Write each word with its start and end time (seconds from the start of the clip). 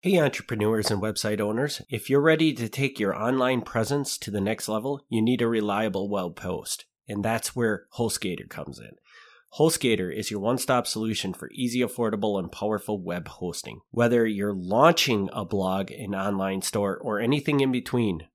Hey, 0.00 0.16
entrepreneurs 0.20 0.92
and 0.92 1.02
website 1.02 1.40
owners. 1.40 1.82
If 1.90 2.08
you're 2.08 2.20
ready 2.20 2.52
to 2.52 2.68
take 2.68 3.00
your 3.00 3.16
online 3.16 3.62
presence 3.62 4.16
to 4.18 4.30
the 4.30 4.40
next 4.40 4.68
level, 4.68 5.04
you 5.08 5.20
need 5.20 5.42
a 5.42 5.48
reliable 5.48 6.08
web 6.08 6.38
host. 6.38 6.84
And 7.08 7.24
that's 7.24 7.56
where 7.56 7.86
HostGator 7.94 8.48
comes 8.48 8.78
in. 8.78 8.92
HostGator 9.58 10.16
is 10.16 10.30
your 10.30 10.38
one 10.38 10.58
stop 10.58 10.86
solution 10.86 11.34
for 11.34 11.50
easy, 11.50 11.80
affordable, 11.80 12.38
and 12.38 12.52
powerful 12.52 13.02
web 13.02 13.26
hosting. 13.26 13.80
Whether 13.90 14.24
you're 14.24 14.54
launching 14.54 15.30
a 15.32 15.44
blog, 15.44 15.90
an 15.90 16.14
online 16.14 16.62
store, 16.62 16.96
or 16.96 17.18
anything 17.18 17.58
in 17.58 17.72
between, 17.72 18.28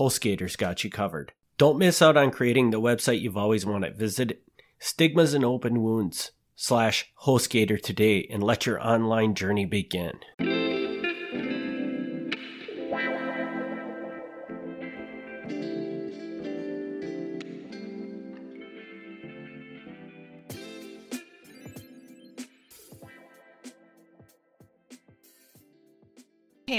HostGator's 0.00 0.56
got 0.56 0.84
you 0.84 0.90
covered. 0.90 1.32
Don't 1.58 1.78
miss 1.78 2.00
out 2.00 2.16
on 2.16 2.30
creating 2.30 2.70
the 2.70 2.80
website 2.80 3.20
you've 3.20 3.36
always 3.36 3.66
wanted. 3.66 3.98
Visit 3.98 4.42
Stigmas 4.78 5.34
and 5.34 5.44
Open 5.44 5.82
Wounds 5.82 6.30
slash 6.56 7.12
HostGator 7.26 7.78
today 7.78 8.26
and 8.30 8.42
let 8.42 8.64
your 8.64 8.80
online 8.80 9.34
journey 9.34 9.66
begin. 9.66 10.14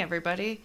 Everybody. 0.05 0.61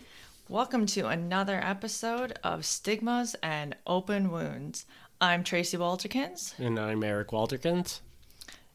Welcome 0.50 0.84
to 0.84 1.06
another 1.06 1.58
episode 1.64 2.38
of 2.44 2.66
Stigmas 2.66 3.34
and 3.42 3.74
Open 3.86 4.30
Wounds. 4.30 4.84
I'm 5.18 5.44
Tracy 5.44 5.78
Walterkins. 5.78 6.52
And 6.58 6.78
I'm 6.78 7.02
Eric 7.02 7.28
Walterkins. 7.28 8.00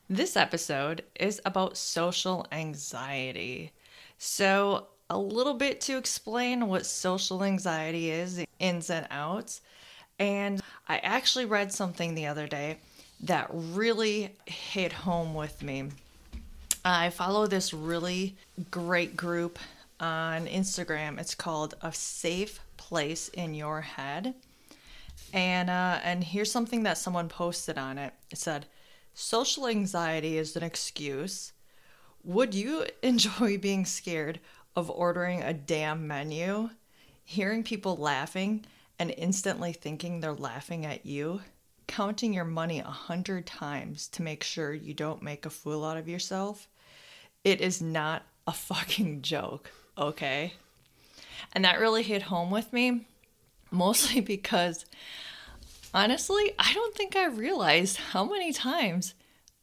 This 0.10 0.36
episode 0.36 1.04
is 1.20 1.40
about 1.46 1.78
social 1.78 2.48
anxiety. 2.52 3.74
So, 4.18 4.88
a 5.08 5.20
little 5.20 5.54
bit 5.54 5.82
to 5.82 5.98
explain 5.98 6.68
what 6.68 6.88
social 6.88 7.44
anxiety 7.44 8.10
is, 8.10 8.44
ins 8.58 8.90
and 8.90 9.06
outs. 9.12 9.62
And 10.18 10.64
I 10.90 10.98
actually 10.98 11.46
read 11.46 11.72
something 11.72 12.16
the 12.16 12.26
other 12.26 12.48
day 12.48 12.80
that 13.22 13.52
really 13.52 14.32
hit 14.48 14.94
home 14.94 15.36
with 15.36 15.62
me. 15.62 15.90
I 16.84 17.12
follow 17.12 17.46
this 17.46 17.72
really 17.72 18.36
great 18.72 19.16
group 19.16 19.60
on 20.00 20.48
Instagram. 20.48 21.20
It's 21.20 21.36
called 21.36 21.76
A 21.82 21.94
Safe 21.94 22.60
Place 22.78 23.30
in 23.30 23.54
Your 23.54 23.82
Head. 23.82 24.36
And 25.34 25.70
uh, 25.70 26.00
and 26.04 26.24
here's 26.24 26.52
something 26.52 26.84
that 26.84 26.98
someone 26.98 27.30
posted 27.30 27.78
on 27.78 27.98
it. 27.98 28.14
It 28.32 28.38
said, 28.38 28.66
"Social 29.14 29.68
anxiety 29.68 30.38
is 30.38 30.56
an 30.56 30.64
excuse. 30.64 31.54
Would 32.24 32.54
you 32.54 32.86
enjoy 33.04 33.58
being 33.58 33.86
scared 33.86 34.40
of 34.76 34.90
ordering 34.90 35.42
a 35.42 35.54
damn 35.54 36.08
menu, 36.08 36.70
hearing 37.24 37.64
people 37.64 37.96
laughing, 37.96 38.66
and 39.00 39.14
instantly 39.18 39.74
thinking 39.74 40.20
they're 40.20 40.34
laughing 40.34 40.86
at 40.86 41.06
you?" 41.06 41.42
Counting 41.88 42.34
your 42.34 42.46
money 42.46 42.80
a 42.80 42.86
hundred 42.86 43.46
times 43.46 44.08
to 44.08 44.24
make 44.24 44.44
sure 44.44 44.74
you 44.74 44.94
don't 44.96 45.22
make 45.22 45.46
a 45.46 45.52
fool 45.52 45.86
out 45.86 45.98
of 45.98 46.08
yourself. 46.08 46.68
It 47.44 47.62
is 47.62 47.80
not 47.80 48.24
a 48.48 48.54
fucking 48.54 49.22
joke 49.22 49.72
okay. 49.98 50.54
And 51.54 51.64
that 51.66 51.80
really 51.80 52.04
hit 52.04 52.24
home 52.24 52.52
with 52.52 52.74
me, 52.74 53.08
mostly 53.72 54.22
because 54.36 54.86
honestly, 55.94 56.54
I 56.60 56.74
don't 56.74 56.96
think 56.96 57.16
I 57.16 57.26
realized 57.28 57.98
how 57.98 58.26
many 58.26 58.52
times 58.52 59.14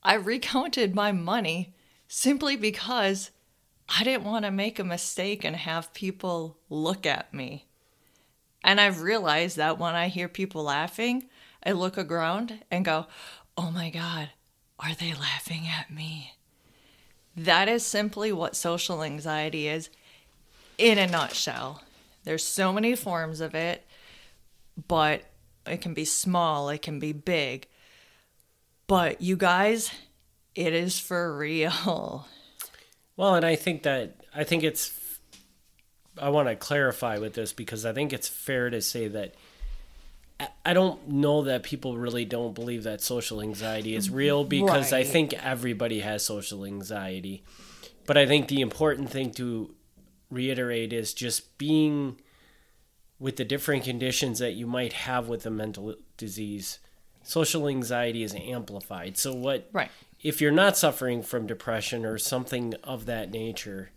I 0.03 0.15
recounted 0.15 0.95
my 0.95 1.13
money 1.13 1.75
simply 2.09 2.57
because 2.57 3.31
I 3.89 4.05
didn't 4.05 4.25
want 4.25 4.45
to 4.45 4.51
make 4.51 4.79
a 4.79 4.85
mistake 4.85 5.45
and 5.45 5.57
have 5.57 5.95
people 5.95 6.59
look 6.69 7.07
at 7.07 7.33
me. 7.35 7.67
And 8.65 8.81
I've 8.81 9.03
realized 9.03 9.57
that 9.57 9.79
when 9.79 9.95
I 9.95 10.09
hear 10.09 10.29
people 10.29 10.63
laughing, 10.63 11.29
I 11.65 11.73
look 11.73 11.99
around 11.99 12.65
and 12.71 12.85
go, 12.85 13.07
oh 13.57 13.71
my 13.71 13.91
God, 13.91 14.31
are 14.79 14.95
they 14.95 15.15
laughing 15.15 15.67
at 15.69 15.91
me? 15.91 16.35
That 17.37 17.69
is 17.69 17.85
simply 17.85 18.33
what 18.33 18.57
social 18.57 19.03
anxiety 19.03 19.69
is 19.69 19.91
in 20.83 20.99
a 20.99 21.07
nutshell. 21.07 21.81
There's 22.25 22.45
so 22.45 22.73
many 22.73 22.97
forms 22.97 23.41
of 23.41 23.55
it, 23.55 23.87
but 24.89 25.23
it 25.65 25.81
can 25.81 25.95
be 25.95 26.05
small, 26.05 26.69
it 26.71 26.83
can 26.83 26.99
be 26.99 27.13
big. 27.13 27.69
But 28.89 29.23
you 29.23 29.37
guys, 29.37 29.93
it 30.57 30.75
is 30.75 30.99
for 30.99 31.37
real. 31.37 32.27
Well, 33.17 33.35
and 33.35 33.45
I 33.45 33.57
think 33.57 33.83
that 33.83 34.25
I 34.35 34.43
think 34.43 34.65
it's 34.65 34.99
I 36.19 36.31
want 36.31 36.49
to 36.49 36.57
clarify 36.57 37.19
with 37.19 37.35
this 37.35 37.53
because 37.53 37.87
I 37.87 37.93
think 37.93 38.13
it's 38.13 38.27
fair 38.27 38.71
to 38.71 38.81
say 38.81 39.07
that 39.09 39.35
I 40.65 40.73
don't 40.73 41.09
know 41.09 41.43
that 41.43 41.63
people 41.63 41.97
really 41.97 42.25
don't 42.25 42.55
believe 42.55 42.85
that 42.85 43.03
social 43.03 43.41
anxiety 43.41 43.95
is 43.95 44.11
real 44.11 44.41
mm-hmm. 44.43 44.65
because 44.65 44.93
right. 44.93 45.07
I 45.07 45.09
think 45.09 45.35
everybody 45.35 46.01
has 46.01 46.25
social 46.25 46.65
anxiety. 46.65 47.45
But 48.07 48.17
I 48.17 48.27
think 48.27 48.49
the 48.49 48.63
important 48.63 49.11
thing 49.11 49.31
to 49.33 49.73
reiterate 50.33 50.93
is 50.93 51.15
just 51.15 51.59
being 51.59 52.21
with 53.19 53.37
the 53.37 53.45
different 53.45 53.85
conditions 53.85 54.39
that 54.41 54.53
you 54.53 54.67
might 54.67 54.93
have 54.93 55.29
with 55.29 55.47
a 55.47 55.51
mental 55.51 55.95
disease. 56.17 56.79
Social 57.23 57.69
anxiety 57.69 58.23
is 58.25 58.35
amplified. 58.35 59.17
So 59.17 59.33
what 59.33 59.69
right. 59.73 59.91
if 60.23 60.41
you're 60.41 60.51
not 60.51 60.77
suffering 60.77 61.23
from 61.23 61.47
depression 61.47 62.05
or 62.05 62.19
something 62.19 62.75
of 62.83 63.07
that 63.07 63.31
nature 63.31 63.91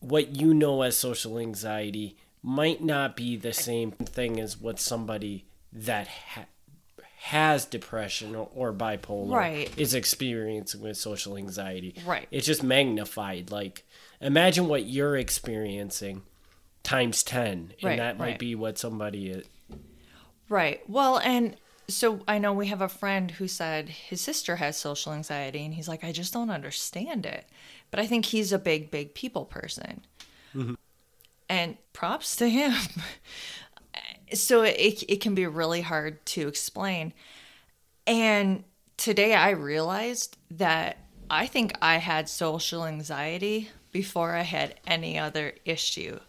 what 0.00 0.36
you 0.36 0.52
know 0.52 0.82
as 0.82 0.96
social 0.96 1.38
anxiety 1.38 2.16
might 2.42 2.82
not 2.82 3.14
be 3.14 3.36
the 3.36 3.52
same 3.52 3.92
thing 3.92 4.40
as 4.40 4.58
what 4.58 4.80
somebody 4.80 5.44
that 5.72 6.08
ha- 6.08 6.46
has 7.18 7.66
depression 7.66 8.34
or, 8.34 8.48
or 8.54 8.72
bipolar 8.72 9.34
right. 9.34 9.70
is 9.76 9.92
experiencing 9.92 10.80
with 10.80 10.96
social 10.96 11.36
anxiety. 11.36 11.94
Right. 12.06 12.26
It's 12.30 12.46
just 12.46 12.62
magnified. 12.62 13.50
Like 13.50 13.86
imagine 14.20 14.68
what 14.68 14.86
you're 14.86 15.16
experiencing 15.16 16.22
times 16.82 17.22
10 17.22 17.48
and 17.48 17.74
right, 17.82 17.98
that 17.98 18.18
might 18.18 18.24
right. 18.24 18.38
be 18.38 18.54
what 18.54 18.78
somebody 18.78 19.30
is 19.30 19.46
right. 20.48 20.80
Well 20.88 21.18
and 21.18 21.56
so 21.88 22.20
i 22.28 22.38
know 22.38 22.52
we 22.52 22.68
have 22.68 22.80
a 22.80 22.88
friend 22.88 23.32
who 23.32 23.48
said 23.48 23.88
his 23.88 24.20
sister 24.20 24.56
has 24.56 24.76
social 24.76 25.12
anxiety 25.12 25.64
and 25.64 25.74
he's 25.74 25.88
like 25.88 26.04
i 26.04 26.12
just 26.12 26.32
don't 26.32 26.50
understand 26.50 27.26
it. 27.26 27.46
But 27.90 28.00
i 28.00 28.06
think 28.06 28.26
he's 28.26 28.52
a 28.52 28.58
big 28.58 28.90
big 28.90 29.14
people 29.14 29.44
person. 29.44 30.02
Mm-hmm. 30.54 30.74
and 31.48 31.76
props 31.92 32.36
to 32.36 32.48
him. 32.48 32.74
So 34.32 34.62
it, 34.62 35.02
it 35.08 35.20
can 35.20 35.34
be 35.34 35.44
really 35.48 35.80
hard 35.80 36.24
to 36.26 36.46
explain. 36.46 37.12
And 38.06 38.62
today 38.96 39.34
i 39.34 39.50
realized 39.50 40.36
that 40.50 40.98
i 41.30 41.46
think 41.46 41.72
i 41.80 41.96
had 41.96 42.28
social 42.28 42.84
anxiety 42.84 43.70
before 43.92 44.34
I 44.34 44.42
had 44.42 44.78
any 44.86 45.18
other 45.18 45.54
issue. 45.64 46.20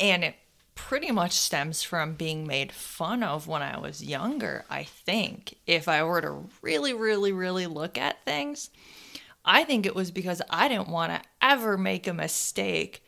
And 0.00 0.24
it 0.24 0.36
pretty 0.74 1.10
much 1.10 1.32
stems 1.32 1.82
from 1.82 2.14
being 2.14 2.46
made 2.46 2.72
fun 2.72 3.22
of 3.22 3.46
when 3.46 3.62
I 3.62 3.78
was 3.78 4.02
younger, 4.02 4.64
I 4.68 4.84
think. 4.84 5.54
If 5.66 5.88
I 5.88 6.02
were 6.02 6.20
to 6.20 6.44
really, 6.62 6.92
really, 6.92 7.32
really 7.32 7.66
look 7.66 7.96
at 7.96 8.24
things, 8.24 8.70
I 9.44 9.64
think 9.64 9.86
it 9.86 9.94
was 9.94 10.10
because 10.10 10.42
I 10.50 10.68
didn't 10.68 10.88
want 10.88 11.12
to 11.12 11.28
ever 11.40 11.76
make 11.76 12.06
a 12.06 12.14
mistake 12.14 13.04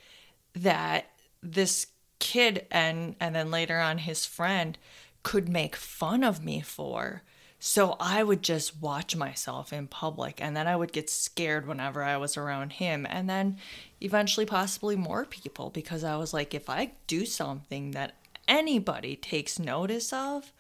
that 0.55 1.07
this 1.43 1.89
kid 2.19 2.67
and 2.71 3.15
and 3.21 3.35
then 3.35 3.51
later 3.51 3.79
on 3.79 3.99
his 3.99 4.25
friend 4.25 4.79
could 5.23 5.49
make 5.49 5.77
fun 5.77 6.23
of 6.23 6.45
me 6.45 6.61
for. 6.61 7.23
So 7.59 7.97
I 7.99 8.23
would 8.23 8.43
just 8.43 8.81
watch 8.81 9.17
myself 9.17 9.73
in 9.73 9.87
public 9.87 10.41
and 10.43 10.57
then 10.57 10.67
I 10.67 10.77
would 10.77 10.93
get 10.93 11.09
scared 11.09 11.67
whenever 11.67 12.03
I 12.03 12.17
was 12.19 12.37
around 12.37 12.75
him 12.75 13.07
and 13.09 13.29
then 13.29 13.57
eventually 14.01 14.47
possibly 14.47 14.95
more 14.95 15.25
people 15.25 15.71
because 15.71 16.05
I 16.05 16.17
was 16.17 16.35
like 16.35 16.53
if 16.53 16.69
I 16.69 16.93
do 17.07 17.25
something 17.25 17.93
that 17.93 18.15
anybody 18.47 19.17
takes 19.17 19.59
notice 19.59 20.13
of, 20.13 20.53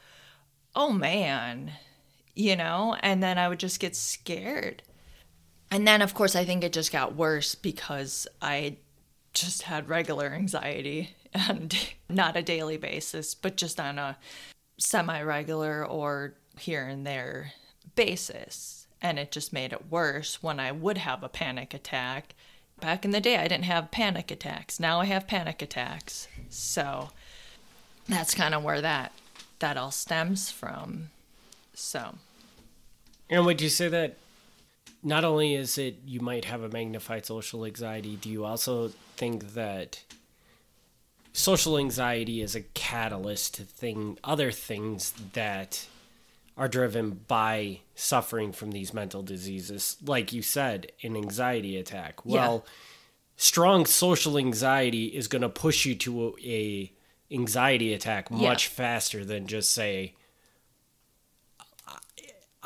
oh 0.75 0.91
man, 0.91 1.73
you 2.35 2.57
know, 2.57 2.97
and 3.01 3.23
then 3.23 3.37
I 3.39 3.49
would 3.49 3.61
just 3.61 3.79
get 3.79 3.95
scared. 3.95 4.83
And 5.71 5.87
then 5.87 6.01
of 6.01 6.15
course 6.15 6.35
I 6.35 6.45
think 6.45 6.65
it 6.65 6.73
just 6.73 6.93
got 6.93 7.15
worse 7.15 7.55
because 7.55 8.27
I 8.41 8.79
just 9.35 9.63
had 9.63 9.91
regular 9.91 10.29
anxiety 10.33 11.15
and 11.35 11.77
not 12.09 12.37
a 12.37 12.43
daily 12.43 12.79
basis, 12.79 13.35
but 13.35 13.57
just 13.57 13.79
on 13.79 13.99
a 13.99 14.17
semi 14.79 15.21
regular 15.23 15.85
or 15.85 16.35
here 16.59 16.87
and 16.87 17.07
there 17.07 17.53
basis. 17.95 18.87
And 19.03 19.19
it 19.19 19.31
just 19.31 19.53
made 19.53 19.73
it 19.73 19.91
worse 19.91 20.43
when 20.43 20.59
I 20.59 20.73
would 20.73 20.99
have 20.99 21.23
a 21.23 21.29
panic 21.29 21.75
attack. 21.75 22.35
Back 22.81 23.05
in 23.05 23.11
the 23.11 23.21
day, 23.21 23.37
I 23.37 23.49
didn't 23.49 23.65
have 23.65 23.91
panic 23.91 24.31
attacks. 24.31 24.81
Now 24.81 25.01
I 25.01 25.07
have 25.07 25.27
panic 25.27 25.63
attacks. 25.63 26.29
So 26.49 27.11
that's 28.09 28.35
kind 28.35 28.55
of 28.55 28.63
where 28.63 28.81
that 28.81 29.13
that 29.59 29.77
all 29.77 29.91
stems 29.91 30.51
from. 30.51 31.11
So. 31.75 32.17
And 33.29 33.45
would 33.47 33.61
you 33.61 33.69
say 33.69 33.89
that 33.89 34.17
not 35.03 35.25
only 35.25 35.55
is 35.55 35.79
it 35.79 35.97
you 36.07 36.21
might 36.21 36.45
have 36.45 36.63
a 36.63 36.69
magnified 36.69 37.27
social 37.27 37.65
anxiety, 37.65 38.17
do 38.17 38.29
you 38.29 38.45
also 38.45 38.93
think 39.17 39.55
that 39.55 40.03
social 41.33 41.77
anxiety 41.79 42.41
is 42.41 42.55
a 42.55 42.63
catalyst 42.63 43.55
to 43.55 43.63
thing 43.63 44.19
other 44.25 44.51
things 44.51 45.13
that 45.33 45.87
are 46.57 46.69
driven 46.69 47.11
by 47.29 47.81
suffering 47.95 48.51
from 48.53 48.71
these 48.73 48.93
mental 48.95 49.23
diseases 49.23 49.97
like 50.05 50.33
you 50.33 50.43
said 50.43 50.91
an 51.03 51.17
anxiety 51.17 51.77
attack 51.77 52.25
well 52.25 52.65
Yeah. 52.67 52.73
strong 53.37 53.87
social 53.87 54.37
anxiety 54.39 55.07
is 55.07 55.29
going 55.29 55.43
to 55.43 55.49
push 55.49 55.85
you 55.87 55.95
to 55.97 56.35
a, 56.45 56.51
a 56.51 56.93
anxiety 57.35 57.93
attack 57.95 58.29
Yeah. 58.31 58.49
much 58.49 58.69
faster 58.69 59.25
than 59.25 59.47
just 59.47 59.71
say 59.73 60.15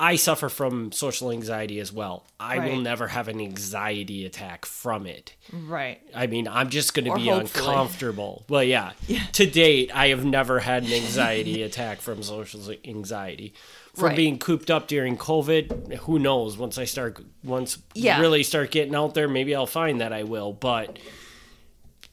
I 0.02 0.16
suffer 0.16 0.48
from 0.48 0.92
social 0.92 1.30
anxiety 1.30 1.78
as 1.78 1.92
well. 1.92 2.24
I 2.40 2.58
will 2.58 2.76
never 2.78 3.08
have 3.08 3.28
an 3.28 3.38
anxiety 3.38 4.24
attack 4.24 4.64
from 4.64 5.06
it. 5.06 5.34
Right. 5.52 6.00
I 6.14 6.26
mean, 6.26 6.48
I'm 6.48 6.70
just 6.70 6.94
going 6.94 7.04
to 7.04 7.14
be 7.14 7.26
hopefully. 7.26 7.68
uncomfortable. 7.68 8.46
Well, 8.48 8.62
yeah. 8.76 8.92
To 9.32 9.44
date, 9.44 9.94
I 9.94 10.08
have 10.08 10.24
never 10.24 10.58
had 10.60 10.84
an 10.84 10.92
anxiety 10.92 11.62
attack 11.68 12.00
from 12.00 12.22
social 12.22 12.62
anxiety. 12.82 13.52
From 13.94 14.04
Right. 14.06 14.16
being 14.16 14.38
cooped 14.38 14.70
up 14.70 14.88
during 14.88 15.18
COVID, 15.18 15.96
who 15.98 16.18
knows? 16.18 16.56
Once 16.56 16.78
I 16.78 16.84
start, 16.86 17.22
once 17.44 17.76
Yeah. 17.92 18.20
really 18.20 18.42
start 18.42 18.70
getting 18.70 18.94
out 18.94 19.12
there, 19.12 19.28
maybe 19.28 19.54
I'll 19.54 19.66
find 19.66 20.00
that 20.00 20.14
I 20.14 20.22
will. 20.22 20.54
But, 20.54 20.98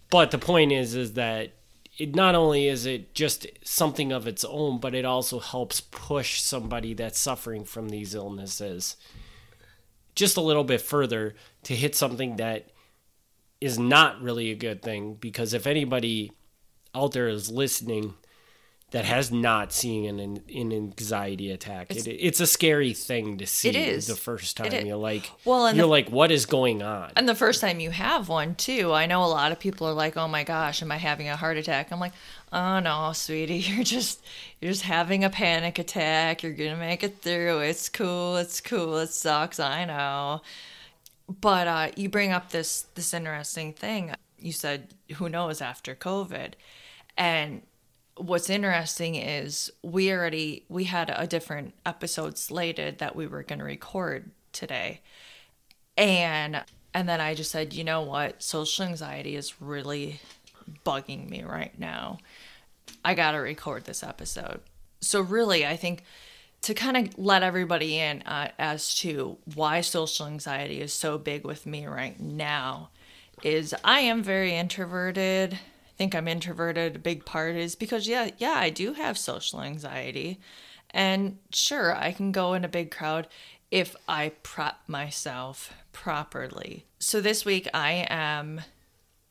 but 0.09 0.31
the 0.31 0.39
point 0.39 0.73
is, 0.73 0.93
is 0.93 1.13
that 1.13 1.51
it 1.97 2.15
not 2.15 2.35
only 2.35 2.67
is 2.67 2.85
it 2.85 3.13
just 3.13 3.47
something 3.63 4.11
of 4.11 4.27
its 4.27 4.45
own, 4.45 4.79
but 4.79 4.93
it 4.93 5.05
also 5.05 5.39
helps 5.39 5.81
push 5.81 6.39
somebody 6.41 6.93
that's 6.93 7.19
suffering 7.19 7.65
from 7.65 7.89
these 7.89 8.13
illnesses 8.13 8.95
just 10.17 10.35
a 10.35 10.41
little 10.41 10.63
bit 10.63 10.81
further 10.81 11.35
to 11.63 11.75
hit 11.75 11.95
something 11.95 12.37
that 12.37 12.71
is 13.61 13.77
not 13.77 14.19
really 14.19 14.49
a 14.49 14.55
good 14.55 14.81
thing. 14.81 15.13
Because 15.13 15.53
if 15.53 15.67
anybody 15.67 16.31
out 16.93 17.11
there 17.11 17.27
is 17.27 17.51
listening 17.51 18.15
that 18.91 19.03
has 19.03 19.31
not 19.33 19.73
seen 19.73 20.05
an, 20.19 20.41
an 20.53 20.71
anxiety 20.71 21.51
attack, 21.51 21.91
it, 21.91 22.07
it's 22.07 22.39
a 22.39 22.47
scary 22.47 22.93
thing 22.93 23.37
to 23.39 23.45
see 23.45 23.67
It 23.69 23.75
is. 23.75 24.07
the 24.07 24.15
first 24.15 24.55
time. 24.55 24.85
You're 24.85 24.95
like, 24.95 25.29
Well, 25.43 25.65
and 25.65 25.75
you're 25.75 25.85
the- 25.87 25.89
like, 25.91 26.09
what 26.09 26.31
is 26.31 26.45
going 26.45 26.81
on? 26.81 27.11
And 27.17 27.27
the 27.27 27.35
first 27.35 27.59
time 27.59 27.81
you 27.81 27.91
have 27.91 28.29
one 28.29 28.55
too, 28.55 28.93
I 28.93 29.05
know 29.05 29.23
a 29.23 29.27
lot 29.27 29.51
of 29.51 29.59
people 29.59 29.87
are 29.87 29.93
like, 29.93 30.15
"Oh 30.15 30.27
my 30.29 30.43
gosh, 30.45 30.81
am 30.81 30.91
I 30.91 30.97
having 30.97 31.27
a 31.27 31.35
heart 31.35 31.57
attack?" 31.57 31.91
I'm 31.91 31.99
like, 31.99 32.13
"Oh 32.53 32.79
no, 32.79 33.11
sweetie, 33.13 33.55
you're 33.67 33.83
just 33.83 34.23
you're 34.61 34.71
just 34.71 34.83
having 34.83 35.23
a 35.25 35.29
panic 35.29 35.79
attack. 35.79 36.41
You're 36.41 36.53
going 36.53 36.71
to 36.71 36.77
make 36.77 37.03
it 37.03 37.21
through. 37.21 37.59
It's 37.59 37.89
cool. 37.89 38.37
It's 38.37 38.61
cool. 38.61 38.97
It 38.99 39.09
sucks. 39.09 39.59
I 39.59 39.83
know." 39.83 40.41
But 41.41 41.67
uh, 41.67 41.91
you 41.97 42.07
bring 42.07 42.31
up 42.31 42.51
this 42.51 42.83
this 42.95 43.13
interesting 43.13 43.73
thing. 43.73 44.13
You 44.39 44.53
said, 44.53 44.93
"Who 45.15 45.27
knows 45.27 45.59
after 45.61 45.93
COVID?" 45.93 46.53
And 47.17 47.63
what's 48.19 48.49
interesting 48.49 49.15
is 49.15 49.71
we 49.83 50.11
already 50.11 50.65
we 50.69 50.85
had 50.85 51.13
a 51.15 51.27
different 51.27 51.73
episode 51.85 52.37
slated 52.37 52.99
that 52.99 53.15
we 53.15 53.27
were 53.27 53.43
going 53.43 53.59
to 53.59 53.65
record 53.65 54.31
today. 54.51 55.01
And 55.95 56.63
and 56.93 57.07
then 57.07 57.19
i 57.21 57.33
just 57.33 57.51
said 57.51 57.73
you 57.73 57.83
know 57.83 58.01
what? 58.01 58.41
Social 58.41 58.85
anxiety 58.85 59.35
is 59.35 59.61
really 59.61 60.19
bugging 60.85 61.29
me 61.29 61.43
right 61.43 61.77
now. 61.79 62.19
I 63.03 63.13
gotta 63.13 63.39
record 63.39 63.85
this 63.85 64.03
episode. 64.03 64.61
So 65.01 65.21
really 65.21 65.65
i 65.65 65.75
think 65.75 66.03
to 66.61 66.73
kind 66.73 66.97
of 66.97 67.17
let 67.17 67.43
everybody 67.43 67.97
in 67.97 68.21
uh, 68.23 68.49
as 68.57 68.95
to 68.95 69.37
why 69.55 69.81
social 69.81 70.25
anxiety 70.25 70.81
is 70.81 70.91
so 70.91 71.17
big 71.17 71.45
with 71.45 71.65
me 71.65 71.85
right 71.85 72.19
now 72.19 72.89
is 73.43 73.75
i 73.83 73.99
am 73.99 74.23
very 74.23 74.55
introverted 74.55 75.59
think 75.97 76.15
i'm 76.15 76.27
introverted 76.27 76.95
a 76.95 76.99
big 76.99 77.25
part 77.25 77.55
is 77.55 77.75
because 77.75 78.07
yeah 78.07 78.29
yeah 78.37 78.55
i 78.57 78.69
do 78.69 78.93
have 78.93 79.17
social 79.17 79.61
anxiety 79.61 80.39
and 80.91 81.37
sure 81.51 81.95
i 81.95 82.11
can 82.11 82.31
go 82.31 82.53
in 82.53 82.63
a 82.63 82.69
big 82.69 82.91
crowd 82.91 83.27
if 83.71 83.95
i 84.07 84.31
prep 84.43 84.77
myself 84.87 85.73
properly 85.91 86.85
so 86.99 87.19
this 87.19 87.43
week 87.43 87.67
i 87.73 88.05
am 88.09 88.61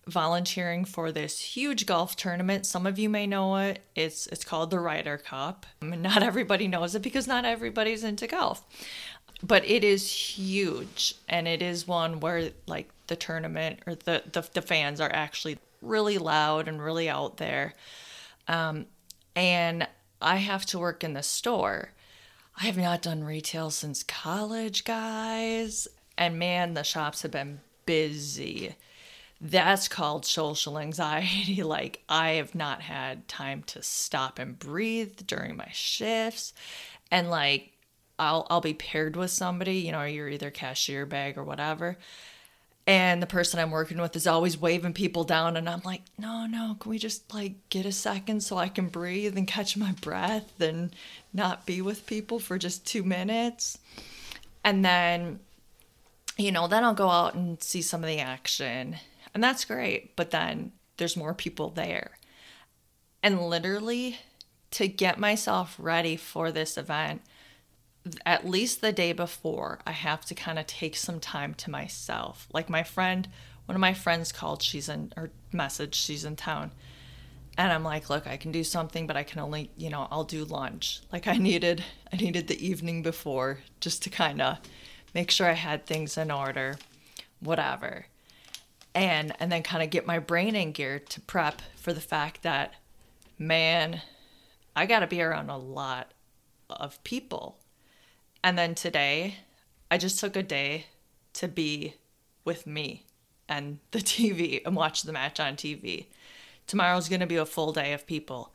volunteering 0.06 0.84
for 0.84 1.10
this 1.10 1.40
huge 1.40 1.84
golf 1.84 2.16
tournament. 2.16 2.64
Some 2.64 2.86
of 2.86 2.98
you 2.98 3.08
may 3.08 3.26
know 3.26 3.56
it. 3.56 3.80
It's 3.94 4.26
it's 4.28 4.44
called 4.44 4.70
the 4.70 4.78
Ryder 4.78 5.18
Cup. 5.18 5.66
Not 5.82 6.22
everybody 6.22 6.68
knows 6.68 6.94
it 6.94 7.02
because 7.02 7.26
not 7.26 7.44
everybody's 7.44 8.04
into 8.04 8.26
golf. 8.26 8.62
But 9.42 9.68
it 9.68 9.84
is 9.84 10.10
huge 10.10 11.14
and 11.28 11.46
it 11.46 11.60
is 11.60 11.86
one 11.86 12.20
where 12.20 12.50
like 12.66 12.90
the 13.08 13.16
tournament 13.16 13.80
or 13.86 13.94
the 13.94 14.22
the, 14.32 14.48
the 14.52 14.62
fans 14.62 15.00
are 15.00 15.12
actually 15.12 15.58
really 15.86 16.18
loud 16.18 16.68
and 16.68 16.82
really 16.82 17.08
out 17.08 17.36
there. 17.36 17.74
Um, 18.48 18.86
and 19.34 19.86
I 20.20 20.36
have 20.36 20.66
to 20.66 20.78
work 20.78 21.04
in 21.04 21.14
the 21.14 21.22
store. 21.22 21.90
I 22.60 22.64
have 22.64 22.76
not 22.76 23.02
done 23.02 23.24
retail 23.24 23.70
since 23.70 24.02
college, 24.02 24.84
guys. 24.84 25.88
And 26.16 26.38
man, 26.38 26.74
the 26.74 26.82
shops 26.82 27.22
have 27.22 27.30
been 27.30 27.60
busy 27.84 28.76
that's 29.40 29.88
called 29.88 30.24
social 30.24 30.78
anxiety. 30.78 31.62
Like, 31.66 32.02
I 32.08 32.30
have 32.32 32.54
not 32.54 32.80
had 32.82 33.28
time 33.28 33.62
to 33.64 33.82
stop 33.82 34.38
and 34.38 34.58
breathe 34.58 35.26
during 35.26 35.56
my 35.56 35.68
shifts. 35.72 36.52
And 37.10 37.28
like, 37.28 37.72
I'll, 38.18 38.46
I'll 38.48 38.60
be 38.60 38.74
paired 38.74 39.16
with 39.16 39.30
somebody, 39.30 39.78
you 39.78 39.92
know, 39.92 40.04
you're 40.04 40.28
either 40.28 40.50
cashier 40.50 41.04
bag 41.04 41.36
or 41.36 41.44
whatever. 41.44 41.98
And 42.86 43.20
the 43.20 43.26
person 43.26 43.58
I'm 43.58 43.72
working 43.72 44.00
with 44.00 44.14
is 44.14 44.28
always 44.28 44.56
waving 44.56 44.92
people 44.92 45.24
down. 45.24 45.56
And 45.56 45.68
I'm 45.68 45.82
like, 45.84 46.02
no, 46.18 46.46
no, 46.46 46.76
can 46.78 46.90
we 46.90 46.98
just 46.98 47.34
like 47.34 47.68
get 47.68 47.84
a 47.84 47.92
second 47.92 48.42
so 48.42 48.56
I 48.56 48.68
can 48.68 48.88
breathe 48.88 49.36
and 49.36 49.48
catch 49.48 49.76
my 49.76 49.92
breath 50.00 50.60
and 50.60 50.94
not 51.32 51.66
be 51.66 51.80
with 51.80 52.06
people 52.06 52.38
for 52.38 52.58
just 52.58 52.86
two 52.86 53.02
minutes? 53.02 53.78
And 54.62 54.84
then 54.84 55.40
you 56.36 56.52
know, 56.52 56.68
then 56.68 56.84
I'll 56.84 56.94
go 56.94 57.08
out 57.08 57.34
and 57.34 57.62
see 57.62 57.82
some 57.82 58.02
of 58.02 58.08
the 58.08 58.18
action. 58.18 58.96
And 59.34 59.42
that's 59.42 59.64
great. 59.64 60.14
But 60.16 60.30
then 60.30 60.72
there's 60.96 61.16
more 61.16 61.34
people 61.34 61.70
there. 61.70 62.18
And 63.22 63.40
literally, 63.40 64.18
to 64.72 64.86
get 64.88 65.18
myself 65.18 65.76
ready 65.78 66.16
for 66.16 66.52
this 66.52 66.76
event, 66.76 67.22
at 68.24 68.46
least 68.46 68.80
the 68.80 68.92
day 68.92 69.12
before, 69.12 69.80
I 69.86 69.92
have 69.92 70.24
to 70.26 70.34
kind 70.34 70.58
of 70.58 70.66
take 70.66 70.96
some 70.96 71.20
time 71.20 71.54
to 71.54 71.70
myself. 71.70 72.48
Like 72.52 72.68
my 72.68 72.82
friend, 72.82 73.28
one 73.66 73.74
of 73.74 73.80
my 73.80 73.94
friends 73.94 74.32
called, 74.32 74.62
she's 74.62 74.88
in, 74.88 75.12
her 75.16 75.30
message, 75.52 75.94
she's 75.94 76.24
in 76.24 76.36
town. 76.36 76.72
And 77.58 77.72
I'm 77.72 77.84
like, 77.84 78.10
look, 78.10 78.26
I 78.26 78.36
can 78.36 78.52
do 78.52 78.62
something, 78.62 79.06
but 79.06 79.16
I 79.16 79.22
can 79.22 79.40
only, 79.40 79.70
you 79.76 79.88
know, 79.88 80.06
I'll 80.10 80.24
do 80.24 80.44
lunch. 80.44 81.00
Like 81.12 81.26
I 81.26 81.36
needed, 81.36 81.82
I 82.12 82.16
needed 82.16 82.48
the 82.48 82.66
evening 82.66 83.02
before 83.02 83.58
just 83.80 84.02
to 84.02 84.10
kind 84.10 84.40
of 84.40 84.58
make 85.14 85.30
sure 85.30 85.48
I 85.48 85.54
had 85.54 85.86
things 85.86 86.18
in 86.18 86.30
order, 86.30 86.76
whatever. 87.40 88.06
And 88.94 89.34
and 89.40 89.52
then 89.52 89.62
kind 89.62 89.82
of 89.82 89.90
get 89.90 90.06
my 90.06 90.18
brain 90.18 90.56
in 90.56 90.72
gear 90.72 90.98
to 90.98 91.20
prep 91.20 91.60
for 91.76 91.92
the 91.92 92.00
fact 92.00 92.42
that 92.42 92.74
man, 93.38 94.00
I 94.74 94.86
got 94.86 95.00
to 95.00 95.06
be 95.06 95.20
around 95.20 95.50
a 95.50 95.58
lot 95.58 96.12
of 96.70 97.02
people. 97.04 97.58
And 98.46 98.56
then 98.56 98.76
today, 98.76 99.38
I 99.90 99.98
just 99.98 100.20
took 100.20 100.36
a 100.36 100.42
day 100.42 100.86
to 101.32 101.48
be 101.48 101.94
with 102.44 102.64
me 102.64 103.02
and 103.48 103.80
the 103.90 103.98
TV 104.12 104.62
and 104.64 104.76
watch 104.76 105.02
the 105.02 105.12
match 105.12 105.40
on 105.40 105.56
TV. 105.56 106.06
Tomorrow's 106.68 107.08
going 107.08 107.18
to 107.18 107.26
be 107.26 107.34
a 107.34 107.44
full 107.44 107.72
day 107.72 107.92
of 107.92 108.06
people. 108.06 108.52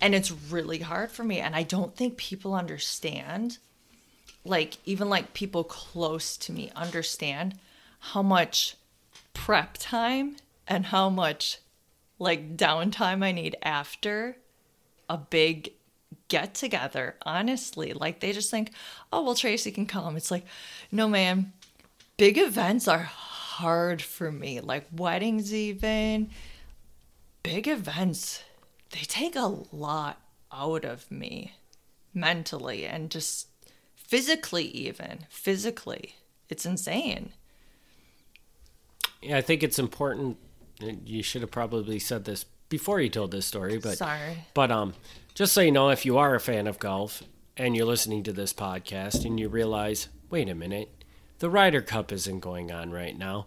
And 0.00 0.12
it's 0.12 0.32
really 0.32 0.80
hard 0.80 1.12
for 1.12 1.22
me. 1.22 1.38
And 1.38 1.54
I 1.54 1.62
don't 1.62 1.94
think 1.94 2.16
people 2.16 2.52
understand, 2.52 3.58
like, 4.44 4.78
even 4.84 5.08
like 5.08 5.34
people 5.34 5.62
close 5.62 6.36
to 6.38 6.50
me 6.50 6.72
understand 6.74 7.60
how 8.00 8.22
much 8.22 8.74
prep 9.34 9.76
time 9.78 10.34
and 10.66 10.86
how 10.86 11.08
much 11.08 11.58
like 12.18 12.56
downtime 12.56 13.22
I 13.22 13.30
need 13.30 13.54
after 13.62 14.38
a 15.08 15.16
big 15.16 15.74
get 16.28 16.54
together, 16.54 17.16
honestly. 17.24 17.92
Like 17.92 18.20
they 18.20 18.32
just 18.32 18.50
think, 18.50 18.72
oh, 19.12 19.22
well, 19.22 19.34
Tracy 19.34 19.70
can 19.70 19.86
come. 19.86 20.16
It's 20.16 20.30
like, 20.30 20.44
no, 20.90 21.08
man, 21.08 21.52
big 22.16 22.38
events 22.38 22.86
are 22.88 22.98
hard 22.98 24.02
for 24.02 24.30
me. 24.30 24.60
Like 24.60 24.86
weddings, 24.92 25.52
even 25.52 26.30
big 27.42 27.66
events, 27.66 28.42
they 28.90 29.00
take 29.00 29.36
a 29.36 29.54
lot 29.72 30.20
out 30.52 30.84
of 30.84 31.10
me 31.10 31.54
mentally 32.14 32.86
and 32.86 33.10
just 33.10 33.48
physically, 33.94 34.64
even 34.64 35.26
physically. 35.28 36.16
It's 36.48 36.64
insane. 36.64 37.32
Yeah, 39.22 39.36
I 39.36 39.40
think 39.40 39.62
it's 39.62 39.78
important. 39.78 40.38
You 40.80 41.22
should 41.22 41.42
have 41.42 41.50
probably 41.50 41.98
said 41.98 42.24
this 42.24 42.44
before 42.68 43.00
you 43.00 43.08
told 43.08 43.30
this 43.30 43.46
story, 43.46 43.78
but 43.78 43.98
Sorry. 43.98 44.44
But 44.54 44.70
um, 44.70 44.94
just 45.38 45.52
so 45.52 45.60
you 45.60 45.70
know, 45.70 45.90
if 45.90 46.04
you 46.04 46.18
are 46.18 46.34
a 46.34 46.40
fan 46.40 46.66
of 46.66 46.80
golf 46.80 47.22
and 47.56 47.76
you're 47.76 47.86
listening 47.86 48.24
to 48.24 48.32
this 48.32 48.52
podcast 48.52 49.24
and 49.24 49.38
you 49.38 49.48
realize, 49.48 50.08
wait 50.30 50.48
a 50.48 50.54
minute, 50.54 50.90
the 51.38 51.48
Ryder 51.48 51.80
Cup 51.80 52.10
isn't 52.10 52.40
going 52.40 52.72
on 52.72 52.90
right 52.90 53.16
now. 53.16 53.46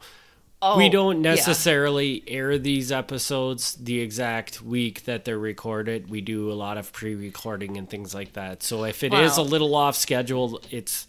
Oh, 0.62 0.77
we 0.77 0.88
don't 0.88 1.17
yeah. 1.17 1.31
necessarily 1.31 2.24
air 2.27 2.57
these 2.57 2.93
episodes 2.93 3.75
the 3.75 4.00
exact 4.00 4.62
week 4.62 5.03
that 5.03 5.25
they're 5.25 5.38
recorded. 5.38 6.10
We 6.10 6.21
do 6.21 6.50
a 6.50 6.53
lot 6.53 6.77
of 6.77 6.93
pre-recording 6.93 7.75
and 7.75 7.89
things 7.89 8.15
like 8.15 8.33
that. 8.33 8.63
So 8.63 8.86
if 8.86 9.03
it 9.03 9.13
is 9.13 9.36
Wow. 9.36 9.43
a 9.43 9.45
little 9.45 9.75
off 9.75 9.98
schedule, 9.98 10.62
it's 10.71 11.07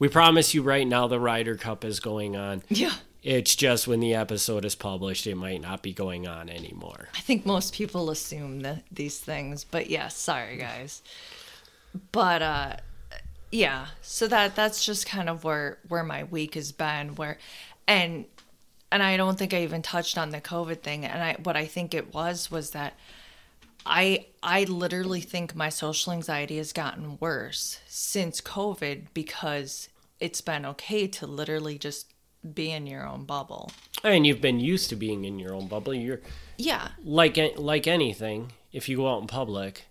we 0.00 0.08
promise 0.08 0.52
you 0.52 0.62
right 0.62 0.86
now 0.86 1.06
the 1.06 1.20
Ryder 1.20 1.54
Cup 1.54 1.84
is 1.84 2.00
going 2.00 2.34
on. 2.34 2.64
Yeah. 2.68 2.94
It's 3.24 3.56
just 3.56 3.88
when 3.88 4.00
the 4.00 4.14
episode 4.14 4.66
is 4.66 4.74
published, 4.74 5.26
it 5.26 5.34
might 5.34 5.62
not 5.62 5.82
be 5.82 5.94
going 5.94 6.28
on 6.28 6.50
anymore. 6.50 7.08
I 7.14 7.20
think 7.20 7.46
most 7.46 7.72
people 7.72 8.10
assume 8.10 8.60
that 8.60 8.82
these 8.92 9.18
things, 9.18 9.64
but 9.64 9.88
yeah, 9.88 10.08
sorry 10.08 10.58
guys. 10.58 11.02
But 12.12 12.42
uh 12.42 12.76
yeah, 13.50 13.86
so 14.02 14.28
that 14.28 14.54
that's 14.54 14.84
just 14.84 15.06
kind 15.06 15.30
of 15.30 15.42
where 15.42 15.78
where 15.88 16.04
my 16.04 16.24
week 16.24 16.54
has 16.54 16.70
been 16.70 17.14
where 17.14 17.38
and 17.88 18.26
and 18.92 19.02
I 19.02 19.16
don't 19.16 19.38
think 19.38 19.54
I 19.54 19.62
even 19.62 19.80
touched 19.80 20.18
on 20.18 20.28
the 20.28 20.40
COVID 20.42 20.82
thing 20.82 21.06
and 21.06 21.22
I 21.22 21.36
what 21.42 21.56
I 21.56 21.64
think 21.64 21.94
it 21.94 22.12
was 22.12 22.50
was 22.50 22.70
that 22.72 22.92
I 23.86 24.26
I 24.42 24.64
literally 24.64 25.22
think 25.22 25.54
my 25.54 25.70
social 25.70 26.12
anxiety 26.12 26.58
has 26.58 26.74
gotten 26.74 27.16
worse 27.20 27.80
since 27.86 28.42
COVID 28.42 29.06
because 29.14 29.88
it's 30.20 30.42
been 30.42 30.66
okay 30.66 31.06
to 31.06 31.26
literally 31.26 31.78
just 31.78 32.13
be 32.52 32.70
in 32.70 32.86
your 32.86 33.06
own 33.06 33.24
bubble. 33.24 33.70
And 34.02 34.26
you've 34.26 34.40
been 34.40 34.60
used 34.60 34.90
to 34.90 34.96
being 34.96 35.24
in 35.24 35.38
your 35.38 35.54
own 35.54 35.66
bubble. 35.68 35.94
You're 35.94 36.20
Yeah. 36.58 36.88
like 37.02 37.38
like 37.56 37.86
anything. 37.86 38.52
If 38.72 38.88
you 38.88 38.96
go 38.98 39.08
out 39.08 39.20
in 39.22 39.26
public 39.26 39.86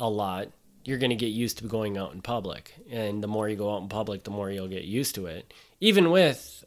a 0.00 0.08
lot, 0.10 0.48
you're 0.84 0.98
going 0.98 1.10
to 1.10 1.16
get 1.16 1.26
used 1.28 1.58
to 1.58 1.64
going 1.64 1.96
out 1.96 2.12
in 2.12 2.20
public. 2.22 2.74
And 2.90 3.22
the 3.22 3.28
more 3.28 3.48
you 3.48 3.56
go 3.56 3.74
out 3.74 3.82
in 3.82 3.88
public, 3.88 4.24
the 4.24 4.30
more 4.30 4.50
you'll 4.50 4.68
get 4.68 4.84
used 4.84 5.14
to 5.14 5.26
it. 5.26 5.52
Even 5.80 6.10
with 6.10 6.64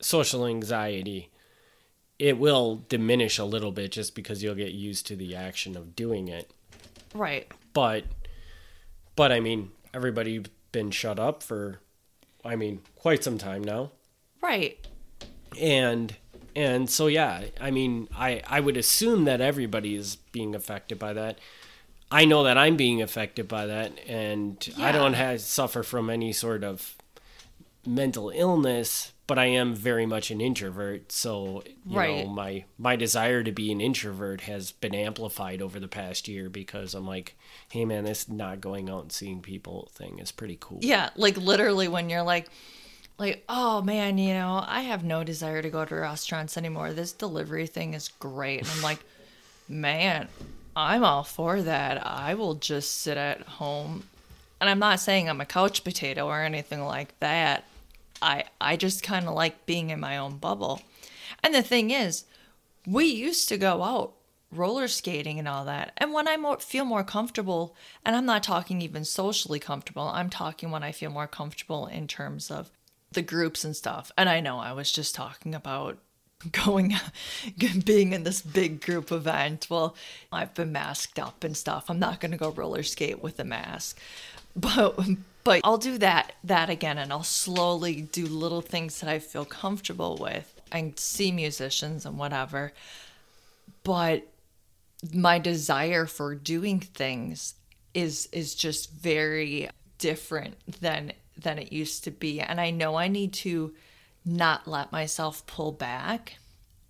social 0.00 0.46
anxiety, 0.46 1.30
it 2.18 2.38
will 2.38 2.84
diminish 2.88 3.38
a 3.38 3.44
little 3.44 3.72
bit 3.72 3.92
just 3.92 4.14
because 4.14 4.42
you'll 4.42 4.54
get 4.54 4.72
used 4.72 5.06
to 5.08 5.16
the 5.16 5.34
action 5.34 5.76
of 5.76 5.96
doing 5.96 6.28
it. 6.28 6.50
Right. 7.14 7.50
But 7.72 8.04
but 9.16 9.32
I 9.32 9.40
mean, 9.40 9.70
everybody's 9.92 10.44
been 10.72 10.90
shut 10.90 11.18
up 11.18 11.42
for 11.42 11.80
I 12.44 12.54
mean, 12.56 12.80
quite 12.94 13.24
some 13.24 13.38
time 13.38 13.64
now 13.64 13.90
Right. 14.46 14.78
and 15.60 16.14
and 16.54 16.88
so 16.88 17.06
yeah 17.06 17.44
i 17.60 17.70
mean 17.70 18.08
i 18.16 18.40
i 18.46 18.60
would 18.60 18.76
assume 18.76 19.24
that 19.24 19.40
everybody 19.40 19.94
is 19.94 20.16
being 20.32 20.54
affected 20.54 20.98
by 20.98 21.12
that 21.12 21.38
i 22.10 22.24
know 22.24 22.44
that 22.44 22.56
i'm 22.56 22.76
being 22.76 23.02
affected 23.02 23.48
by 23.48 23.66
that 23.66 23.92
and 24.06 24.72
i 24.78 24.92
don't 24.92 25.14
have 25.14 25.40
suffer 25.40 25.82
from 25.82 26.08
any 26.10 26.32
sort 26.32 26.62
of 26.64 26.94
mental 27.86 28.30
illness 28.30 29.12
but 29.26 29.38
i 29.38 29.46
am 29.46 29.74
very 29.74 30.06
much 30.06 30.30
an 30.30 30.40
introvert 30.40 31.10
so 31.12 31.62
you 31.86 31.96
Right. 31.98 32.24
know 32.26 32.30
my 32.32 32.64
my 32.78 32.96
desire 32.96 33.42
to 33.42 33.52
be 33.52 33.70
an 33.72 33.80
introvert 33.80 34.42
has 34.42 34.72
been 34.72 34.94
amplified 34.94 35.60
over 35.62 35.78
the 35.78 35.88
past 35.88 36.26
year 36.28 36.48
because 36.48 36.94
i'm 36.94 37.06
like 37.06 37.36
hey 37.70 37.84
man 37.84 38.04
this 38.04 38.28
not 38.28 38.60
going 38.60 38.88
out 38.90 39.02
and 39.02 39.12
seeing 39.12 39.40
people 39.40 39.88
thing 39.92 40.18
is 40.18 40.32
pretty 40.32 40.56
cool 40.60 40.78
Yeah, 40.82 41.10
like 41.16 41.36
literally 41.36 41.86
when 41.88 42.08
you're 42.10 42.22
like 42.22 42.48
like, 43.18 43.44
oh 43.48 43.82
man, 43.82 44.18
you 44.18 44.34
know, 44.34 44.62
I 44.66 44.82
have 44.82 45.04
no 45.04 45.24
desire 45.24 45.62
to 45.62 45.70
go 45.70 45.84
to 45.84 45.94
restaurants 45.94 46.56
anymore. 46.56 46.92
This 46.92 47.12
delivery 47.12 47.66
thing 47.66 47.94
is 47.94 48.08
great. 48.08 48.60
And 48.60 48.68
I'm 48.68 48.82
like, 48.82 49.00
man, 49.68 50.28
I'm 50.74 51.04
all 51.04 51.24
for 51.24 51.62
that. 51.62 52.06
I 52.06 52.34
will 52.34 52.54
just 52.54 53.00
sit 53.00 53.16
at 53.16 53.42
home. 53.42 54.04
And 54.60 54.68
I'm 54.68 54.78
not 54.78 55.00
saying 55.00 55.28
I'm 55.28 55.40
a 55.40 55.46
couch 55.46 55.84
potato 55.84 56.26
or 56.26 56.42
anything 56.42 56.82
like 56.82 57.18
that. 57.20 57.64
I 58.22 58.44
I 58.60 58.76
just 58.76 59.02
kind 59.02 59.26
of 59.26 59.34
like 59.34 59.66
being 59.66 59.90
in 59.90 60.00
my 60.00 60.16
own 60.16 60.38
bubble. 60.38 60.82
And 61.42 61.54
the 61.54 61.62
thing 61.62 61.90
is, 61.90 62.24
we 62.86 63.06
used 63.06 63.48
to 63.48 63.58
go 63.58 63.82
out 63.82 64.12
roller 64.52 64.88
skating 64.88 65.38
and 65.38 65.48
all 65.48 65.64
that. 65.64 65.92
And 65.96 66.12
when 66.12 66.28
I 66.28 66.36
more, 66.36 66.58
feel 66.58 66.84
more 66.84 67.04
comfortable, 67.04 67.74
and 68.04 68.16
I'm 68.16 68.26
not 68.26 68.42
talking 68.42 68.80
even 68.80 69.04
socially 69.04 69.58
comfortable, 69.58 70.04
I'm 70.08 70.30
talking 70.30 70.70
when 70.70 70.82
I 70.82 70.92
feel 70.92 71.10
more 71.10 71.26
comfortable 71.26 71.86
in 71.86 72.06
terms 72.06 72.50
of 72.50 72.70
the 73.12 73.22
groups 73.22 73.64
and 73.64 73.74
stuff. 73.74 74.12
And 74.16 74.28
I 74.28 74.40
know 74.40 74.58
I 74.58 74.72
was 74.72 74.92
just 74.92 75.14
talking 75.14 75.54
about 75.54 75.98
going 76.52 76.94
being 77.84 78.12
in 78.12 78.24
this 78.24 78.42
big 78.42 78.84
group 78.84 79.10
event. 79.10 79.68
Well 79.70 79.96
i've 80.30 80.54
been 80.54 80.72
masked 80.72 81.18
up 81.18 81.44
and 81.44 81.56
stuff. 81.56 81.88
I'm 81.88 81.98
not 81.98 82.20
going 82.20 82.32
to 82.32 82.36
go 82.36 82.50
roller 82.50 82.82
skate 82.82 83.22
with 83.22 83.40
a 83.40 83.44
mask. 83.44 83.98
But 84.58 84.98
but 85.44 85.60
i'll 85.64 85.76
do 85.76 85.98
that 85.98 86.32
that 86.42 86.70
again 86.70 86.96
and 86.96 87.12
i'll 87.12 87.22
slowly 87.22 88.00
do 88.00 88.24
little 88.24 88.62
things 88.62 89.00
that 89.00 89.10
i 89.10 89.18
feel 89.18 89.44
comfortable 89.44 90.16
with 90.16 90.56
and 90.72 90.98
see 90.98 91.32
musicians 91.32 92.06
and 92.06 92.18
whatever. 92.18 92.72
But 93.82 94.26
my 95.12 95.38
desire 95.38 96.06
for 96.06 96.34
doing 96.34 96.80
things 96.80 97.54
is 97.94 98.28
is 98.32 98.54
just 98.54 98.90
very 98.92 99.70
different 99.98 100.56
than 100.80 101.12
than 101.36 101.58
it 101.58 101.72
used 101.72 102.04
to 102.04 102.10
be. 102.10 102.40
And 102.40 102.60
i 102.60 102.70
know 102.70 102.96
i 102.96 103.08
need 103.08 103.32
to 103.32 103.74
not 104.24 104.66
let 104.66 104.92
myself 104.92 105.46
pull 105.46 105.72
back. 105.72 106.36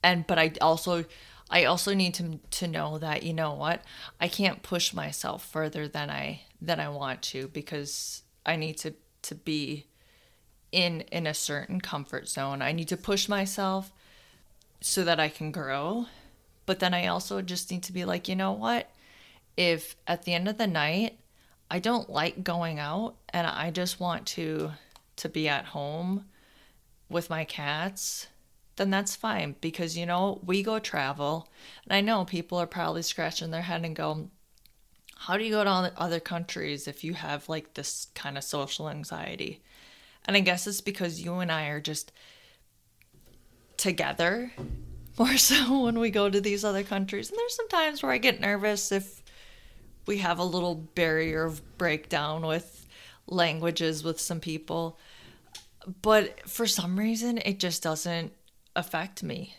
And 0.03 0.27
but 0.27 0.39
i 0.39 0.53
also 0.61 1.05
i 1.51 1.65
also 1.65 1.95
need 1.95 2.15
to 2.15 2.41
to 2.53 2.69
know 2.69 2.99
that 2.99 3.23
you 3.23 3.35
know 3.35 3.55
what? 3.55 3.85
I 4.21 4.29
can't 4.29 4.63
push 4.63 4.95
myself 4.95 5.45
further 5.45 5.87
than 5.89 6.11
i 6.11 6.43
than 6.61 6.81
i 6.81 6.89
want 6.89 7.23
to 7.23 7.49
because 7.49 8.23
i 8.45 8.57
need 8.57 8.79
to 8.79 8.95
to 9.23 9.35
be 9.35 9.87
in 10.73 11.03
in 11.13 11.27
a 11.27 11.35
certain 11.35 11.81
comfort 11.81 12.29
zone. 12.29 12.63
I 12.63 12.73
need 12.73 12.89
to 12.89 12.97
push 12.97 13.29
myself 13.29 13.93
so 14.81 15.05
that 15.05 15.21
i 15.21 15.29
can 15.29 15.51
grow. 15.51 16.07
But 16.65 16.81
then 16.81 16.95
i 16.95 17.07
also 17.07 17.43
just 17.43 17.71
need 17.71 17.83
to 17.85 17.93
be 17.93 18.05
like 18.05 18.29
you 18.29 18.37
know 18.37 18.53
what? 18.53 18.91
If 19.57 19.97
at 20.07 20.23
the 20.23 20.35
end 20.35 20.49
of 20.49 20.59
the 20.59 20.67
night 20.67 21.19
i 21.71 21.79
don't 21.79 22.11
like 22.11 22.45
going 22.45 22.79
out 22.79 23.15
and 23.31 23.47
i 23.47 23.71
just 23.71 24.01
want 24.01 24.27
to 24.27 24.71
to 25.17 25.29
be 25.29 25.49
at 25.49 25.67
home 25.67 26.27
with 27.09 27.31
my 27.31 27.45
cats, 27.45 28.27
then 28.77 28.91
that's 28.91 29.17
fine 29.17 29.57
because 29.61 29.97
you 29.97 30.07
know, 30.07 30.41
we 30.45 30.63
go 30.63 30.79
travel. 30.79 31.49
And 31.85 31.93
I 31.93 32.01
know 32.01 32.25
people 32.25 32.59
are 32.59 32.67
probably 32.67 33.03
scratching 33.03 33.51
their 33.51 33.63
head 33.63 33.85
and 33.85 33.97
go, 33.97 34.29
How 35.17 35.37
do 35.37 35.45
you 35.45 35.51
go 35.51 35.65
to 35.65 35.93
other- 35.97 36.21
countries 36.21 36.87
if 36.87 37.05
you 37.05 37.15
have 37.15 37.49
like 37.49 37.75
this 37.75 38.09
kind 38.15 38.37
of 38.37 38.45
social 38.45 38.89
anxiety? 38.89 39.63
And 40.25 40.37
I 40.37 40.41
guess 40.41 40.67
it's 40.67 40.81
because 40.81 41.23
you 41.23 41.35
and 41.37 41.53
I 41.53 41.67
are 41.69 41.81
just 41.81 42.13
together 43.77 44.53
more 45.19 45.37
so 45.39 45.85
when 45.85 45.99
we 45.99 46.11
go 46.11 46.29
to 46.29 46.41
these 46.41 46.65
other 46.65 46.83
countries. 46.83 47.31
And 47.31 47.39
there's 47.39 47.57
some 47.57 47.69
times 47.69 48.03
where 48.03 48.13
I 48.13 48.19
get 48.19 48.41
nervous 48.41 48.93
if 48.93 49.16
we 50.07 50.19
have 50.19 50.39
a 50.39 50.45
little 50.45 50.75
barrier 50.75 51.45
of 51.45 51.79
breakdown 51.79 52.47
with 52.47 52.87
languages 53.27 54.05
with 54.05 54.21
some 54.21 54.41
people 54.41 54.99
but 56.03 56.49
for 56.49 56.67
some 56.67 56.99
reason 56.99 57.39
it 57.39 57.59
just 57.59 57.83
doesn't 57.83 58.33
affect 58.75 59.23
me 59.23 59.55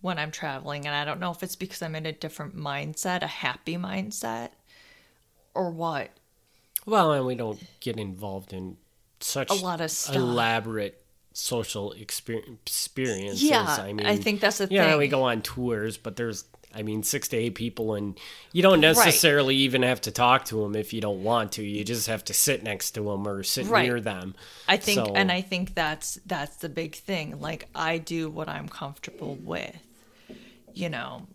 when 0.00 0.18
I'm 0.18 0.30
traveling 0.30 0.86
and 0.86 0.94
I 0.94 1.04
don't 1.04 1.20
know 1.20 1.30
if 1.30 1.42
it's 1.42 1.56
because 1.56 1.82
I'm 1.82 1.94
in 1.94 2.06
a 2.06 2.12
different 2.12 2.56
mindset, 2.56 3.22
a 3.22 3.26
happy 3.26 3.76
mindset 3.76 4.50
or 5.54 5.70
what. 5.70 6.10
Well, 6.86 7.12
and 7.12 7.26
we 7.26 7.34
don't 7.34 7.62
get 7.80 7.98
involved 7.98 8.52
in 8.52 8.76
such 9.20 9.50
A 9.50 9.54
lot 9.54 9.80
of 9.80 9.90
stuff. 9.90 10.16
elaborate 10.16 10.99
social 11.40 11.94
exper- 11.98 12.44
experiences. 12.66 13.42
Yeah, 13.42 13.64
I 13.64 13.92
mean, 13.92 14.06
I 14.06 14.16
think 14.16 14.40
that's 14.40 14.58
the 14.58 14.68
yeah, 14.70 14.82
thing. 14.82 14.90
Yeah, 14.90 14.96
we 14.98 15.08
go 15.08 15.22
on 15.22 15.40
tours, 15.42 15.96
but 15.96 16.16
there's, 16.16 16.44
I 16.74 16.82
mean, 16.82 17.02
six 17.02 17.28
to 17.28 17.36
eight 17.36 17.54
people, 17.54 17.94
and 17.94 18.18
you 18.52 18.62
don't 18.62 18.80
necessarily 18.80 19.56
even 19.56 19.82
have 19.82 20.00
to 20.02 20.10
talk 20.10 20.44
to 20.46 20.56
them 20.62 20.76
if 20.76 20.92
you 20.92 21.00
don't 21.00 21.24
want 21.24 21.52
to. 21.52 21.62
You 21.62 21.82
just 21.82 22.06
have 22.08 22.24
to 22.26 22.34
sit 22.34 22.62
next 22.62 22.92
to 22.92 23.00
them 23.02 23.26
or 23.26 23.42
sit 23.42 23.66
Right. 23.66 23.84
near 23.86 24.00
them. 24.00 24.34
I 24.68 24.76
think 24.76 24.96
So- 25.06 25.14
and 25.14 25.32
I 25.32 25.40
think 25.40 25.74
that's 25.74 26.18
that's 26.26 26.56
the 26.56 26.68
big 26.68 26.94
thing. 26.94 27.40
Like 27.40 27.68
I 27.74 27.98
do 27.98 28.28
what 28.28 28.48
I'm 28.48 28.68
comfortable 28.68 29.36
with. 29.36 29.76
You 30.74 30.88
know. 30.90 31.26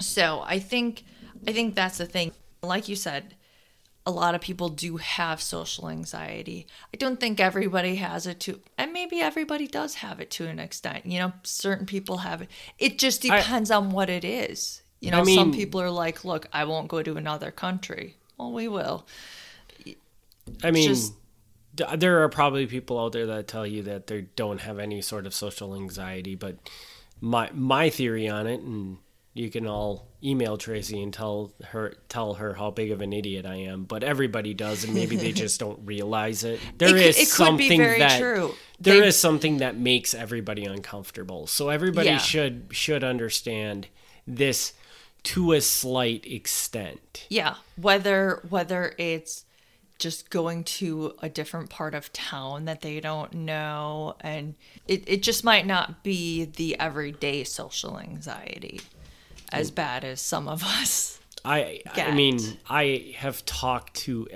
So, 0.00 0.42
I 0.44 0.58
think 0.58 1.04
I 1.46 1.52
think 1.52 1.74
that's 1.74 1.98
the 1.98 2.06
thing. 2.06 2.32
Like 2.62 2.88
you 2.88 2.96
said, 2.96 3.34
a 4.08 4.10
lot 4.10 4.34
of 4.34 4.40
people 4.40 4.70
do 4.70 4.96
have 4.96 5.38
social 5.42 5.90
anxiety. 5.90 6.66
I 6.94 6.96
don't 6.96 7.20
think 7.20 7.38
everybody 7.38 7.96
has 7.96 8.26
it 8.26 8.40
to 8.40 8.58
and 8.78 8.90
maybe 8.90 9.20
everybody 9.20 9.66
does 9.66 9.96
have 9.96 10.18
it 10.18 10.30
to 10.32 10.46
an 10.46 10.58
extent. 10.58 11.04
You 11.04 11.18
know, 11.18 11.32
certain 11.42 11.84
people 11.84 12.18
have 12.18 12.40
it. 12.40 12.48
It 12.78 12.98
just 12.98 13.22
I- 13.30 13.36
depends 13.36 13.70
on 13.70 13.90
what 13.90 14.08
it 14.08 14.24
is. 14.24 14.80
You 15.00 15.10
know, 15.10 15.20
I 15.20 15.34
some 15.34 15.52
people 15.52 15.80
are 15.82 15.90
like, 15.90 16.24
"Look, 16.24 16.48
I 16.54 16.64
won't 16.64 16.88
go 16.88 17.02
to 17.02 17.16
another 17.18 17.50
country." 17.50 18.16
Well, 18.38 18.50
we 18.52 18.66
will. 18.66 19.06
I 20.64 20.70
mean, 20.70 20.88
just- 20.88 21.12
there 21.74 22.22
are 22.24 22.28
probably 22.30 22.66
people 22.66 22.98
out 22.98 23.12
there 23.12 23.26
that 23.26 23.46
tell 23.46 23.66
you 23.66 23.82
that 23.82 24.06
they 24.06 24.22
don't 24.36 24.62
have 24.62 24.78
any 24.78 25.02
sort 25.02 25.26
of 25.26 25.34
social 25.34 25.74
anxiety, 25.74 26.34
but 26.34 26.56
my 27.20 27.50
my 27.52 27.90
theory 27.90 28.26
on 28.26 28.46
it, 28.46 28.60
and 28.60 28.96
you 29.38 29.50
can 29.50 29.66
all 29.66 30.06
email 30.22 30.56
Tracy 30.56 31.00
and 31.02 31.12
tell 31.14 31.52
her 31.64 31.94
tell 32.08 32.34
her 32.34 32.54
how 32.54 32.70
big 32.70 32.90
of 32.90 33.00
an 33.00 33.12
idiot 33.12 33.46
I 33.46 33.56
am. 33.56 33.84
But 33.84 34.02
everybody 34.02 34.54
does, 34.54 34.84
and 34.84 34.94
maybe 34.94 35.16
they 35.16 35.32
just 35.32 35.60
don't 35.64 35.78
realize 35.84 36.44
it. 36.44 36.60
There 36.78 36.96
It 36.96 37.06
is 37.06 37.16
could- 37.16 37.22
it 37.22 37.30
could 37.30 37.56
be 37.58 37.68
something 37.68 37.78
very 37.80 37.98
that 38.00 38.18
true. 38.20 38.54
there 38.80 39.00
They- 39.00 39.06
is 39.08 39.18
something 39.18 39.58
that 39.58 39.76
makes 39.76 40.14
everybody 40.14 40.64
uncomfortable. 40.64 41.46
So 41.46 41.68
everybody 41.68 42.08
Yeah. 42.08 42.18
should 42.18 42.68
should 42.70 43.04
understand 43.04 43.88
this 44.26 44.72
to 45.24 45.52
a 45.52 45.60
slight 45.60 46.26
extent. 46.26 47.26
Yeah, 47.28 47.56
whether 47.76 48.42
whether 48.48 48.94
it's 48.98 49.44
just 49.98 50.30
going 50.30 50.62
to 50.62 51.12
a 51.22 51.28
different 51.28 51.70
part 51.70 51.92
of 51.92 52.12
town 52.12 52.66
that 52.66 52.82
they 52.82 53.00
don't 53.00 53.34
know 53.34 54.14
and 54.20 54.54
it, 54.86 55.02
it 55.08 55.24
just 55.24 55.42
might 55.42 55.66
not 55.66 56.04
be 56.04 56.44
the 56.44 56.78
everyday 56.78 57.42
social 57.42 57.98
anxiety 57.98 58.80
as 59.52 59.70
bad 59.70 60.04
as 60.04 60.20
some 60.20 60.48
of 60.48 60.62
us. 60.62 61.18
I 61.44 61.82
I 61.94 62.12
mean, 62.12 62.38
I 62.68 63.14
have 63.16 63.44
talked 63.44 63.94
to 64.00 64.28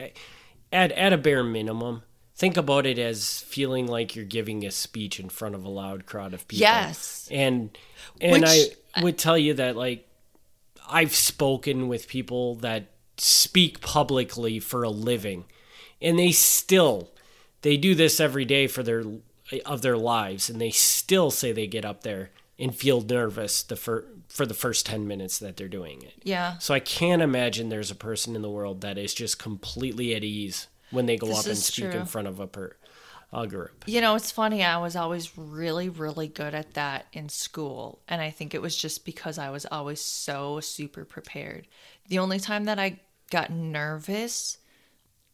at 0.72 0.92
at 0.92 1.12
a 1.12 1.18
bare 1.18 1.44
minimum. 1.44 2.02
Think 2.34 2.56
about 2.56 2.86
it 2.86 2.98
as 2.98 3.40
feeling 3.40 3.86
like 3.86 4.16
you're 4.16 4.24
giving 4.24 4.64
a 4.64 4.70
speech 4.70 5.20
in 5.20 5.28
front 5.28 5.54
of 5.54 5.64
a 5.64 5.68
loud 5.68 6.06
crowd 6.06 6.34
of 6.34 6.48
people. 6.48 6.62
Yes. 6.62 7.28
And 7.30 7.76
and 8.20 8.42
Which- 8.42 8.70
I 8.94 9.02
would 9.02 9.18
tell 9.18 9.38
you 9.38 9.54
that 9.54 9.76
like 9.76 10.08
I've 10.88 11.14
spoken 11.14 11.88
with 11.88 12.08
people 12.08 12.56
that 12.56 12.86
speak 13.16 13.80
publicly 13.80 14.58
for 14.58 14.82
a 14.82 14.90
living 14.90 15.44
and 16.00 16.18
they 16.18 16.32
still 16.32 17.10
they 17.62 17.76
do 17.76 17.94
this 17.94 18.18
every 18.20 18.44
day 18.44 18.66
for 18.66 18.82
their 18.82 19.04
of 19.64 19.82
their 19.82 19.96
lives 19.96 20.50
and 20.50 20.60
they 20.60 20.70
still 20.70 21.30
say 21.30 21.52
they 21.52 21.66
get 21.66 21.84
up 21.84 22.02
there 22.02 22.30
and 22.62 22.74
feel 22.74 23.00
nervous 23.02 23.62
the 23.62 23.76
fir- 23.76 24.06
for 24.28 24.46
the 24.46 24.54
first 24.54 24.86
10 24.86 25.06
minutes 25.06 25.38
that 25.40 25.56
they're 25.56 25.68
doing 25.68 26.00
it. 26.02 26.14
Yeah. 26.22 26.56
So 26.58 26.72
I 26.72 26.80
can't 26.80 27.20
imagine 27.20 27.68
there's 27.68 27.90
a 27.90 27.96
person 27.96 28.36
in 28.36 28.42
the 28.42 28.48
world 28.50 28.80
that 28.82 28.96
is 28.96 29.12
just 29.12 29.38
completely 29.38 30.14
at 30.14 30.22
ease 30.24 30.68
when 30.90 31.06
they 31.06 31.16
go 31.16 31.26
This 31.26 31.40
up 31.40 31.46
and 31.46 31.58
speak 31.58 31.90
true. 31.90 32.00
in 32.00 32.06
front 32.06 32.28
of 32.28 32.38
a 32.40 32.46
per 32.46 32.76
a 33.34 33.46
group. 33.46 33.84
You 33.86 34.02
know, 34.02 34.14
it's 34.14 34.30
funny. 34.30 34.62
I 34.62 34.76
was 34.76 34.94
always 34.94 35.38
really, 35.38 35.88
really 35.88 36.28
good 36.28 36.54
at 36.54 36.74
that 36.74 37.06
in 37.14 37.30
school. 37.30 38.02
And 38.06 38.20
I 38.20 38.28
think 38.28 38.54
it 38.54 38.60
was 38.60 38.76
just 38.76 39.06
because 39.06 39.38
I 39.38 39.48
was 39.48 39.64
always 39.72 40.02
so 40.02 40.60
super 40.60 41.06
prepared. 41.06 41.66
The 42.08 42.18
only 42.18 42.38
time 42.38 42.64
that 42.66 42.78
I 42.78 43.00
got 43.30 43.50
nervous 43.50 44.58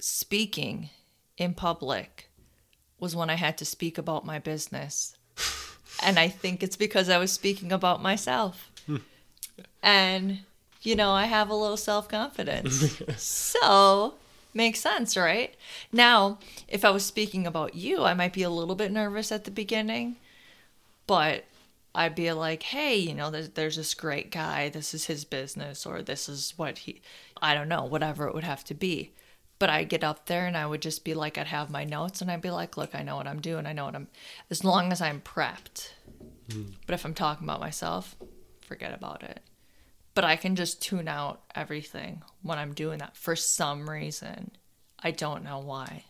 speaking 0.00 0.90
in 1.36 1.54
public 1.54 2.30
was 3.00 3.16
when 3.16 3.30
I 3.30 3.34
had 3.34 3.58
to 3.58 3.64
speak 3.64 3.98
about 3.98 4.24
my 4.24 4.38
business. 4.38 5.16
And 6.02 6.18
I 6.18 6.28
think 6.28 6.62
it's 6.62 6.76
because 6.76 7.08
I 7.08 7.18
was 7.18 7.32
speaking 7.32 7.72
about 7.72 8.02
myself. 8.02 8.70
Hmm. 8.86 8.96
and, 9.82 10.38
you 10.82 10.96
know, 10.96 11.10
I 11.10 11.24
have 11.26 11.50
a 11.50 11.54
little 11.54 11.76
self 11.76 12.08
confidence. 12.08 13.02
so 13.16 14.14
makes 14.54 14.80
sense, 14.80 15.16
right? 15.16 15.54
Now, 15.92 16.38
if 16.68 16.84
I 16.84 16.90
was 16.90 17.04
speaking 17.04 17.46
about 17.46 17.74
you, 17.74 18.04
I 18.04 18.14
might 18.14 18.32
be 18.32 18.42
a 18.42 18.50
little 18.50 18.74
bit 18.74 18.92
nervous 18.92 19.30
at 19.30 19.44
the 19.44 19.50
beginning, 19.50 20.16
but 21.06 21.44
I'd 21.94 22.14
be 22.14 22.30
like, 22.32 22.62
hey, 22.64 22.96
you 22.96 23.14
know, 23.14 23.30
there's, 23.30 23.50
there's 23.50 23.76
this 23.76 23.94
great 23.94 24.30
guy. 24.30 24.68
This 24.68 24.94
is 24.94 25.06
his 25.06 25.24
business, 25.24 25.84
or 25.84 26.02
this 26.02 26.28
is 26.28 26.54
what 26.56 26.78
he, 26.78 27.00
I 27.40 27.54
don't 27.54 27.68
know, 27.68 27.84
whatever 27.84 28.26
it 28.26 28.34
would 28.34 28.44
have 28.44 28.64
to 28.64 28.74
be. 28.74 29.12
But 29.58 29.70
I'd 29.70 29.88
get 29.88 30.04
up 30.04 30.26
there 30.26 30.46
and 30.46 30.56
I 30.56 30.66
would 30.66 30.82
just 30.82 31.04
be 31.04 31.14
like, 31.14 31.36
I'd 31.36 31.48
have 31.48 31.70
my 31.70 31.84
notes 31.84 32.20
and 32.22 32.30
I'd 32.30 32.42
be 32.42 32.50
like, 32.50 32.76
look, 32.76 32.94
I 32.94 33.02
know 33.02 33.16
what 33.16 33.26
I'm 33.26 33.40
doing. 33.40 33.66
I 33.66 33.72
know 33.72 33.86
what 33.86 33.96
I'm, 33.96 34.08
as 34.50 34.62
long 34.62 34.92
as 34.92 35.00
I'm 35.00 35.20
prepped. 35.20 35.90
Hmm. 36.52 36.62
But 36.86 36.94
if 36.94 37.04
I'm 37.04 37.14
talking 37.14 37.44
about 37.44 37.60
myself, 37.60 38.16
forget 38.60 38.94
about 38.94 39.22
it. 39.22 39.40
But 40.14 40.24
I 40.24 40.36
can 40.36 40.56
just 40.56 40.82
tune 40.82 41.08
out 41.08 41.42
everything 41.54 42.22
when 42.42 42.58
I'm 42.58 42.72
doing 42.72 42.98
that 42.98 43.16
for 43.16 43.34
some 43.36 43.88
reason. 43.88 44.52
I 45.00 45.10
don't 45.10 45.44
know 45.44 45.58
why. 45.58 46.04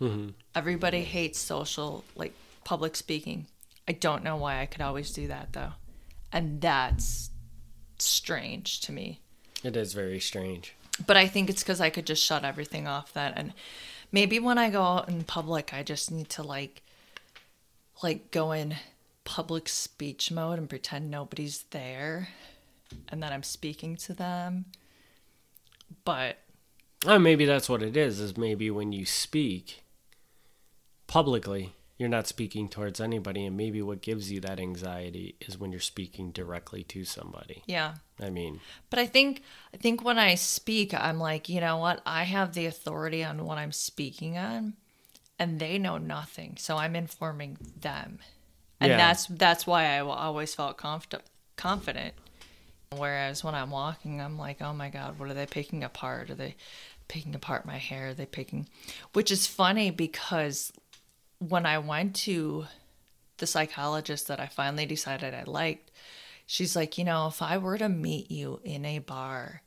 Mm-hmm. 0.00 0.30
Everybody 0.54 1.02
hates 1.02 1.38
social, 1.38 2.04
like 2.16 2.32
public 2.64 2.96
speaking. 2.96 3.46
I 3.86 3.92
don't 3.92 4.24
know 4.24 4.36
why 4.36 4.60
I 4.60 4.66
could 4.66 4.80
always 4.80 5.12
do 5.12 5.28
that 5.28 5.52
though. 5.52 5.72
And 6.32 6.60
that's 6.60 7.30
strange 7.98 8.80
to 8.82 8.92
me. 8.92 9.20
It 9.62 9.76
is 9.76 9.92
very 9.92 10.18
strange. 10.18 10.74
But 11.06 11.16
I 11.16 11.26
think 11.26 11.50
it's 11.50 11.62
because 11.62 11.80
I 11.80 11.90
could 11.90 12.06
just 12.06 12.24
shut 12.24 12.44
everything 12.44 12.86
off 12.86 13.12
then. 13.12 13.32
And 13.34 13.52
maybe 14.10 14.38
when 14.38 14.58
I 14.58 14.70
go 14.70 14.82
out 14.82 15.08
in 15.08 15.24
public, 15.24 15.72
I 15.72 15.82
just 15.82 16.10
need 16.10 16.28
to 16.30 16.42
like, 16.42 16.82
like 18.02 18.30
go 18.30 18.52
in 18.52 18.76
public 19.24 19.68
speech 19.68 20.30
mode 20.30 20.58
and 20.58 20.68
pretend 20.68 21.10
nobody's 21.10 21.64
there 21.70 22.28
and 23.08 23.22
that 23.22 23.32
I'm 23.32 23.42
speaking 23.42 23.96
to 23.96 24.12
them. 24.14 24.66
But 26.04 26.38
Uh, 27.06 27.18
maybe 27.18 27.44
that's 27.46 27.68
what 27.68 27.82
it 27.82 27.96
is. 27.96 28.20
Is 28.20 28.36
maybe 28.36 28.70
when 28.70 28.92
you 28.92 29.04
speak 29.04 29.82
publicly, 31.06 31.72
you're 31.98 32.08
not 32.08 32.26
speaking 32.26 32.68
towards 32.68 33.00
anybody, 33.00 33.44
and 33.46 33.56
maybe 33.56 33.80
what 33.82 34.00
gives 34.00 34.32
you 34.32 34.40
that 34.40 34.58
anxiety 34.58 35.36
is 35.40 35.58
when 35.58 35.70
you're 35.72 35.80
speaking 35.80 36.30
directly 36.32 36.82
to 36.84 37.04
somebody. 37.04 37.62
yeah. 37.66 37.94
I 38.20 38.30
mean, 38.30 38.60
But 38.90 38.98
I 39.00 39.06
think 39.06 39.42
I 39.74 39.76
think 39.78 40.04
when 40.04 40.18
I 40.18 40.36
speak, 40.36 40.94
I'm 40.94 41.18
like, 41.18 41.48
you 41.48 41.60
know 41.60 41.78
what? 41.78 42.00
I 42.06 42.22
have 42.24 42.52
the 42.54 42.66
authority 42.66 43.24
on 43.24 43.44
what 43.44 43.58
I'm 43.58 43.72
speaking 43.72 44.38
on, 44.38 44.74
and 45.38 45.58
they 45.58 45.78
know 45.78 45.98
nothing. 45.98 46.56
So 46.58 46.76
I'm 46.76 46.94
informing 46.96 47.58
them, 47.80 48.18
and 48.80 48.90
Yeah. 48.90 48.96
that's 48.96 49.26
that's 49.26 49.66
why 49.66 49.86
I 49.96 50.00
always 50.00 50.54
felt 50.54 50.76
confident 50.76 51.24
confident. 51.56 52.14
Whereas 52.96 53.42
when 53.42 53.54
I'm 53.54 53.70
walking, 53.70 54.20
I'm 54.20 54.36
like, 54.38 54.60
oh 54.60 54.72
my 54.74 54.90
god, 54.90 55.18
what 55.18 55.30
are 55.30 55.34
they 55.34 55.46
picking 55.46 55.82
apart? 55.82 56.30
Are 56.30 56.34
they 56.34 56.56
picking 57.08 57.34
apart 57.34 57.64
my 57.66 57.78
hair? 57.78 58.08
Are 58.08 58.14
they 58.14 58.26
picking? 58.26 58.68
Which 59.14 59.30
is 59.30 59.46
funny 59.46 59.90
because 59.90 60.72
when 61.48 61.66
I 61.66 61.78
went 61.78 62.14
to 62.16 62.66
the 63.38 63.46
psychologist 63.46 64.28
that 64.28 64.40
I 64.40 64.46
finally 64.46 64.86
decided 64.86 65.34
I 65.34 65.44
liked, 65.44 65.90
she's 66.46 66.76
like, 66.76 66.98
you 66.98 67.04
know, 67.04 67.26
if 67.26 67.42
I 67.42 67.58
were 67.58 67.78
to 67.78 67.88
meet 67.88 68.30
you 68.30 68.60
in 68.64 68.84
a 68.84 69.00
bar, 69.00 69.62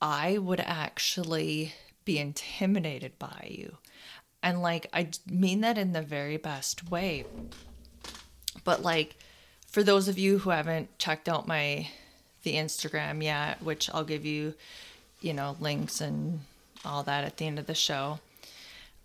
I 0.00 0.38
would 0.38 0.60
actually 0.60 1.74
be 2.04 2.18
intimidated 2.18 3.18
by 3.18 3.48
you. 3.50 3.78
And 4.42 4.62
like, 4.62 4.86
I 4.92 5.08
mean 5.28 5.60
that 5.60 5.78
in 5.78 5.92
the 5.92 6.02
very 6.02 6.36
best 6.36 6.90
way. 6.90 7.24
But 8.64 8.82
like, 8.82 9.16
for 9.66 9.82
those 9.82 10.08
of 10.08 10.18
you 10.18 10.38
who 10.38 10.50
haven't 10.50 10.98
checked 10.98 11.28
out 11.28 11.48
my 11.48 11.88
the 12.42 12.54
Instagram 12.54 13.22
yet, 13.22 13.62
which 13.62 13.88
I'll 13.94 14.04
give 14.04 14.24
you, 14.24 14.54
you 15.20 15.32
know, 15.32 15.56
links 15.60 16.00
and 16.00 16.40
all 16.84 17.04
that 17.04 17.24
at 17.24 17.36
the 17.36 17.46
end 17.46 17.58
of 17.58 17.66
the 17.66 17.74
show. 17.74 18.18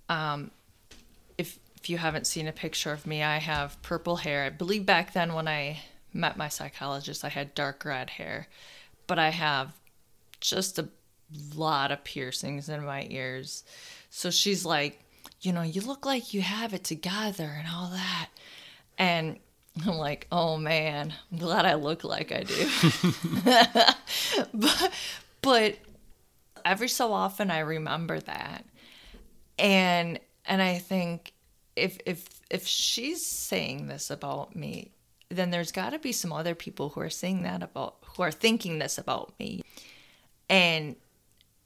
Um, 0.10 0.52
if 1.88 1.91
you 1.91 1.97
haven't 1.97 2.28
seen 2.28 2.50
a 2.50 2.52
picture 2.52 2.91
of 2.91 3.08
me, 3.08 3.23
I 3.23 3.38
have 3.38 3.82
purple 3.82 4.17
hair. 4.17 4.43
I 4.43 4.50
believe 4.50 4.86
back 4.86 5.13
then 5.13 5.34
when 5.34 5.47
I 5.47 5.80
met 6.12 6.36
my 6.36 6.50
psychologist, 6.50 7.23
I 7.23 7.30
had 7.30 7.56
dark 7.56 7.86
red 7.86 8.10
hair, 8.10 8.50
but 9.08 9.17
I 9.17 9.30
have 9.30 9.71
just 10.41 10.78
a 10.80 10.89
lot 11.56 11.93
of 11.93 12.04
piercings 12.04 12.67
in 12.67 12.84
my 12.84 13.08
ears. 13.10 13.63
So 14.10 14.30
she's 14.32 14.65
like, 14.65 15.02
you 15.39 15.54
know, 15.54 15.62
you 15.62 15.80
look 15.80 16.06
like 16.06 16.34
you 16.34 16.41
have 16.41 16.73
it 16.73 16.84
together 16.84 17.56
and 17.58 17.69
all 17.73 17.91
that. 17.91 18.32
And 18.97 19.39
I'm 19.88 19.95
like, 19.95 20.28
oh 20.30 20.58
man, 20.58 21.13
I'm 21.32 21.38
glad 21.38 21.63
I 21.63 21.76
look 21.76 22.04
like 22.04 22.34
I 22.34 22.43
do. 22.43 22.69
but, 24.54 24.91
but 25.41 25.78
every 26.65 26.89
so 26.89 27.13
often 27.13 27.50
I 27.50 27.60
remember 27.60 28.19
that. 28.19 28.65
And 29.58 30.19
and 30.45 30.62
I 30.62 30.80
think 30.80 31.34
if 31.78 31.98
if 32.06 32.28
if 32.50 32.68
she's 32.68 33.26
saying 33.26 33.88
this 33.88 34.10
about 34.10 34.56
me, 34.56 34.92
then 35.30 35.52
there's 35.52 35.72
got 35.72 35.92
to 35.92 36.00
be 36.00 36.12
some 36.12 36.34
other 36.34 36.56
people 36.56 36.90
who 36.90 37.02
are 37.02 37.10
saying 37.10 37.44
that 37.44 37.62
about 37.62 37.98
who 38.16 38.24
are 38.24 38.32
thinking 38.32 38.80
this 38.80 38.98
about 38.98 39.34
me. 39.40 39.62
And 40.50 40.96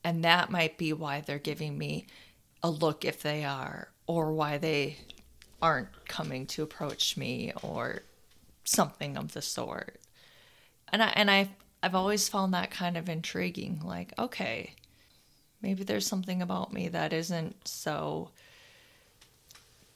and 0.03 0.23
that 0.23 0.49
might 0.49 0.77
be 0.77 0.93
why 0.93 1.21
they're 1.21 1.39
giving 1.39 1.77
me 1.77 2.07
a 2.63 2.69
look 2.69 3.05
if 3.05 3.21
they 3.21 3.43
are 3.43 3.89
or 4.07 4.33
why 4.33 4.57
they 4.57 4.97
aren't 5.61 6.05
coming 6.07 6.45
to 6.47 6.63
approach 6.63 7.15
me 7.17 7.53
or 7.61 8.03
something 8.63 9.17
of 9.17 9.33
the 9.33 9.41
sort. 9.41 9.99
And 10.91 11.01
I 11.01 11.07
and 11.15 11.31
I 11.31 11.49
I've 11.83 11.95
always 11.95 12.29
found 12.29 12.53
that 12.53 12.71
kind 12.71 12.97
of 12.97 13.09
intriguing 13.09 13.81
like 13.83 14.13
okay, 14.19 14.75
maybe 15.61 15.83
there's 15.83 16.07
something 16.07 16.41
about 16.41 16.73
me 16.73 16.89
that 16.89 17.13
isn't 17.13 17.67
so 17.67 18.31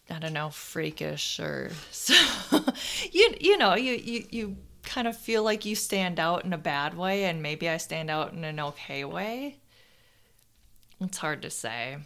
I 0.10 0.20
don't 0.20 0.34
know, 0.34 0.50
freakish 0.50 1.40
or 1.40 1.72
so 1.92 2.14
you 3.12 3.36
you 3.40 3.58
know, 3.58 3.76
you 3.76 3.94
you 3.94 4.26
you 4.30 4.58
kind 4.84 5.08
of 5.08 5.18
feel 5.18 5.44
like 5.44 5.66
you 5.66 5.76
stand 5.76 6.20
out 6.20 6.46
in 6.46 6.54
a 6.54 6.58
bad 6.58 6.96
way 6.96 7.26
and 7.26 7.42
maybe 7.42 7.68
I 7.68 7.78
stand 7.78 8.10
out 8.10 8.34
in 8.34 8.44
an 8.44 8.60
okay 8.60 9.04
way. 9.04 9.58
It's 11.02 11.18
hard 11.18 11.42
to 11.42 11.50
say. 11.50 11.98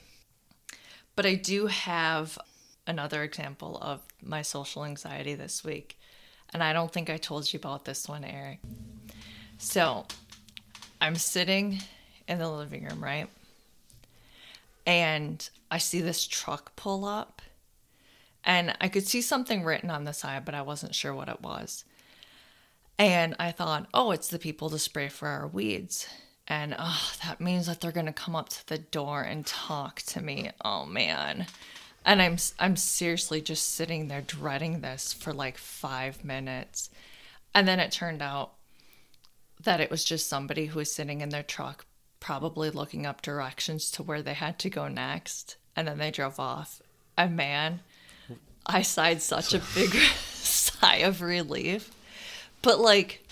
But 1.16 1.26
I 1.26 1.36
do 1.36 1.68
have 1.68 2.38
another 2.88 3.24
example 3.24 3.78
of 3.82 4.02
my 4.24 4.42
social 4.42 4.86
anxiety 4.86 5.36
this 5.36 5.64
week. 5.64 6.00
And 6.52 6.64
I 6.64 6.74
don't 6.74 6.92
think 6.92 7.10
I 7.10 7.18
told 7.18 7.52
you 7.52 7.58
about 7.60 7.86
this 7.86 8.08
one, 8.08 8.24
Eric. 8.24 8.60
So 9.58 10.06
I'm 11.00 11.16
sitting 11.16 11.82
in 12.28 12.40
the 12.40 12.50
living 12.50 12.86
room, 12.86 13.04
right? 13.04 13.28
And 14.86 15.48
I 15.70 15.78
see 15.78 16.02
this 16.02 16.26
truck 16.26 16.76
pull 16.76 17.06
up. 17.06 17.39
And 18.44 18.76
I 18.80 18.88
could 18.88 19.08
see 19.08 19.22
something 19.22 19.64
written 19.64 19.90
on 19.90 20.06
the 20.06 20.14
side, 20.14 20.46
but 20.46 20.56
I 20.56 20.62
wasn't 20.62 20.96
sure 20.96 21.14
what 21.14 21.30
it 21.30 21.42
was. 21.42 21.84
And 22.98 23.36
I 23.40 23.52
thought, 23.52 23.88
oh, 23.94 24.12
it's 24.12 24.28
the 24.28 24.40
people 24.40 24.70
to 24.70 24.80
spray 24.80 25.08
for 25.08 25.28
our 25.28 25.48
weeds. 25.48 26.08
And 26.48 26.76
oh, 26.78 27.12
that 27.24 27.40
means 27.40 27.68
that 27.68 27.80
they're 27.80 27.92
gonna 27.92 28.12
come 28.12 28.36
up 28.36 28.50
to 28.50 28.68
the 28.68 28.80
door 28.80 29.22
and 29.22 29.46
talk 29.46 30.02
to 30.08 30.22
me. 30.22 30.50
Oh 30.66 30.86
man. 30.86 31.46
And 32.04 32.22
I'm 32.22 32.38
I'm 32.58 32.76
seriously 32.76 33.40
just 33.42 33.76
sitting 33.76 34.08
there 34.08 34.22
dreading 34.22 34.82
this 34.82 35.14
for 35.14 35.32
like 35.32 35.58
five 35.58 36.26
minutes. 36.26 36.90
And 37.54 37.68
then 37.68 37.80
it 37.80 37.92
turned 37.92 38.22
out 38.22 38.54
that 39.64 39.80
it 39.80 39.92
was 39.92 40.04
just 40.04 40.28
somebody 40.28 40.68
who 40.68 40.80
was 40.80 40.92
sitting 40.92 41.22
in 41.22 41.30
their 41.30 41.44
truck, 41.44 41.86
probably 42.20 42.70
looking 42.70 43.06
up 43.06 43.22
directions 43.22 43.92
to 43.92 44.04
where 44.04 44.22
they 44.22 44.34
had 44.34 44.58
to 44.60 44.70
go 44.70 44.88
next. 44.88 45.58
And 45.76 45.88
then 45.88 46.00
they 46.00 46.12
drove 46.12 46.40
off. 46.40 46.82
And 47.18 47.36
man, 47.36 47.82
I 48.70 48.84
sighed 48.84 49.22
such 49.22 49.54
a 49.54 49.62
big 49.74 49.94
sigh 50.24 50.98
of 50.98 51.22
relief. 51.22 51.92
But 52.62 52.80
like, 52.80 53.26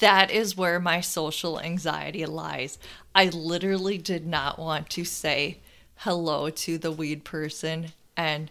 that 0.00 0.30
is 0.30 0.56
where 0.56 0.80
my 0.80 1.00
social 1.00 1.60
anxiety 1.60 2.26
lies. 2.26 2.78
I 3.14 3.26
literally 3.26 3.96
did 3.96 4.26
not 4.26 4.58
want 4.58 4.90
to 4.90 5.04
say 5.04 5.58
hello 5.98 6.50
to 6.50 6.78
the 6.78 6.90
weed 6.90 7.22
person 7.24 7.92
and, 8.16 8.50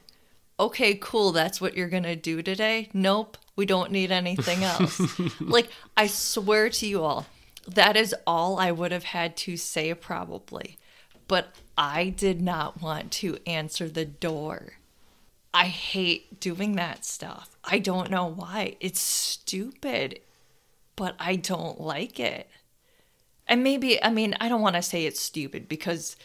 okay, 0.59 0.95
cool, 0.95 1.31
that's 1.31 1.59
what 1.59 1.75
you're 1.75 1.89
gonna 1.89 2.15
do 2.15 2.41
today. 2.41 2.89
Nope, 2.93 3.37
we 3.55 3.65
don't 3.65 3.91
need 3.91 4.11
anything 4.11 4.63
else. 4.63 5.01
like, 5.41 5.69
I 5.97 6.07
swear 6.07 6.69
to 6.69 6.87
you 6.87 7.03
all, 7.03 7.25
that 7.67 7.97
is 7.97 8.15
all 8.25 8.57
I 8.57 8.71
would 8.71 8.91
have 8.91 9.03
had 9.03 9.35
to 9.37 9.57
say, 9.57 9.93
probably. 9.93 10.77
But 11.27 11.53
I 11.77 12.09
did 12.09 12.41
not 12.41 12.81
want 12.81 13.11
to 13.13 13.37
answer 13.45 13.89
the 13.89 14.05
door. 14.05 14.78
I 15.53 15.65
hate 15.65 16.39
doing 16.39 16.75
that 16.75 17.05
stuff. 17.05 17.57
I 17.63 17.79
don't 17.79 18.11
know 18.11 18.25
why. 18.25 18.75
It's 18.79 19.01
stupid, 19.01 20.19
but 20.95 21.15
I 21.19 21.35
don't 21.35 21.81
like 21.81 22.19
it. 22.19 22.49
And 23.47 23.63
maybe, 23.63 24.01
I 24.03 24.11
mean, 24.11 24.35
I 24.39 24.47
don't 24.47 24.61
want 24.61 24.75
to 24.75 24.81
say 24.81 25.05
it's 25.05 25.19
stupid 25.19 25.67
because 25.67 26.15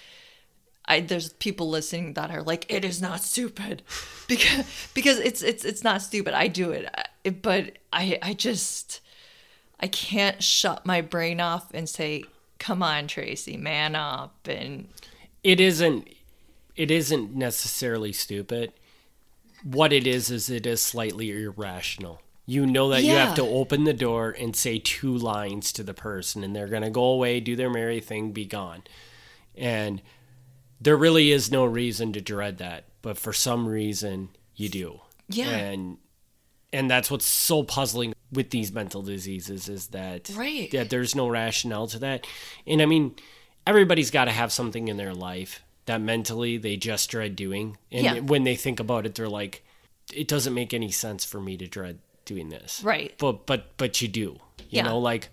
I 0.87 1.01
there's 1.01 1.31
people 1.31 1.71
listening 1.71 2.13
that 2.15 2.31
are 2.31 2.43
like 2.43 2.67
it 2.69 2.85
is 2.85 3.01
not 3.01 3.23
stupid 3.23 3.83
because 4.29 4.91
because 4.93 5.19
it's 5.19 5.43
it's 5.43 5.65
it's 5.65 5.83
not 5.83 6.03
stupid. 6.03 6.35
I 6.35 6.49
do 6.49 6.71
it, 6.73 6.89
but 7.43 7.79
I 7.93 8.19
I 8.21 8.35
just 8.35 9.01
I 9.81 9.87
can't 9.87 10.43
shut 10.43 10.85
my 10.85 11.01
brain 11.01 11.41
off 11.41 11.73
and 11.73 11.89
say, 11.89 12.25
"Come 12.59 12.83
on, 12.83 13.07
Tracy, 13.07 13.57
man 13.57 13.95
up." 13.95 14.47
And 14.47 14.89
it 15.43 15.61
isn't 15.61 16.09
it 16.77 16.91
isn't 16.91 17.35
necessarily 17.35 18.13
stupid 18.13 18.73
what 19.65 19.93
it 19.93 20.07
is 20.07 20.31
is 20.31 20.51
it 20.51 20.67
is 20.67 20.81
slightly 20.81 21.31
irrational. 21.31 22.21
You 22.47 22.67
know 22.67 22.91
that 22.91 23.03
yeah. 23.03 23.13
you 23.13 23.19
have 23.19 23.35
to 23.37 23.43
open 23.43 23.85
the 23.85 23.95
door 23.95 24.31
and 24.39 24.55
say 24.55 24.79
two 24.79 25.17
lines 25.17 25.73
to 25.73 25.83
the 25.83 25.95
person, 25.95 26.45
and 26.45 26.55
they're 26.55 26.69
going 26.69 26.83
to 26.83 26.91
go 26.91 27.05
away, 27.05 27.41
do 27.41 27.57
their 27.57 27.71
merry 27.71 28.01
thing, 28.01 28.33
be 28.33 28.45
gone. 28.45 28.83
And 29.57 30.03
there 30.79 30.97
really 30.97 31.33
is 31.33 31.51
no 31.51 31.65
reason 31.65 32.13
to 32.13 32.21
dread 32.21 32.59
that, 32.59 32.85
but 33.01 33.17
for 33.17 33.33
some 33.33 33.67
reason 33.67 34.29
you 34.55 34.69
do. 34.69 35.01
Yeah. 35.29 35.49
And 35.49 35.97
and 36.71 36.91
that's 36.91 37.11
what's 37.11 37.25
so 37.25 37.63
puzzling 37.63 38.15
with 38.33 38.51
these 38.51 38.73
mental 38.73 39.01
diseases 39.01 39.69
is 39.69 39.89
that 39.89 40.31
right. 40.35 40.71
that 40.73 40.91
there's 40.91 41.15
no 41.15 41.29
rationale 41.29 41.87
to 41.87 41.99
that. 42.01 42.27
And 42.67 42.83
I 42.83 42.87
mean, 42.87 43.15
everybody's 43.67 44.11
got 44.11 44.27
to 44.27 44.33
have 44.33 44.53
something 44.53 44.89
in 44.89 44.99
their 44.99 45.15
life 45.15 45.64
that 45.87 46.01
mentally 46.01 46.57
they 46.57 46.77
just 46.77 47.11
dread 47.11 47.37
doing. 47.37 47.79
And 47.93 48.05
yeah. 48.05 48.19
when 48.21 48.45
they 48.45 48.57
think 48.57 48.81
about 48.81 49.07
it, 49.07 49.15
they're 49.15 49.29
like, 49.29 49.65
it 50.13 50.29
doesn't 50.29 50.55
make 50.55 50.75
any 50.75 50.91
sense 50.91 51.25
for 51.25 51.41
me 51.41 51.57
to 51.57 51.67
dread 51.67 51.99
doing 52.25 52.49
this. 52.49 52.83
Right. 52.83 53.15
But 53.19 53.47
but 53.47 53.77
but 53.77 54.01
you 54.03 54.09
do. 54.09 54.39
You 54.59 54.67
yeah. 54.71 54.83
know, 54.85 54.99
like 54.99 55.29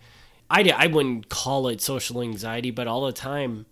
I 0.49 0.69
I 0.75 0.87
wouldn't 0.87 1.29
call 1.29 1.67
it 1.67 1.81
social 1.81 2.21
anxiety, 2.21 2.71
but 2.71 2.87
all 2.87 3.05
the 3.05 3.13
time, 3.13 3.65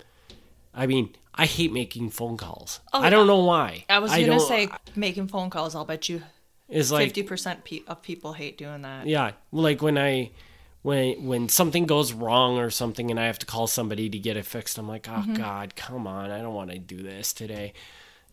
I 0.73 0.87
mean, 0.87 1.15
I 1.35 1.45
hate 1.45 1.71
making 1.71 2.09
phone 2.09 2.37
calls. 2.37 2.79
Oh, 2.93 3.01
I 3.01 3.09
don't 3.09 3.27
know 3.27 3.43
why. 3.43 3.85
I 3.89 3.99
was 3.99 4.11
gonna 4.11 4.39
say 4.39 4.69
making 4.95 5.27
phone 5.27 5.49
calls. 5.49 5.75
I'll 5.75 5.85
bet 5.85 6.09
you 6.09 6.21
is 6.67 6.91
like 6.91 7.05
fifty 7.05 7.23
percent 7.23 7.61
of 7.87 8.01
people 8.01 8.33
hate 8.33 8.57
doing 8.57 8.81
that. 8.83 9.07
Yeah, 9.07 9.31
like 9.51 9.81
when 9.81 9.97
I 9.97 10.31
when 10.81 11.25
when 11.25 11.49
something 11.49 11.85
goes 11.85 12.13
wrong 12.13 12.57
or 12.57 12.69
something 12.69 13.11
and 13.11 13.19
I 13.19 13.25
have 13.25 13.39
to 13.39 13.45
call 13.45 13.67
somebody 13.67 14.09
to 14.09 14.17
get 14.17 14.37
it 14.37 14.45
fixed, 14.45 14.77
I'm 14.77 14.87
like, 14.87 15.07
oh 15.09 15.13
mm-hmm. 15.13 15.33
God, 15.33 15.75
come 15.75 16.07
on, 16.07 16.31
I 16.31 16.41
don't 16.41 16.53
want 16.53 16.71
to 16.71 16.79
do 16.79 17.01
this 17.01 17.33
today. 17.33 17.73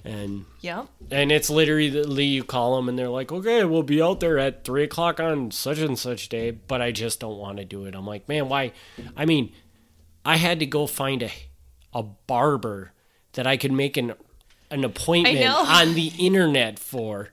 And 0.05 0.45
yeah, 0.61 0.87
and 1.11 1.33
it's 1.33 1.51
literally 1.51 2.25
you 2.25 2.45
call 2.45 2.77
them 2.77 2.89
and 2.89 2.99
they're 2.99 3.09
like, 3.09 3.33
okay, 3.33 3.65
we'll 3.65 3.83
be 3.83 4.01
out 4.01 4.21
there 4.21 4.39
at 4.39 4.65
three 4.65 4.85
o'clock 4.85 5.19
on 5.19 5.51
such 5.51 5.79
and 5.79 5.99
such 5.99 6.29
day, 6.29 6.53
but 6.53 6.81
I 6.81 6.93
just 6.93 7.19
don't 7.19 7.39
want 7.39 7.59
to 7.59 7.65
do 7.65 7.87
it. 7.87 7.95
I'm 7.95 8.07
like, 8.07 8.29
man, 8.29 8.49
why? 8.49 8.73
I 9.17 9.25
mean, 9.25 9.53
I 10.25 10.37
had 10.37 10.61
to 10.61 10.67
go 10.67 10.87
find 10.87 11.23
a 11.23 11.31
a 11.93 12.03
barber 12.03 12.93
that 13.33 13.47
I 13.47 13.57
could 13.57 13.73
make 13.73 13.97
an 13.97 14.13
an 14.71 14.85
appointment 14.85 15.47
on 15.47 15.95
the 15.95 16.13
internet 16.19 16.79
for 16.79 17.31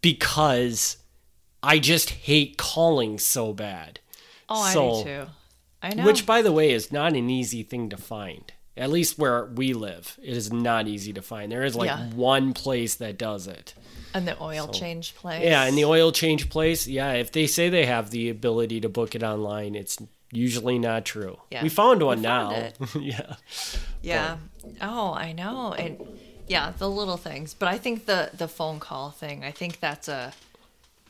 because 0.00 0.98
I 1.62 1.78
just 1.78 2.10
hate 2.10 2.56
calling 2.56 3.18
so 3.18 3.52
bad. 3.52 4.00
Oh, 4.48 4.70
so, 4.72 4.90
I 4.90 4.96
do 4.96 5.04
too. 5.04 5.26
I 5.82 5.94
know. 5.94 6.06
Which, 6.06 6.26
by 6.26 6.42
the 6.42 6.52
way, 6.52 6.72
is 6.72 6.90
not 6.90 7.14
an 7.14 7.28
easy 7.28 7.62
thing 7.62 7.90
to 7.90 7.96
find. 7.96 8.52
At 8.76 8.90
least 8.90 9.18
where 9.18 9.44
we 9.44 9.72
live, 9.72 10.18
it 10.20 10.36
is 10.36 10.52
not 10.52 10.88
easy 10.88 11.12
to 11.12 11.22
find. 11.22 11.52
There 11.52 11.62
is 11.62 11.76
like 11.76 11.86
yeah. 11.86 12.10
one 12.10 12.52
place 12.52 12.96
that 12.96 13.18
does 13.18 13.46
it. 13.46 13.74
And 14.12 14.26
the 14.26 14.40
oil 14.42 14.66
so, 14.66 14.72
change 14.72 15.14
place. 15.14 15.44
Yeah, 15.44 15.64
and 15.64 15.78
the 15.78 15.84
oil 15.84 16.10
change 16.10 16.48
place. 16.48 16.88
Yeah, 16.88 17.12
if 17.12 17.30
they 17.30 17.46
say 17.46 17.68
they 17.68 17.86
have 17.86 18.10
the 18.10 18.30
ability 18.30 18.80
to 18.80 18.88
book 18.88 19.14
it 19.14 19.22
online, 19.22 19.74
it's 19.74 19.98
usually 20.32 20.78
not 20.78 21.04
true. 21.04 21.38
Yeah. 21.50 21.62
We 21.62 21.68
found 21.68 22.02
one 22.02 22.18
we 22.18 22.24
found 22.24 22.74
now. 22.80 22.88
yeah. 23.00 23.36
Yeah. 24.02 24.36
But. 24.62 24.72
Oh, 24.80 25.12
I 25.14 25.32
know. 25.32 25.72
And 25.72 26.00
yeah, 26.48 26.72
the 26.76 26.90
little 26.90 27.16
things. 27.16 27.54
But 27.54 27.68
I 27.68 27.78
think 27.78 28.06
the 28.06 28.30
the 28.36 28.48
phone 28.48 28.80
call 28.80 29.10
thing, 29.10 29.44
I 29.44 29.50
think 29.50 29.80
that's 29.80 30.08
a 30.08 30.32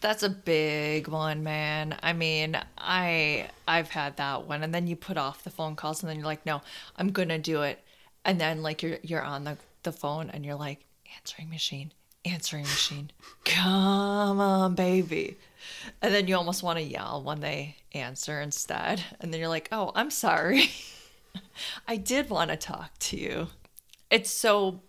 that's 0.05 0.23
a 0.23 0.29
big 0.29 1.09
one, 1.09 1.43
man. 1.43 1.97
I 2.03 2.13
mean, 2.13 2.61
I 2.77 3.49
I've 3.67 3.89
had 3.89 4.19
that 4.19 4.47
one, 4.47 4.63
and 4.63 4.75
then 4.75 4.87
you 4.87 4.97
put 4.97 5.17
off 5.17 5.45
the 5.45 5.51
phone 5.51 5.77
calls, 5.77 6.03
and 6.03 6.11
then 6.11 6.19
you're 6.19 6.27
like, 6.27 6.45
no, 6.45 6.61
I'm 6.99 7.11
gonna 7.11 7.39
do 7.39 7.63
it, 7.63 7.83
and 8.23 8.39
then 8.39 8.63
like 8.63 8.83
you're 8.83 8.99
you're 9.03 9.23
on 9.23 9.45
the 9.45 9.57
the 9.83 9.93
phone, 9.93 10.29
and 10.29 10.45
you're 10.45 10.57
like, 10.57 10.85
answering 11.17 11.49
machine, 11.49 11.91
answering 12.27 12.65
machine, 12.65 13.13
come 13.47 14.41
on, 14.41 14.75
baby, 14.75 15.39
and 16.03 16.15
then 16.15 16.29
you 16.29 16.37
almost 16.37 16.63
want 16.63 16.79
to 16.79 16.85
yell 16.85 17.23
when 17.23 17.41
they 17.41 17.77
answer 17.95 18.43
instead, 18.43 19.03
and 19.21 19.33
then 19.33 19.41
you're 19.41 19.49
like, 19.49 19.71
oh, 19.73 19.91
I'm 19.95 20.11
sorry, 20.11 20.71
I 21.89 21.97
did 21.97 22.29
want 22.29 22.51
to 22.51 22.59
talk 22.59 22.91
to 22.99 23.17
you. 23.17 23.47
It's 24.11 24.31
so 24.31 24.83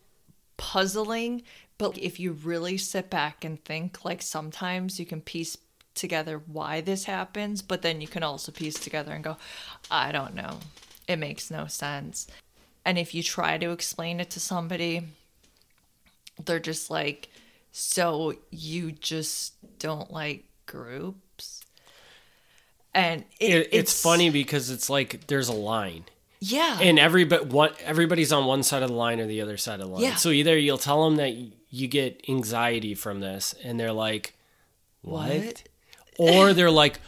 puzzling 0.57 1.43
but 1.77 1.97
if 1.97 2.19
you 2.19 2.31
really 2.31 2.77
sit 2.77 3.09
back 3.09 3.43
and 3.43 3.63
think, 3.63 4.05
like 4.05 4.21
sometimes 4.21 4.99
you 4.99 5.05
can 5.05 5.21
piece 5.21 5.57
together 5.93 6.41
why 6.45 6.81
this 6.81 7.05
happens, 7.05 7.61
but 7.61 7.81
then 7.81 8.01
you 8.01 8.07
can 8.07 8.23
also 8.23 8.51
piece 8.51 8.75
together 8.75 9.11
and 9.13 9.23
go, 9.23 9.37
I 9.89 10.11
don't 10.11 10.35
know. 10.35 10.59
It 11.07 11.17
makes 11.17 11.51
no 11.51 11.67
sense. 11.67 12.27
And 12.85 12.97
if 12.97 13.13
you 13.13 13.23
try 13.23 13.57
to 13.57 13.71
explain 13.71 14.19
it 14.19 14.29
to 14.31 14.39
somebody, 14.39 15.03
they're 16.43 16.59
just 16.59 16.89
like, 16.89 17.29
so 17.71 18.35
you 18.51 18.91
just 18.91 19.53
don't 19.79 20.11
like 20.11 20.45
groups? 20.65 21.61
And 22.93 23.25
it, 23.39 23.51
it, 23.51 23.55
it's, 23.55 23.67
it's 23.73 24.01
funny 24.01 24.29
because 24.29 24.69
it's 24.69 24.89
like 24.89 25.27
there's 25.27 25.49
a 25.49 25.53
line 25.53 26.05
yeah. 26.39 26.77
And 26.79 26.99
everybody, 26.99 27.45
what 27.45 27.79
everybody's 27.81 28.31
on 28.31 28.45
one 28.45 28.61
side 28.61 28.83
of 28.83 28.89
the 28.89 28.95
line 28.95 29.19
or 29.19 29.25
the 29.25 29.41
other 29.41 29.57
side 29.57 29.79
of 29.79 29.87
the 29.87 29.93
line. 29.93 30.03
Yeah. 30.03 30.15
So 30.15 30.29
either 30.29 30.57
you'll 30.57 30.77
tell 30.77 31.03
them 31.05 31.15
that 31.15 31.35
you 31.75 31.87
get 31.87 32.23
anxiety 32.29 32.95
from 32.95 33.19
this, 33.19 33.53
and 33.63 33.79
they're 33.79 33.91
like, 33.91 34.35
"What?" 35.01 35.29
what? 35.29 35.63
Or 36.17 36.53
they're 36.53 36.71
like, 36.71 36.99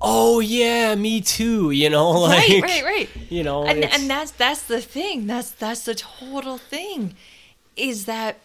"Oh 0.00 0.40
yeah, 0.40 0.94
me 0.96 1.20
too." 1.20 1.70
You 1.70 1.88
know, 1.90 2.10
like 2.20 2.48
right, 2.48 2.62
right, 2.62 2.84
right. 2.84 3.08
You 3.30 3.44
know, 3.44 3.64
and 3.64 3.84
and 3.84 4.10
that's 4.10 4.32
that's 4.32 4.62
the 4.62 4.80
thing. 4.80 5.26
That's 5.26 5.52
that's 5.52 5.84
the 5.84 5.94
total 5.94 6.58
thing, 6.58 7.14
is 7.76 8.06
that 8.06 8.38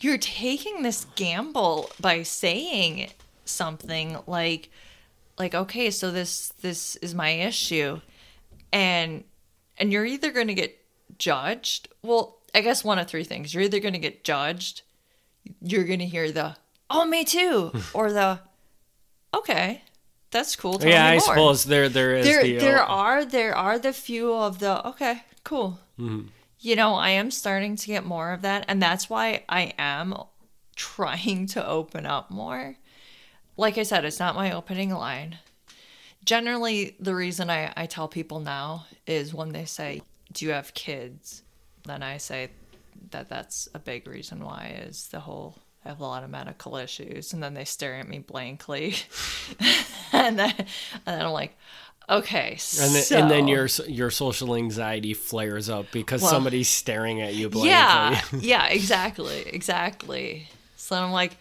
you're 0.00 0.18
taking 0.18 0.82
this 0.82 1.06
gamble 1.14 1.90
by 2.00 2.24
saying 2.24 3.10
something 3.44 4.18
like, 4.26 4.70
like, 5.38 5.54
okay, 5.54 5.90
so 5.90 6.10
this 6.10 6.48
this 6.60 6.96
is 6.96 7.14
my 7.14 7.30
issue, 7.30 8.00
and 8.72 9.22
and 9.78 9.92
you're 9.92 10.04
either 10.04 10.32
going 10.32 10.48
to 10.48 10.54
get 10.54 10.76
judged. 11.18 11.88
Well, 12.02 12.38
I 12.52 12.60
guess 12.60 12.82
one 12.82 12.98
of 12.98 13.06
three 13.06 13.24
things. 13.24 13.54
You're 13.54 13.62
either 13.62 13.78
going 13.78 13.94
to 13.94 14.00
get 14.00 14.24
judged, 14.24 14.82
you're 15.60 15.84
going 15.84 15.98
to 16.00 16.06
hear 16.06 16.30
the, 16.32 16.56
oh, 16.90 17.04
me 17.04 17.24
too, 17.24 17.72
or 17.94 18.12
the, 18.12 18.40
okay, 19.34 19.82
that's 20.30 20.56
cool. 20.56 20.78
Tell 20.78 20.90
yeah, 20.90 21.06
I 21.06 21.12
more." 21.14 21.20
suppose 21.20 21.64
there 21.64 21.88
there 21.88 22.16
is 22.16 22.24
there 22.26 22.42
the 22.42 22.56
there 22.58 22.82
uh, 22.82 22.86
are 22.86 23.24
there 23.24 23.54
are 23.54 23.78
the 23.78 23.92
few 23.92 24.32
of 24.32 24.58
the 24.60 24.86
okay 24.88 25.22
cool 25.44 25.78
Mm-hmm. 26.00 26.28
you 26.58 26.74
know 26.74 26.94
i 26.94 27.10
am 27.10 27.30
starting 27.30 27.76
to 27.76 27.86
get 27.86 28.04
more 28.06 28.32
of 28.32 28.40
that 28.42 28.64
and 28.66 28.82
that's 28.82 29.10
why 29.10 29.44
i 29.46 29.74
am 29.76 30.14
trying 30.74 31.46
to 31.48 31.64
open 31.64 32.06
up 32.06 32.30
more 32.30 32.76
like 33.58 33.76
i 33.76 33.82
said 33.82 34.06
it's 34.06 34.18
not 34.18 34.34
my 34.34 34.50
opening 34.52 34.88
line 34.90 35.36
generally 36.24 36.96
the 36.98 37.14
reason 37.14 37.50
i, 37.50 37.72
I 37.76 37.84
tell 37.84 38.08
people 38.08 38.40
now 38.40 38.86
is 39.06 39.34
when 39.34 39.52
they 39.52 39.66
say 39.66 40.00
do 40.32 40.46
you 40.46 40.52
have 40.52 40.72
kids 40.72 41.42
then 41.84 42.02
i 42.02 42.16
say 42.16 42.48
that 43.10 43.28
that's 43.28 43.68
a 43.74 43.78
big 43.78 44.06
reason 44.06 44.44
why 44.44 44.80
is 44.86 45.08
the 45.08 45.20
whole 45.20 45.56
I 45.84 45.88
have 45.88 46.00
a 46.00 46.04
lot 46.04 46.22
of 46.22 46.30
medical 46.30 46.76
issues, 46.76 47.32
and 47.32 47.42
then 47.42 47.54
they 47.54 47.64
stare 47.64 47.96
at 47.96 48.08
me 48.08 48.20
blankly, 48.20 48.94
and 50.12 50.38
then 50.38 50.54
and 50.58 50.66
then 51.06 51.26
I'm 51.26 51.32
like, 51.32 51.56
okay, 52.08 52.58
and 52.80 52.94
then, 52.94 53.02
so, 53.02 53.18
and 53.18 53.30
then 53.30 53.48
your 53.48 53.66
your 53.88 54.10
social 54.10 54.54
anxiety 54.54 55.12
flares 55.12 55.68
up 55.68 55.86
because 55.90 56.22
Well, 56.22 56.30
somebody's 56.30 56.68
staring 56.68 57.20
at 57.20 57.34
you 57.34 57.48
blankly. 57.48 57.70
yeah, 57.70 58.22
yeah, 58.40 58.66
exactly, 58.68 59.40
exactly. 59.46 60.48
So 60.76 60.94
I'm 60.96 61.10
like, 61.10 61.36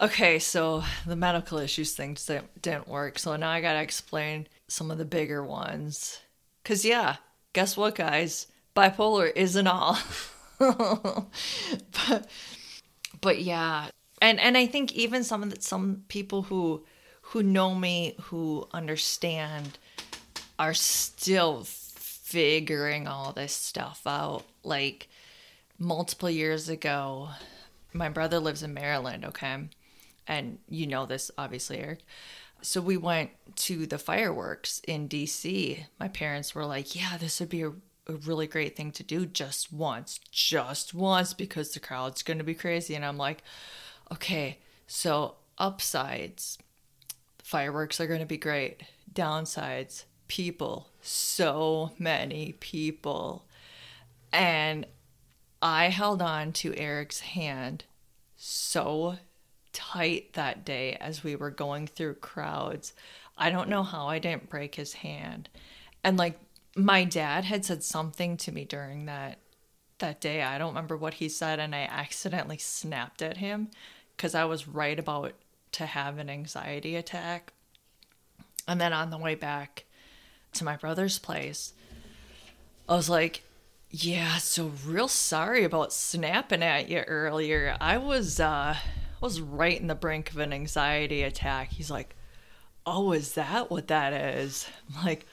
okay, 0.00 0.38
so 0.38 0.84
the 1.06 1.16
medical 1.16 1.56
issues 1.58 1.94
thing 1.94 2.14
didn't, 2.26 2.60
didn't 2.60 2.88
work, 2.88 3.18
so 3.18 3.34
now 3.36 3.50
I 3.50 3.62
gotta 3.62 3.80
explain 3.80 4.48
some 4.68 4.90
of 4.90 4.98
the 4.98 5.06
bigger 5.06 5.42
ones. 5.42 6.18
Cause 6.62 6.84
yeah, 6.84 7.16
guess 7.54 7.74
what, 7.76 7.94
guys? 7.94 8.48
Bipolar 8.76 9.32
isn't 9.34 9.66
all. 9.66 9.96
but 12.08 12.26
but 13.20 13.42
yeah, 13.42 13.88
and 14.20 14.38
and 14.40 14.56
I 14.56 14.66
think 14.66 14.92
even 14.92 15.24
some 15.24 15.42
of 15.42 15.50
the, 15.54 15.60
some 15.60 16.04
people 16.08 16.42
who 16.42 16.84
who 17.22 17.42
know 17.42 17.74
me 17.74 18.14
who 18.22 18.68
understand 18.72 19.78
are 20.58 20.74
still 20.74 21.64
figuring 21.64 23.06
all 23.08 23.32
this 23.32 23.52
stuff 23.52 24.02
out. 24.06 24.44
Like 24.62 25.08
multiple 25.78 26.30
years 26.30 26.68
ago, 26.68 27.30
my 27.92 28.08
brother 28.08 28.38
lives 28.38 28.62
in 28.62 28.74
Maryland, 28.74 29.24
okay? 29.24 29.68
And 30.26 30.58
you 30.68 30.86
know 30.86 31.06
this 31.06 31.30
obviously, 31.36 31.78
Eric. 31.78 32.00
So 32.60 32.80
we 32.80 32.96
went 32.96 33.30
to 33.56 33.86
the 33.86 33.98
fireworks 33.98 34.80
in 34.86 35.08
DC. 35.08 35.84
My 35.98 36.08
parents 36.08 36.54
were 36.54 36.64
like, 36.64 36.94
"Yeah, 36.94 37.16
this 37.18 37.40
would 37.40 37.48
be 37.48 37.62
a, 37.62 37.72
a 38.06 38.14
really 38.14 38.46
great 38.46 38.76
thing 38.76 38.92
to 38.92 39.02
do 39.02 39.26
just 39.26 39.72
once, 39.72 40.18
just 40.30 40.94
once 40.94 41.34
because 41.34 41.72
the 41.72 41.80
crowd's 41.80 42.22
going 42.22 42.38
to 42.38 42.44
be 42.44 42.54
crazy." 42.54 42.94
And 42.94 43.04
I'm 43.04 43.18
like, 43.18 43.42
"Okay, 44.10 44.58
so 44.86 45.36
upsides, 45.58 46.58
fireworks 47.42 48.00
are 48.00 48.06
going 48.06 48.20
to 48.20 48.26
be 48.26 48.36
great. 48.38 48.82
Downsides, 49.12 50.04
people, 50.28 50.90
so 51.00 51.92
many 51.98 52.52
people." 52.52 53.46
And 54.32 54.86
I 55.60 55.90
held 55.90 56.22
on 56.22 56.52
to 56.54 56.74
Eric's 56.74 57.20
hand 57.20 57.84
so 58.36 59.18
tight 59.72 60.32
that 60.32 60.64
day 60.64 60.96
as 60.96 61.22
we 61.22 61.36
were 61.36 61.50
going 61.50 61.86
through 61.86 62.14
crowds. 62.14 62.92
I 63.38 63.50
don't 63.50 63.68
know 63.68 63.82
how 63.82 64.08
I 64.08 64.18
didn't 64.18 64.50
break 64.50 64.74
his 64.74 64.94
hand. 64.94 65.48
And 66.02 66.16
like 66.16 66.38
my 66.74 67.04
dad 67.04 67.44
had 67.44 67.64
said 67.64 67.82
something 67.82 68.36
to 68.38 68.52
me 68.52 68.64
during 68.64 69.06
that 69.06 69.38
that 69.98 70.20
day. 70.20 70.42
I 70.42 70.58
don't 70.58 70.70
remember 70.70 70.96
what 70.96 71.14
he 71.14 71.28
said 71.28 71.60
and 71.60 71.74
I 71.74 71.82
accidentally 71.82 72.58
snapped 72.58 73.22
at 73.22 73.36
him 73.36 73.70
cuz 74.16 74.34
I 74.34 74.44
was 74.44 74.66
right 74.66 74.98
about 74.98 75.34
to 75.72 75.86
have 75.86 76.18
an 76.18 76.28
anxiety 76.28 76.96
attack. 76.96 77.52
And 78.66 78.80
then 78.80 78.92
on 78.92 79.10
the 79.10 79.18
way 79.18 79.34
back 79.34 79.84
to 80.54 80.64
my 80.64 80.76
brother's 80.76 81.18
place, 81.18 81.72
I 82.88 82.96
was 82.96 83.08
like, 83.08 83.42
yeah, 83.90 84.38
so 84.38 84.72
real 84.86 85.08
sorry 85.08 85.64
about 85.64 85.92
snapping 85.92 86.62
at 86.62 86.88
you 86.88 87.00
earlier. 87.00 87.76
I 87.80 87.98
was 87.98 88.40
uh 88.40 88.76
I 88.76 89.24
was 89.24 89.40
right 89.40 89.80
in 89.80 89.86
the 89.86 89.94
brink 89.94 90.30
of 90.30 90.38
an 90.38 90.52
anxiety 90.52 91.22
attack. 91.22 91.70
He's 91.70 91.90
like, 91.90 92.16
"Oh, 92.84 93.12
is 93.12 93.34
that 93.34 93.70
what 93.70 93.88
that 93.88 94.12
is?" 94.12 94.66
I'm 94.96 95.04
like, 95.04 95.26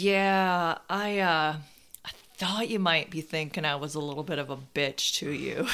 "Yeah, 0.00 0.78
I 0.88 1.18
uh 1.18 1.56
I 2.04 2.10
thought 2.36 2.68
you 2.68 2.78
might 2.78 3.10
be 3.10 3.20
thinking 3.20 3.64
I 3.64 3.76
was 3.76 3.94
a 3.94 4.00
little 4.00 4.24
bit 4.24 4.38
of 4.38 4.50
a 4.50 4.56
bitch 4.56 5.14
to 5.16 5.30
you." 5.30 5.66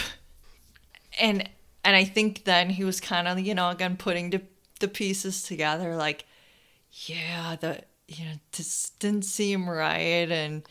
and 1.20 1.48
and 1.84 1.96
I 1.96 2.04
think 2.04 2.44
then 2.44 2.70
he 2.70 2.84
was 2.84 3.00
kind 3.00 3.28
of, 3.28 3.38
you 3.38 3.54
know, 3.54 3.70
again 3.70 3.96
putting 3.96 4.30
the 4.30 4.42
the 4.80 4.88
pieces 4.88 5.42
together 5.42 5.96
like, 5.96 6.24
"Yeah, 7.06 7.56
the 7.60 7.82
you 8.08 8.24
know, 8.24 8.34
this 8.52 8.90
didn't 8.98 9.26
seem 9.26 9.68
right 9.68 10.30
and 10.30 10.62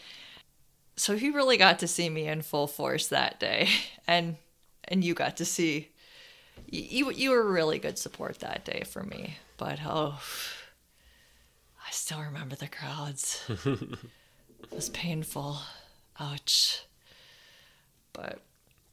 so 0.96 1.16
he 1.16 1.30
really 1.30 1.58
got 1.58 1.80
to 1.80 1.88
see 1.88 2.10
me 2.10 2.28
in 2.28 2.42
full 2.42 2.68
force 2.68 3.08
that 3.08 3.40
day 3.40 3.70
and 4.08 4.36
and 4.86 5.04
you 5.04 5.14
got 5.14 5.38
to 5.38 5.46
see 5.46 5.90
you 6.70 7.12
you 7.12 7.30
were 7.30 7.48
really 7.48 7.80
good 7.80 7.98
support 7.98 8.40
that 8.40 8.66
day 8.66 8.84
for 8.86 9.04
me 9.04 9.38
but 9.58 9.80
oh 9.86 10.20
still 11.98 12.22
remember 12.22 12.56
the 12.56 12.68
crowds 12.68 13.44
it 13.66 14.72
was 14.72 14.90
painful 14.90 15.58
ouch 16.20 16.84
but 18.14 18.40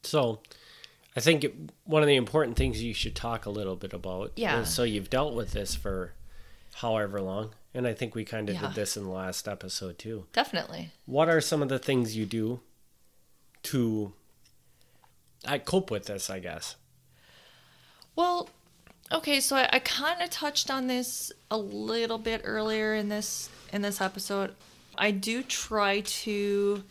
So, 0.02 0.40
I 1.16 1.20
think 1.20 1.44
it- 1.44 1.54
one 1.84 2.02
of 2.02 2.08
the 2.08 2.16
important 2.16 2.56
things 2.58 2.82
you 2.82 2.92
should 2.92 3.14
talk 3.16 3.46
a 3.46 3.50
little 3.50 3.76
bit 3.76 3.92
about. 3.94 4.32
Yeah. 4.36 4.60
is 4.60 4.68
so 4.74 4.82
you've 4.82 5.08
dealt 5.08 5.34
with 5.34 5.52
this 5.52 5.74
for 5.74 6.12
however 6.74 7.20
long, 7.22 7.54
and 7.72 7.86
I 7.86 7.94
think 7.94 8.14
we 8.14 8.24
kind 8.24 8.48
of 8.50 8.56
Yeah. 8.56 8.62
did 8.66 8.74
this 8.74 8.96
in 8.98 9.04
the 9.04 9.10
last 9.10 9.48
episode 9.48 9.98
too. 9.98 10.26
definitely 10.32 10.90
What 11.06 11.28
are 11.30 11.40
some 11.40 11.62
of 11.62 11.68
the 11.70 11.78
things 11.78 12.16
you 12.16 12.26
do 12.26 12.60
to 13.64 14.12
I 15.46 15.58
cope 15.58 15.90
with 15.90 16.04
this? 16.06 16.28
I 16.28 16.38
guess. 16.40 16.76
Well, 18.16 18.50
okay, 19.14 19.40
so 19.40 19.57
I, 19.57 19.68
I 19.72 19.79
kind 19.79 20.20
of 20.20 20.31
touched 20.31 20.70
on 20.70 20.87
this 20.87 21.33
a 21.50 21.57
little 21.57 22.18
bit 22.18 22.42
earlier 22.44 22.94
in 22.94 23.09
this 23.09 23.48
in 23.72 23.83
this 23.83 24.00
episode. 24.00 24.55
I 24.96 25.11
do 25.11 25.42
try 25.42 26.00
to 26.00 26.85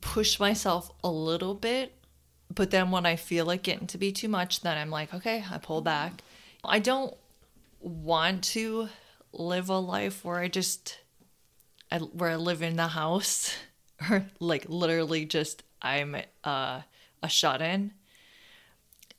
push 0.00 0.40
myself 0.40 0.90
a 1.04 1.10
little 1.10 1.54
bit, 1.54 1.94
but 2.52 2.70
then 2.70 2.90
when 2.90 3.06
I 3.06 3.16
feel 3.16 3.50
it 3.50 3.62
getting 3.62 3.86
to 3.88 3.98
be 3.98 4.12
too 4.12 4.28
much, 4.28 4.60
then 4.60 4.76
I'm 4.76 4.90
like, 4.90 5.12
okay, 5.14 5.44
I 5.50 5.58
pull 5.58 5.82
back. 5.82 6.22
I 6.64 6.78
don't 6.78 7.14
want 7.80 8.44
to 8.44 8.88
live 9.32 9.68
a 9.68 9.78
life 9.78 10.24
where 10.24 10.38
I 10.38 10.48
just 10.48 10.98
I, 11.90 11.98
where 11.98 12.30
I 12.30 12.36
live 12.36 12.62
in 12.62 12.76
the 12.76 12.88
house 12.88 13.54
or 14.10 14.26
like 14.38 14.66
literally 14.68 15.24
just 15.24 15.62
I'm 15.82 16.16
uh, 16.44 16.80
a 17.22 17.28
shut 17.28 17.62
in 17.62 17.92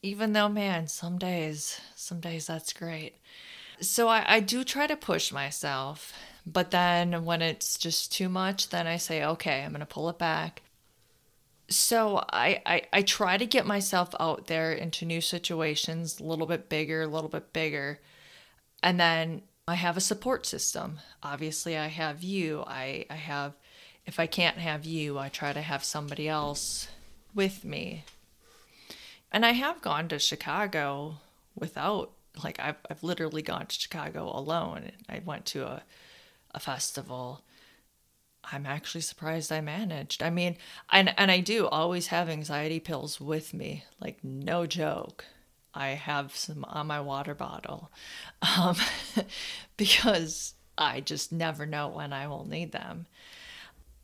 even 0.01 0.33
though 0.33 0.49
man 0.49 0.87
some 0.87 1.17
days 1.17 1.79
some 1.95 2.19
days 2.19 2.47
that's 2.47 2.73
great. 2.73 3.15
So 3.79 4.07
I, 4.07 4.35
I 4.35 4.39
do 4.39 4.63
try 4.63 4.87
to 4.87 4.95
push 4.95 5.31
myself 5.31 6.13
but 6.45 6.71
then 6.71 7.23
when 7.25 7.41
it's 7.41 7.77
just 7.77 8.11
too 8.11 8.27
much 8.27 8.69
then 8.69 8.87
i 8.87 8.97
say 8.97 9.23
okay 9.23 9.63
i'm 9.63 9.71
gonna 9.71 9.85
pull 9.85 10.09
it 10.09 10.17
back. 10.17 10.61
So 11.69 12.23
I, 12.31 12.61
I 12.65 12.81
i 12.93 13.01
try 13.01 13.37
to 13.37 13.45
get 13.45 13.65
myself 13.65 14.13
out 14.19 14.47
there 14.47 14.73
into 14.73 15.05
new 15.05 15.21
situations 15.21 16.19
a 16.19 16.23
little 16.23 16.47
bit 16.47 16.69
bigger 16.69 17.03
a 17.03 17.07
little 17.07 17.29
bit 17.29 17.53
bigger. 17.53 17.99
And 18.83 18.99
then 18.99 19.43
i 19.67 19.75
have 19.75 19.97
a 19.97 20.01
support 20.01 20.45
system. 20.45 20.99
Obviously 21.23 21.77
i 21.77 21.87
have 21.87 22.23
you. 22.23 22.63
I 22.67 23.05
i 23.09 23.15
have 23.15 23.53
if 24.05 24.19
i 24.19 24.25
can't 24.25 24.57
have 24.57 24.83
you 24.83 25.19
i 25.19 25.29
try 25.29 25.53
to 25.53 25.61
have 25.61 25.83
somebody 25.83 26.27
else 26.27 26.87
with 27.35 27.63
me 27.63 28.03
and 29.31 29.45
I 29.45 29.51
have 29.51 29.81
gone 29.81 30.07
to 30.09 30.19
Chicago 30.19 31.17
without 31.55 32.11
like 32.43 32.59
I've 32.59 32.77
I've 32.89 33.03
literally 33.03 33.41
gone 33.41 33.67
to 33.67 33.79
Chicago 33.79 34.31
alone. 34.33 34.91
I 35.09 35.21
went 35.25 35.45
to 35.47 35.65
a 35.65 35.83
a 36.53 36.59
festival. 36.59 37.43
I'm 38.51 38.65
actually 38.65 39.01
surprised 39.01 39.51
I 39.51 39.61
managed. 39.61 40.23
I 40.23 40.29
mean, 40.29 40.57
and 40.91 41.13
and 41.17 41.31
I 41.31 41.39
do 41.39 41.67
always 41.67 42.07
have 42.07 42.29
anxiety 42.29 42.79
pills 42.79 43.21
with 43.21 43.53
me, 43.53 43.85
like 43.99 44.23
no 44.23 44.65
joke. 44.65 45.25
I 45.73 45.89
have 45.89 46.35
some 46.35 46.65
on 46.65 46.87
my 46.87 46.99
water 46.99 47.33
bottle, 47.33 47.91
um, 48.57 48.75
because 49.77 50.55
I 50.77 50.99
just 50.99 51.31
never 51.31 51.65
know 51.65 51.87
when 51.87 52.11
I 52.11 52.27
will 52.27 52.45
need 52.45 52.71
them 52.71 53.07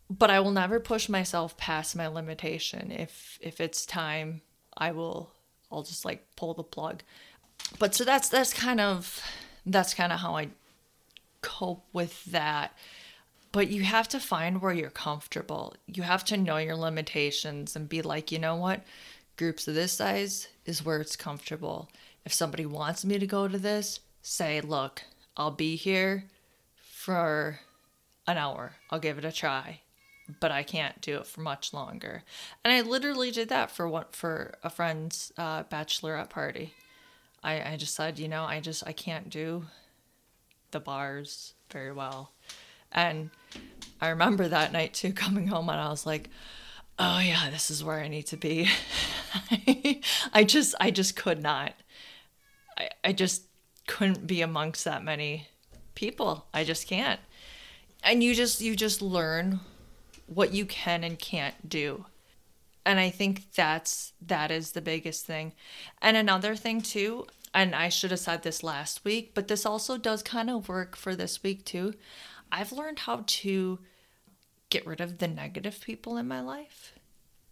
but 0.10 0.30
I 0.30 0.40
will 0.40 0.52
never 0.52 0.80
push 0.80 1.10
myself 1.10 1.58
past 1.58 1.96
my 1.96 2.08
limitation. 2.08 2.92
If 2.92 3.38
if 3.42 3.60
it's 3.60 3.86
time, 3.86 4.42
I 4.78 4.92
will 4.92 5.32
I'll 5.72 5.84
just 5.84 6.06
like 6.06 6.26
pull 6.36 6.54
the 6.54 6.64
plug. 6.64 7.04
But 7.80 7.96
so 7.96 8.04
that's 8.04 8.30
that's 8.30 8.54
kind 8.54 8.80
of 8.80 9.22
that's 9.66 9.94
kind 9.94 10.14
of 10.14 10.20
how 10.20 10.36
I 10.38 10.50
cope 11.42 11.86
with 11.94 12.24
that. 12.26 12.76
But 13.52 13.70
you 13.70 13.84
have 13.84 14.08
to 14.10 14.20
find 14.20 14.62
where 14.62 14.74
you're 14.74 14.90
comfortable. 14.90 15.76
You 15.88 16.04
have 16.04 16.24
to 16.26 16.38
know 16.38 16.58
your 16.58 16.76
limitations 16.76 17.76
and 17.76 17.90
be 17.90 18.02
like, 18.02 18.32
you 18.32 18.40
know 18.40 18.56
what? 18.56 18.84
Groups 19.38 19.68
of 19.68 19.76
this 19.76 19.94
size 19.94 20.48
is 20.66 20.86
where 20.86 21.00
it's 21.00 21.16
comfortable. 21.16 21.90
If 22.26 22.34
somebody 22.34 22.66
wants 22.66 23.06
me 23.06 23.18
to 23.20 23.26
go 23.26 23.48
to 23.48 23.58
this, 23.58 24.02
say, 24.22 24.60
look, 24.62 25.04
I'll 25.38 25.52
be 25.52 25.76
here 25.76 26.26
for 26.76 27.60
an 28.28 28.38
hour. 28.38 28.74
I'll 28.90 29.00
give 29.00 29.18
it 29.18 29.26
a 29.26 29.32
try, 29.32 29.82
but 30.40 30.52
I 30.52 30.64
can't 30.64 31.00
do 31.02 31.18
it 31.18 31.28
for 31.28 31.42
much 31.42 31.74
longer. 31.74 32.24
And 32.64 32.74
I 32.74 32.82
literally 32.82 33.32
did 33.32 33.50
that 33.50 33.72
for 33.72 33.88
one 33.88 34.06
for 34.12 34.56
a 34.64 34.70
friend's 34.70 35.32
uh, 35.38 35.64
bachelorette 35.64 36.30
party. 36.30 36.74
I 37.44 37.74
I 37.74 37.78
just 37.78 37.96
said, 37.96 38.20
you 38.20 38.28
know, 38.28 38.44
I 38.44 38.60
just 38.60 38.86
I 38.86 38.92
can't 38.92 39.30
do 39.30 39.66
the 40.72 40.80
bars 40.80 41.54
very 41.72 41.92
well, 41.92 42.32
and 42.92 43.30
I 44.02 44.10
remember 44.10 44.48
that 44.48 44.72
night 44.72 44.94
too 44.94 45.14
coming 45.26 45.48
home 45.48 45.70
and 45.70 45.80
I 45.80 45.90
was 45.90 46.06
like, 46.06 46.30
oh 47.00 47.20
yeah, 47.20 47.50
this 47.50 47.70
is 47.70 47.84
where 47.84 48.00
I 48.00 48.08
need 48.08 48.28
to 48.28 48.38
be. 48.38 48.70
I 50.34 50.44
just 50.44 50.76
I 50.80 50.92
just 50.92 51.16
could 51.16 51.42
not. 51.42 51.74
I 52.78 52.90
I 53.04 53.14
just 53.14 53.44
couldn't 53.88 54.28
be 54.28 54.42
amongst 54.42 54.84
that 54.86 55.04
many 55.04 55.48
people. 55.96 56.46
I 56.54 56.64
just 56.64 56.88
can't. 56.88 57.20
And 58.04 58.24
you 58.24 58.36
just 58.36 58.62
you 58.62 58.76
just 58.76 59.02
learn 59.02 59.60
what 60.28 60.54
you 60.54 60.66
can 60.66 61.04
and 61.04 61.18
can't 61.18 61.68
do. 61.68 62.06
And 62.86 63.00
I 63.00 63.10
think 63.10 63.52
that's 63.54 64.14
that 64.22 64.52
is 64.52 64.72
the 64.72 64.82
biggest 64.82 65.26
thing. 65.26 65.54
And 66.02 66.16
another 66.16 66.56
thing 66.56 66.82
too, 66.82 67.28
and 67.54 67.76
I 67.76 67.90
should 67.90 68.12
have 68.12 68.20
said 68.20 68.44
this 68.44 68.64
last 68.64 69.04
week, 69.04 69.32
but 69.34 69.48
this 69.48 69.66
also 69.66 69.98
does 69.98 70.24
kind 70.24 70.50
of 70.50 70.70
work 70.70 70.96
for 70.96 71.16
this 71.16 71.44
week 71.44 71.66
too. 71.66 71.96
I've 72.52 72.72
learned 72.72 73.00
how 73.00 73.24
to 73.26 73.80
get 74.70 74.86
rid 74.86 75.02
of 75.02 75.18
the 75.18 75.28
negative 75.28 75.82
people 75.82 76.18
in 76.18 76.28
my 76.28 76.42
life. 76.42 76.94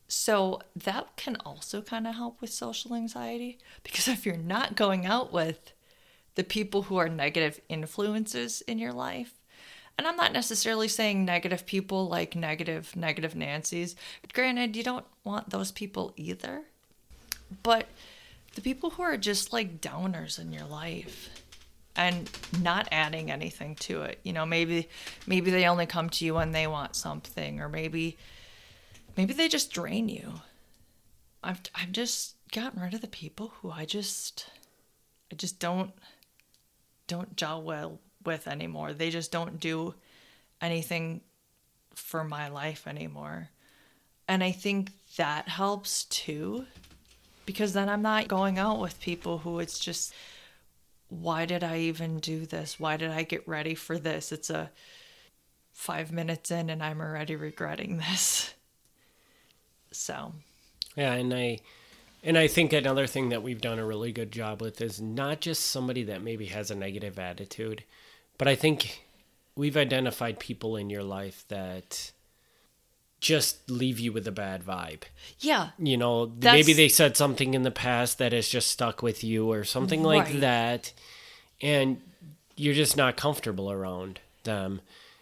So 0.07 0.61
that 0.75 1.15
can 1.15 1.37
also 1.45 1.81
kind 1.81 2.05
of 2.05 2.15
help 2.15 2.39
with 2.39 2.51
social 2.51 2.93
anxiety 2.93 3.57
because 3.83 4.07
if 4.07 4.25
you're 4.25 4.37
not 4.37 4.75
going 4.75 5.05
out 5.05 5.33
with 5.33 5.73
the 6.35 6.43
people 6.43 6.83
who 6.83 6.97
are 6.97 7.09
negative 7.09 7.59
influences 7.69 8.61
in 8.61 8.77
your 8.77 8.93
life, 8.93 9.41
and 9.97 10.07
I'm 10.07 10.17
not 10.17 10.33
necessarily 10.33 10.87
saying 10.87 11.23
negative 11.23 11.65
people 11.65 12.07
like 12.07 12.35
negative, 12.35 12.95
negative 12.95 13.35
Nancy's. 13.35 13.95
Granted, 14.33 14.75
you 14.75 14.83
don't 14.83 15.05
want 15.23 15.49
those 15.49 15.71
people 15.71 16.13
either. 16.17 16.63
But 17.63 17.87
the 18.55 18.61
people 18.61 18.91
who 18.91 19.03
are 19.03 19.17
just 19.17 19.53
like 19.53 19.79
downers 19.79 20.39
in 20.39 20.51
your 20.51 20.65
life 20.65 21.29
and 21.95 22.29
not 22.61 22.87
adding 22.91 23.31
anything 23.31 23.75
to 23.75 24.01
it. 24.01 24.19
You 24.23 24.33
know, 24.33 24.45
maybe 24.45 24.89
maybe 25.27 25.51
they 25.51 25.65
only 25.65 25.85
come 25.85 26.09
to 26.09 26.25
you 26.25 26.33
when 26.33 26.51
they 26.51 26.67
want 26.67 26.95
something 26.95 27.61
or 27.61 27.69
maybe 27.69 28.17
maybe 29.15 29.33
they 29.33 29.47
just 29.47 29.71
drain 29.71 30.09
you. 30.09 30.41
I've 31.43 31.61
I've 31.73 31.91
just 31.91 32.35
gotten 32.51 32.81
rid 32.81 32.93
of 32.93 33.01
the 33.01 33.07
people 33.07 33.53
who 33.61 33.71
I 33.71 33.85
just 33.85 34.49
I 35.31 35.35
just 35.35 35.59
don't 35.59 35.91
don't 37.07 37.35
gel 37.35 37.61
well 37.61 37.99
with 38.25 38.47
anymore. 38.47 38.93
They 38.93 39.09
just 39.09 39.31
don't 39.31 39.59
do 39.59 39.93
anything 40.61 41.21
for 41.93 42.23
my 42.23 42.49
life 42.49 42.87
anymore. 42.87 43.49
And 44.27 44.43
I 44.43 44.51
think 44.51 44.91
that 45.17 45.47
helps 45.47 46.05
too 46.05 46.65
because 47.45 47.73
then 47.73 47.89
I'm 47.89 48.01
not 48.01 48.27
going 48.27 48.57
out 48.57 48.79
with 48.79 48.99
people 48.99 49.39
who 49.39 49.59
it's 49.59 49.79
just 49.79 50.13
why 51.09 51.45
did 51.45 51.63
I 51.63 51.77
even 51.79 52.19
do 52.19 52.45
this? 52.45 52.79
Why 52.79 52.97
did 52.97 53.11
I 53.11 53.23
get 53.23 53.47
ready 53.47 53.75
for 53.75 53.99
this? 53.99 54.31
It's 54.31 54.49
a 54.49 54.71
5 55.73 56.11
minutes 56.11 56.49
in 56.49 56.69
and 56.69 56.81
I'm 56.81 56.99
already 56.99 57.35
regretting 57.35 57.97
this. 58.09 58.53
So, 59.91 60.33
yeah, 60.95 61.13
and 61.13 61.33
I 61.33 61.59
and 62.23 62.37
I 62.39 62.47
think 62.47 62.73
another 62.73 63.05
thing 63.05 63.29
that 63.29 63.43
we've 63.43 63.61
done 63.61 63.77
a 63.77 63.85
really 63.85 64.11
good 64.11 64.31
job 64.31 64.59
with 64.59 64.81
is 64.81 64.99
not 64.99 65.41
just 65.41 65.67
somebody 65.67 66.03
that 66.03 66.23
maybe 66.23 66.47
has 66.47 66.71
a 66.71 66.75
negative 66.75 67.19
attitude, 67.19 67.83
but 68.37 68.47
I 68.47 68.55
think 68.55 69.05
we've 69.55 69.77
identified 69.77 70.39
people 70.39 70.75
in 70.75 70.89
your 70.89 71.03
life 71.03 71.45
that 71.47 72.11
just 73.21 73.69
leave 73.69 73.99
you 73.99 74.11
with 74.11 74.27
a 74.27 74.31
bad 74.31 74.63
vibe. 74.63 75.03
Yeah. 75.39 75.69
You 75.79 75.97
know, 75.97 76.27
That's... 76.27 76.53
maybe 76.53 76.73
they 76.73 76.89
said 76.89 77.17
something 77.17 77.53
in 77.53 77.63
the 77.63 77.71
past 77.71 78.19
that 78.19 78.33
has 78.33 78.47
just 78.47 78.67
stuck 78.67 79.01
with 79.01 79.23
you 79.23 79.51
or 79.51 79.63
something 79.63 80.03
right. 80.03 80.27
like 80.27 80.39
that. 80.41 80.93
And 81.61 82.01
you're 82.55 82.75
just 82.75 82.97
not 82.97 83.17
comfortable 83.17 83.71
around 83.71 84.19
them. 84.43 84.81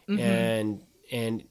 Mm-hmm. 0.10 0.20
And 0.20 0.82
and 1.12 1.44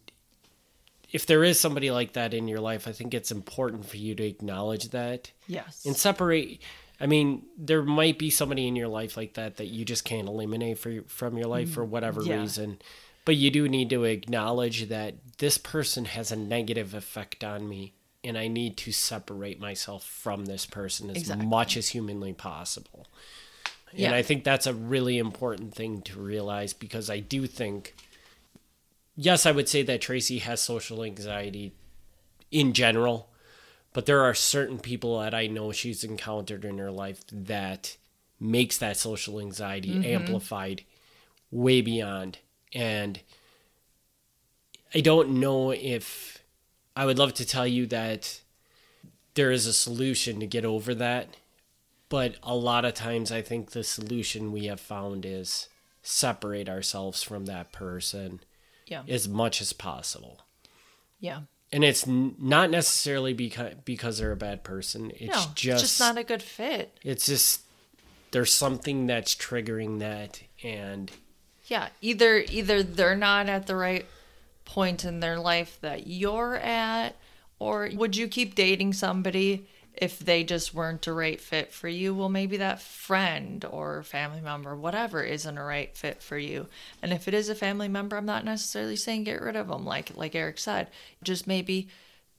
if 1.13 1.27
there 1.27 1.45
is 1.45 1.61
somebody 1.61 1.91
like 1.91 2.15
that 2.15 2.35
in 2.35 2.49
your 2.49 2.61
life, 2.61 2.89
I 2.89 2.93
think 2.93 3.15
it's 3.15 3.31
important 3.31 3.87
for 3.87 3.97
you 3.97 4.15
to 4.15 4.25
acknowledge 4.25 4.91
that. 4.91 5.31
Yes. 5.47 5.85
And 5.87 5.97
separate 5.97 6.61
I 7.03 7.07
mean, 7.07 7.43
there 7.59 7.83
might 7.83 8.17
be 8.17 8.31
somebody 8.31 8.69
in 8.69 8.77
your 8.77 8.87
life 8.87 9.17
like 9.17 9.35
that 9.35 9.57
that 9.57 9.67
you 9.67 9.85
just 9.85 10.05
can't 10.05 10.29
eliminate 10.29 10.79
for, 10.79 11.03
from 11.09 11.37
your 11.37 11.49
life 11.49 11.73
for 11.73 11.85
mm, 11.85 11.89
whatever 11.89 12.23
yeah. 12.23 12.41
reason. 12.41 12.81
But 13.25 13.35
you 13.35 13.51
do 13.51 13.69
need 13.69 13.91
to 13.91 14.05
acknowledge 14.05 14.89
that 14.89 15.17
this 15.39 15.59
person 15.59 16.05
has 16.05 16.31
a 16.31 16.37
negative 16.37 16.95
effect 16.95 17.43
on 17.43 17.69
me 17.69 17.95
and 18.23 18.39
I 18.39 18.47
need 18.47 18.77
to 18.79 18.93
separate 18.93 19.61
myself 19.61 20.05
from 20.05 20.45
this 20.45 20.65
person 20.65 21.11
as 21.11 21.17
exactly. 21.17 21.45
much 21.45 21.77
as 21.77 21.89
humanly 21.89 22.33
possible. 22.33 23.09
Yeah. 23.93 24.07
And 24.07 24.15
I 24.15 24.23
think 24.23 24.45
that's 24.45 24.69
a 24.69 24.75
really 24.75 25.19
important 25.19 25.75
thing 25.75 26.03
to 26.03 26.21
realize 26.21 26.73
because 26.73 27.11
I 27.11 27.19
do 27.19 27.49
think, 27.49 27.97
yes, 29.17 29.45
I 29.45 29.51
would 29.51 29.69
say 29.69 29.83
that 29.83 30.01
Tracy 30.01 30.39
has 30.39 30.63
social 30.63 31.03
anxiety 31.03 31.73
in 32.53 32.73
general 32.75 33.29
but 33.93 34.07
there 34.07 34.23
are 34.23 34.35
certain 34.35 34.79
people 34.79 35.21
that 35.21 35.35
I 35.35 35.47
know 35.47 35.73
she's 35.73 36.05
encountered 36.05 36.65
in 36.65 36.79
her 36.79 36.91
life 36.91 37.23
that 37.31 37.97
makes 38.41 38.79
that 38.79 38.97
social 38.97 39.39
anxiety 39.39 39.91
mm-hmm. 39.91 40.05
amplified 40.05 40.85
way 41.51 41.83
beyond. 41.83 42.39
And 42.75 43.21
I 44.95 45.01
don't 45.01 45.41
know 45.41 45.71
if 45.71 46.43
I 46.97 47.05
would 47.05 47.19
love 47.19 47.35
to 47.35 47.47
tell 47.47 47.67
you 47.67 47.87
that 47.87 48.41
there 49.35 49.51
is 49.51 49.67
a 49.67 49.73
solution 49.73 50.41
to 50.41 50.47
get 50.47 50.65
over 50.65 50.95
that. 50.95 51.37
But 52.09 52.37
a 52.43 52.55
lot 52.55 52.85
of 52.85 52.93
times, 52.93 53.33
I 53.33 53.41
think 53.41 53.71
the 53.71 53.85
solution 53.85 54.53
we 54.53 54.67
have 54.67 54.81
found 54.81 55.25
is 55.25 55.69
separate 56.03 56.69
ourselves 56.69 57.23
from 57.23 57.47
that 57.47 57.73
person 57.73 58.41
yeah. 58.87 59.03
as 59.09 59.27
much 59.27 59.63
as 59.63 59.73
possible. 59.73 60.43
Yeah 61.21 61.43
and 61.73 61.83
it's 61.83 62.07
not 62.07 62.71
necessarily 62.71 63.33
because 63.33 63.75
because 63.85 64.19
they're 64.19 64.33
a 64.33 64.37
bad 64.37 64.63
person. 64.63 65.11
It's 65.15 65.35
no, 65.35 65.53
just 65.55 65.83
just 65.83 66.01
not 66.01 66.19
a 66.19 66.25
good 66.25 66.43
fit. 66.43 66.99
It's 67.03 67.27
just 67.27 67.63
there's 68.31 68.53
something 68.53 69.07
that's 69.07 69.35
triggering 69.35 69.99
that, 70.01 70.43
and 70.63 71.11
yeah, 71.67 71.89
either 72.01 72.45
either 72.51 72.83
they're 72.83 73.17
not 73.17 73.49
at 73.49 73.67
the 73.67 73.77
right 73.77 74.07
point 74.65 75.05
in 75.05 75.21
their 75.21 75.39
life 75.39 75.79
that 75.81 76.07
you're 76.07 76.57
at, 76.57 77.17
or 77.59 77.89
would 77.95 78.17
you 78.17 78.29
keep 78.29 78.55
dating 78.55 78.93
somebody 78.93 79.67
if 79.95 80.19
they 80.19 80.43
just 80.43 80.73
weren't 80.73 81.07
a 81.07 81.13
right 81.13 81.41
fit 81.41 81.73
for 81.73 81.89
you, 81.89 82.15
well, 82.15 82.29
maybe 82.29 82.57
that 82.57 82.81
friend 82.81 83.65
or 83.65 84.03
family 84.03 84.41
member, 84.41 84.75
whatever, 84.75 85.23
isn't 85.23 85.59
a 85.59 85.63
right 85.63 85.95
fit 85.97 86.23
for 86.23 86.39
you. 86.39 86.67
And 87.03 87.13
if 87.13 87.29
it 87.29 87.35
is 87.35 87.49
a 87.49 87.55
family 87.55 87.89
member, 87.89 88.17
I'm 88.17 88.27
not 88.27 88.45
necessarily 88.45 88.97
saying 88.97 89.25
get 89.25 89.43
rid 89.43 89.57
of 89.57 89.69
them, 89.69 89.85
like 89.85 90.17
like 90.17 90.35
Eric 90.35 90.59
said. 90.59 90.89
Just 91.23 91.47
maybe 91.47 91.89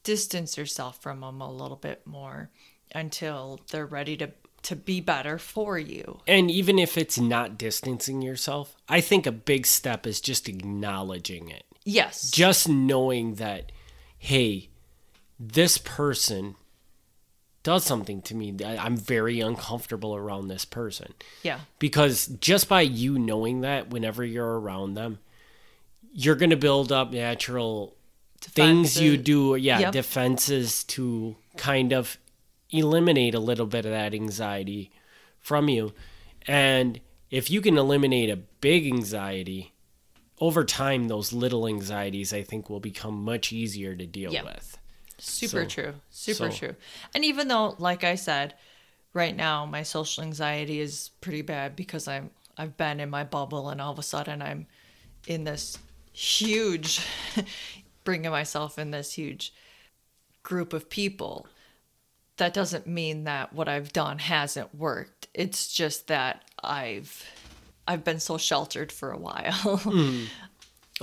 distance 0.03 0.57
yourself 0.57 1.01
from 1.01 1.21
them 1.21 1.41
a 1.41 1.51
little 1.51 1.77
bit 1.77 2.05
more 2.05 2.49
until 2.93 3.59
they're 3.69 3.85
ready 3.85 4.17
to 4.17 4.31
to 4.63 4.75
be 4.75 5.01
better 5.01 5.37
for 5.37 5.77
you. 5.77 6.21
And 6.25 6.49
even 6.49 6.79
if 6.79 6.97
it's 6.97 7.19
not 7.19 7.57
distancing 7.57 8.21
yourself, 8.21 8.75
I 8.87 9.01
think 9.01 9.27
a 9.27 9.31
big 9.31 9.67
step 9.67 10.07
is 10.07 10.21
just 10.21 10.47
acknowledging 10.47 11.49
it. 11.49 11.65
Yes. 11.83 12.31
Just 12.31 12.69
knowing 12.69 13.35
that, 13.35 13.73
hey, 14.17 14.69
this 15.37 15.77
person 15.77 16.55
does 17.63 17.83
something 17.83 18.21
to 18.23 18.35
me. 18.35 18.53
I'm 18.63 18.97
very 18.97 19.39
uncomfortable 19.39 20.15
around 20.15 20.47
this 20.47 20.65
person. 20.65 21.13
Yeah. 21.41 21.59
Because 21.79 22.27
just 22.27 22.69
by 22.69 22.81
you 22.81 23.17
knowing 23.17 23.61
that 23.61 23.89
whenever 23.89 24.23
you're 24.23 24.59
around 24.59 24.93
them, 24.93 25.19
you're 26.13 26.35
going 26.35 26.51
to 26.51 26.57
build 26.57 26.91
up 26.91 27.11
natural 27.11 27.95
things 28.41 29.01
you 29.01 29.17
do, 29.17 29.55
yeah, 29.55 29.79
yep. 29.79 29.93
defenses 29.93 30.83
to 30.83 31.35
kind 31.57 31.93
of 31.93 32.17
eliminate 32.69 33.33
a 33.33 33.39
little 33.39 33.65
bit 33.65 33.85
of 33.85 33.91
that 33.91 34.13
anxiety 34.13 34.91
from 35.39 35.69
you. 35.69 35.93
And 36.45 36.99
if 37.31 37.49
you 37.49 37.61
can 37.61 37.77
eliminate 37.77 38.29
a 38.29 38.35
big 38.35 38.85
anxiety, 38.85 39.73
over 40.39 40.65
time, 40.65 41.07
those 41.07 41.31
little 41.31 41.67
anxieties, 41.67 42.33
I 42.33 42.41
think, 42.41 42.69
will 42.69 42.81
become 42.81 43.23
much 43.23 43.53
easier 43.53 43.95
to 43.95 44.05
deal 44.05 44.33
yep. 44.33 44.43
with. 44.43 44.77
Super 45.23 45.63
so, 45.63 45.67
true. 45.67 45.93
Super 46.09 46.51
so. 46.51 46.57
true. 46.57 46.75
And 47.15 47.23
even 47.23 47.47
though, 47.47 47.75
like 47.79 48.03
I 48.03 48.15
said, 48.15 48.55
right 49.13 49.35
now 49.35 49.65
my 49.65 49.83
social 49.83 50.23
anxiety 50.23 50.79
is 50.79 51.11
pretty 51.21 51.41
bad 51.41 51.75
because 51.75 52.07
I'm 52.07 52.31
I've 52.57 52.77
been 52.77 52.99
in 52.99 53.09
my 53.09 53.23
bubble 53.23 53.69
and 53.69 53.81
all 53.81 53.93
of 53.93 53.99
a 53.99 54.03
sudden 54.03 54.41
I'm 54.41 54.67
in 55.25 55.45
this 55.45 55.77
huge 56.11 57.01
bringing 58.03 58.31
myself 58.31 58.77
in 58.77 58.91
this 58.91 59.13
huge 59.13 59.53
group 60.43 60.73
of 60.73 60.89
people. 60.89 61.47
That 62.37 62.53
doesn't 62.53 62.85
mean 62.85 63.23
that 63.23 63.53
what 63.53 63.69
I've 63.69 63.93
done 63.93 64.19
hasn't 64.19 64.75
worked. 64.75 65.29
It's 65.33 65.71
just 65.71 66.07
that 66.07 66.43
I've 66.61 67.25
I've 67.87 68.03
been 68.03 68.19
so 68.19 68.37
sheltered 68.37 68.91
for 68.91 69.11
a 69.11 69.17
while. 69.17 69.53
Hmm. 69.83 70.25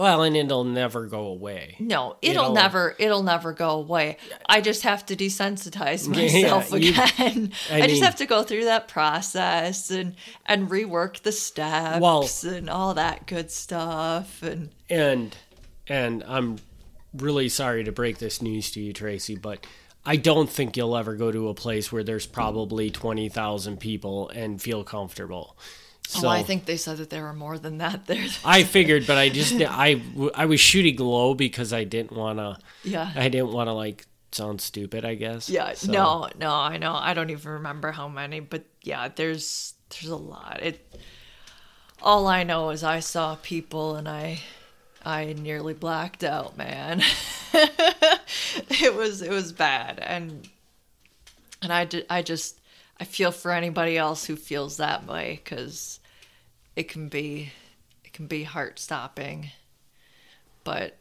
Well, 0.01 0.23
and 0.23 0.35
it'll 0.37 0.65
never 0.65 1.07
go 1.07 1.27
away. 1.27 1.77
No, 1.79 2.17
it'll, 2.23 2.45
It'll- 2.45 2.55
never 2.55 2.97
it'll 2.99 3.23
never 3.23 3.53
go 3.53 3.71
away. 3.71 4.17
I 4.47 4.61
just 4.63 4.83
have 4.83 5.05
to 5.07 5.17
desensitize 5.17 6.09
myself 6.17 6.71
you- 6.73 6.91
again. 6.91 7.53
I 7.71 7.83
I, 7.83 7.87
just 7.87 8.03
have 8.03 8.17
to 8.17 8.27
go 8.27 8.43
through 8.43 8.65
that 8.65 8.89
process 8.89 9.91
and 9.91 10.15
and 10.47 10.71
rework 10.71 11.21
the 11.23 11.33
steps 11.33 12.01
Well- 12.01 12.29
and 12.45 12.71
all 12.71 12.95
that 12.95 13.27
good 13.27 13.51
stuff 13.51 14.43
and 14.43 14.71
And 14.89 15.37
and 15.87 16.25
I'm 16.27 16.57
really 17.13 17.49
sorry 17.49 17.85
to 17.85 17.93
break 17.93 18.19
this 18.19 18.41
news 18.41 18.71
to 18.73 18.81
you, 18.81 18.93
Tracy, 18.93 19.35
but 19.37 19.67
I 20.07 20.17
don't 20.17 20.49
think 20.49 20.77
you'll 20.77 20.97
ever 20.97 21.15
go 21.15 21.31
to 21.31 21.49
a 21.49 21.55
place 21.55 21.93
where 21.93 22.03
there's 22.05 22.25
probably 22.27 22.91
twenty 22.91 23.29
thousand 23.29 23.81
people 23.81 24.31
and 24.31 24.61
feel 24.63 24.83
comfortable. 24.83 25.59
So 26.11 26.27
oh, 26.27 26.31
I 26.31 26.43
think 26.43 26.65
they 26.65 26.77
said 26.77 26.97
that 26.97 27.09
there 27.11 27.23
were 27.23 27.33
more 27.33 27.57
than 27.57 27.79
that 27.79 28.07
there. 28.07 28.27
I 28.45 28.65
figured, 28.65 29.07
but 29.07 29.17
I 29.17 29.29
just 29.29 29.55
I 29.63 30.03
I 30.35 30.47
was 30.47 30.59
shooting 30.59 30.97
low 30.97 31.35
because 31.35 31.73
I 31.73 31.85
didn't 31.85 32.13
want 32.13 32.39
to. 32.39 32.59
yeah. 32.83 33.13
I 33.15 33.29
didn't 33.29 33.53
want 33.53 33.69
to 33.69 33.73
like 33.75 34.07
sound 34.33 34.61
stupid. 34.61 35.05
I 35.05 35.15
guess. 35.15 35.49
Yeah, 35.49 35.73
So- 35.75 35.93
no, 35.93 36.29
no, 36.39 36.51
I 36.53 36.79
know. 36.79 36.95
I 36.95 37.15
don't 37.15 37.31
even 37.31 37.53
remember 37.53 37.93
how 37.93 38.09
many, 38.09 38.41
but 38.41 38.65
yeah, 38.83 39.07
there's 39.09 39.75
there's 39.91 40.11
a 40.11 40.17
lot. 40.17 40.59
It 40.63 40.81
all 42.03 42.27
I 42.27 42.43
know 42.43 42.71
is 42.71 42.83
I 42.83 42.99
saw 43.01 43.37
people 43.43 43.95
and 43.95 44.09
I 44.09 44.41
I 45.05 45.35
nearly 45.39 45.75
blacked 45.75 46.25
out, 46.25 46.57
man. 46.57 47.03
it 47.55 48.95
was 48.95 49.23
it 49.23 49.31
was 49.31 49.53
bad 49.53 49.99
and 50.01 50.49
and 51.63 51.73
I, 51.73 51.85
ju- 51.85 52.05
I 52.11 52.23
just 52.23 52.59
I 52.99 53.05
feel 53.05 53.31
for 53.33 53.53
anybody 53.53 53.97
else 53.97 54.25
who 54.25 54.35
feels 54.37 54.79
that 54.79 55.07
way 55.07 55.41
cuz 55.45 56.00
it 56.81 56.89
can 56.89 57.09
be 57.09 57.53
it 58.05 58.15
can 58.15 58.27
be 58.27 58.43
heart 58.43 58.79
stopping. 58.79 59.51
But 60.65 60.97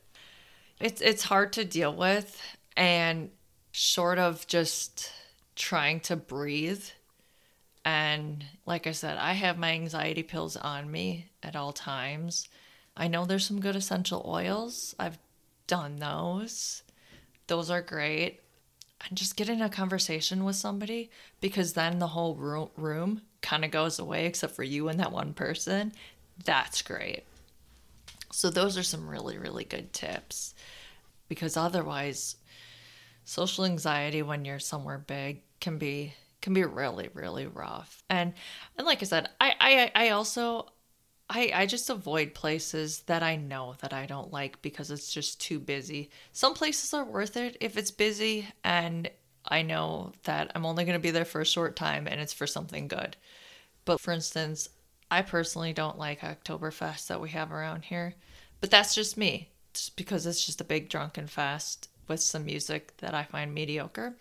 it's 0.79 0.99
it's 0.99 1.23
hard 1.23 1.53
to 1.53 1.63
deal 1.63 1.95
with 1.95 2.41
and 2.75 3.29
short 3.71 4.19
of 4.19 4.45
just 4.45 5.11
trying 5.55 6.01
to 6.01 6.17
breathe 6.17 6.83
and 7.85 8.43
like 8.65 8.87
I 8.87 8.91
said, 8.91 9.17
I 9.17 9.33
have 9.33 9.57
my 9.57 9.71
anxiety 9.71 10.21
pills 10.21 10.57
on 10.57 10.91
me 10.91 11.29
at 11.41 11.55
all 11.55 11.71
times. 11.71 12.49
I 12.97 13.07
know 13.07 13.23
there's 13.23 13.45
some 13.45 13.61
good 13.61 13.77
essential 13.77 14.21
oils. 14.27 14.93
I've 14.99 15.17
done 15.65 15.95
those. 15.95 16.83
Those 17.47 17.69
are 17.69 17.81
great. 17.81 18.41
And 19.07 19.17
just 19.17 19.37
get 19.37 19.47
in 19.47 19.61
a 19.61 19.69
conversation 19.69 20.43
with 20.43 20.57
somebody 20.57 21.09
because 21.39 21.71
then 21.71 21.99
the 21.99 22.07
whole 22.07 22.35
room 22.35 23.21
kind 23.41 23.65
of 23.65 23.71
goes 23.71 23.99
away 23.99 24.25
except 24.25 24.55
for 24.55 24.63
you 24.63 24.87
and 24.89 24.99
that 24.99 25.11
one 25.11 25.33
person. 25.33 25.93
That's 26.43 26.81
great. 26.81 27.23
So 28.31 28.49
those 28.49 28.77
are 28.77 28.83
some 28.83 29.09
really 29.09 29.37
really 29.37 29.63
good 29.63 29.93
tips 29.93 30.53
because 31.29 31.55
otherwise 31.55 32.35
social 33.23 33.63
anxiety 33.63 34.21
when 34.21 34.43
you're 34.43 34.59
somewhere 34.59 34.97
big 34.97 35.41
can 35.61 35.77
be 35.77 36.13
can 36.41 36.53
be 36.53 36.63
really 36.63 37.09
really 37.13 37.45
rough 37.45 38.01
and 38.09 38.33
and 38.77 38.87
like 38.87 39.03
i 39.03 39.05
said 39.05 39.29
i 39.39 39.53
i 39.59 39.91
i 40.05 40.09
also 40.09 40.65
i 41.29 41.51
i 41.53 41.65
just 41.67 41.91
avoid 41.91 42.33
places 42.33 43.01
that 43.01 43.21
i 43.21 43.35
know 43.35 43.75
that 43.81 43.93
i 43.93 44.07
don't 44.07 44.33
like 44.33 44.59
because 44.63 44.89
it's 44.89 45.13
just 45.13 45.39
too 45.39 45.59
busy 45.59 46.09
some 46.31 46.55
places 46.55 46.91
are 46.93 47.05
worth 47.05 47.37
it 47.37 47.55
if 47.61 47.77
it's 47.77 47.91
busy 47.91 48.47
and 48.63 49.09
i 49.47 49.61
know 49.61 50.11
that 50.23 50.51
i'm 50.55 50.65
only 50.65 50.83
going 50.85 50.97
to 50.97 51.01
be 51.01 51.11
there 51.11 51.25
for 51.25 51.41
a 51.41 51.45
short 51.45 51.75
time 51.75 52.07
and 52.07 52.19
it's 52.19 52.33
for 52.33 52.47
something 52.47 52.87
good 52.87 53.15
but 53.85 53.99
for 53.99 54.11
instance 54.11 54.69
i 55.11 55.21
personally 55.21 55.73
don't 55.73 55.97
like 55.97 56.21
oktoberfest 56.21 57.07
that 57.07 57.21
we 57.21 57.29
have 57.29 57.51
around 57.51 57.83
here 57.85 58.13
but 58.61 58.69
that's 58.71 58.93
just 58.95 59.17
me 59.17 59.49
just 59.73 59.95
because 59.95 60.25
it's 60.25 60.45
just 60.45 60.61
a 60.61 60.65
big 60.65 60.89
drunken 60.89 61.27
fest 61.27 61.89
with 62.07 62.19
some 62.19 62.45
music 62.45 62.95
that 62.97 63.13
i 63.13 63.23
find 63.23 63.53
mediocre 63.53 64.15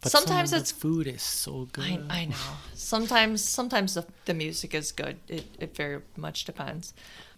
But 0.00 0.12
some 0.12 0.24
sometimes 0.24 0.52
of 0.52 0.60
it's 0.60 0.72
the 0.72 0.80
food 0.80 1.06
is 1.06 1.22
so 1.22 1.66
good. 1.72 1.84
I, 2.10 2.22
I 2.22 2.24
know. 2.26 2.58
Sometimes 2.74 3.42
sometimes 3.42 3.94
the, 3.94 4.04
the 4.26 4.34
music 4.34 4.74
is 4.74 4.92
good. 4.92 5.16
It, 5.28 5.46
it 5.58 5.74
very 5.76 6.02
much 6.16 6.44
depends. 6.44 6.92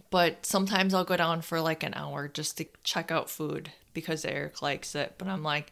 But 0.09 0.45
sometimes 0.45 0.93
I'll 0.93 1.05
go 1.05 1.17
down 1.17 1.41
for 1.41 1.61
like 1.61 1.83
an 1.83 1.93
hour 1.93 2.27
just 2.27 2.57
to 2.57 2.65
check 2.83 3.11
out 3.11 3.29
food 3.29 3.71
because 3.93 4.25
Eric 4.25 4.61
likes 4.61 4.95
it. 4.95 5.15
But 5.17 5.27
I'm 5.27 5.43
like, 5.43 5.71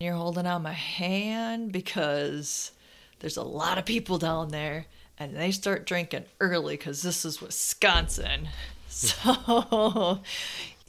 you're 0.00 0.14
holding 0.14 0.46
out 0.46 0.62
my 0.62 0.72
hand 0.72 1.72
because 1.72 2.70
there's 3.18 3.36
a 3.36 3.42
lot 3.42 3.78
of 3.78 3.84
people 3.84 4.16
down 4.16 4.48
there 4.50 4.86
and 5.18 5.36
they 5.36 5.50
start 5.50 5.86
drinking 5.86 6.24
early 6.38 6.76
because 6.76 7.02
this 7.02 7.24
is 7.24 7.40
Wisconsin. 7.40 8.48
So 8.90 10.22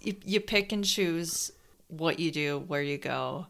you, 0.01 0.15
you 0.23 0.39
pick 0.39 0.71
and 0.71 0.85
choose 0.85 1.51
what 1.89 2.17
you 2.17 2.31
do, 2.31 2.57
where 2.57 2.81
you 2.81 2.97
go. 2.97 3.47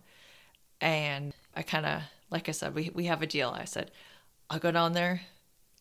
And 0.81 1.33
I 1.55 1.61
kind 1.61 1.85
of, 1.85 2.01
like 2.31 2.49
I 2.49 2.51
said, 2.51 2.73
we, 2.73 2.89
we 2.93 3.05
have 3.05 3.21
a 3.21 3.27
deal. 3.27 3.49
I 3.55 3.65
said, 3.65 3.91
I'll 4.49 4.57
go 4.57 4.71
down 4.71 4.93
there, 4.93 5.21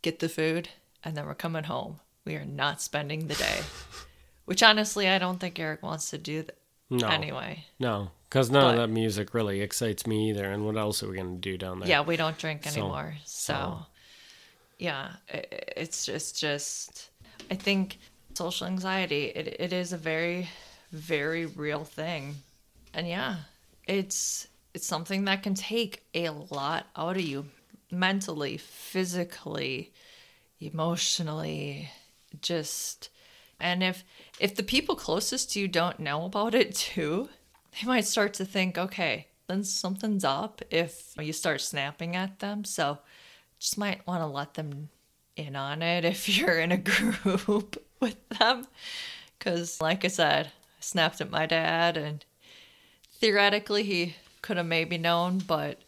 get 0.02 0.18
the 0.18 0.28
food, 0.28 0.68
and 1.02 1.16
then 1.16 1.24
we're 1.24 1.34
coming 1.34 1.64
home. 1.64 2.00
We 2.26 2.36
are 2.36 2.44
not 2.44 2.82
spending 2.82 3.26
the 3.26 3.36
day. 3.36 3.60
Which 4.44 4.62
honestly, 4.62 5.08
I 5.08 5.18
don't 5.18 5.40
think 5.40 5.58
Eric 5.58 5.82
wants 5.82 6.10
to 6.10 6.18
do 6.18 6.42
that 6.42 6.57
No, 6.90 7.08
anyway. 7.08 7.64
no, 7.78 8.10
because 8.28 8.50
none 8.50 8.70
of 8.70 8.76
that 8.80 8.88
music 8.88 9.34
really 9.34 9.60
excites 9.60 10.06
me 10.06 10.30
either. 10.30 10.50
And 10.50 10.64
what 10.64 10.76
else 10.76 11.02
are 11.02 11.08
we 11.08 11.16
gonna 11.16 11.36
do 11.36 11.58
down 11.58 11.80
there? 11.80 11.88
Yeah, 11.88 12.02
we 12.02 12.16
don't 12.16 12.38
drink 12.38 12.66
anymore. 12.66 13.14
So, 13.24 13.52
so- 13.52 13.86
yeah, 14.78 15.12
i 15.32 15.44
it's 15.76 16.06
just, 16.06 16.38
just, 16.38 17.10
I 17.50 17.54
think 17.54 17.98
social 18.34 18.66
anxiety, 18.66 19.26
it, 19.26 19.56
it 19.58 19.72
is 19.72 19.92
a 19.92 19.96
very, 19.96 20.48
very 20.92 21.46
real 21.46 21.84
thing. 21.84 22.36
And 22.94 23.06
yeah, 23.06 23.36
it's, 23.86 24.46
it's 24.74 24.86
something 24.86 25.24
that 25.24 25.42
can 25.42 25.54
take 25.54 26.04
a 26.14 26.30
lot 26.30 26.86
out 26.96 27.16
of 27.16 27.22
you 27.22 27.46
mentally, 27.90 28.56
physically, 28.56 29.92
emotionally, 30.60 31.90
just, 32.40 33.10
and 33.60 33.82
if, 33.82 34.04
if 34.40 34.54
the 34.54 34.62
people 34.62 34.94
closest 34.94 35.52
to 35.52 35.60
you 35.60 35.68
don't 35.68 36.00
know 36.00 36.24
about 36.24 36.54
it 36.54 36.74
too, 36.74 37.28
they 37.72 37.86
might 37.86 38.04
start 38.04 38.34
to 38.34 38.44
think, 38.44 38.78
okay, 38.78 39.26
then 39.48 39.64
something's 39.64 40.24
up 40.24 40.62
if 40.70 41.14
you 41.18 41.32
start 41.32 41.60
snapping 41.60 42.14
at 42.14 42.38
them. 42.38 42.64
So 42.64 42.98
just 43.58 43.78
might 43.78 44.06
want 44.06 44.22
to 44.22 44.26
let 44.26 44.54
them 44.54 44.90
in 45.36 45.56
on 45.56 45.82
it 45.82 46.04
if 46.04 46.28
you're 46.28 46.58
in 46.60 46.72
a 46.72 46.76
group 46.76 47.82
with 48.00 48.28
them. 48.28 48.66
Because, 49.38 49.80
like 49.80 50.04
I 50.04 50.08
said, 50.08 50.46
I 50.46 50.80
snapped 50.80 51.20
at 51.20 51.30
my 51.30 51.46
dad, 51.46 51.96
and 51.96 52.24
theoretically, 53.20 53.84
he 53.84 54.16
could 54.42 54.56
have 54.56 54.66
maybe 54.66 54.98
known, 54.98 55.38
but 55.38 55.80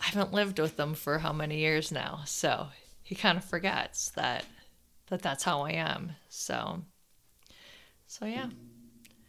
I 0.00 0.06
haven't 0.06 0.32
lived 0.32 0.58
with 0.58 0.80
him 0.80 0.94
for 0.94 1.18
how 1.18 1.32
many 1.32 1.58
years 1.58 1.92
now. 1.92 2.22
So 2.24 2.68
he 3.02 3.14
kind 3.14 3.36
of 3.36 3.44
forgets 3.44 4.10
that, 4.10 4.46
that 5.08 5.20
that's 5.20 5.44
how 5.44 5.62
I 5.62 5.72
am. 5.72 6.12
So, 6.30 6.82
so 8.12 8.26
yeah. 8.26 8.48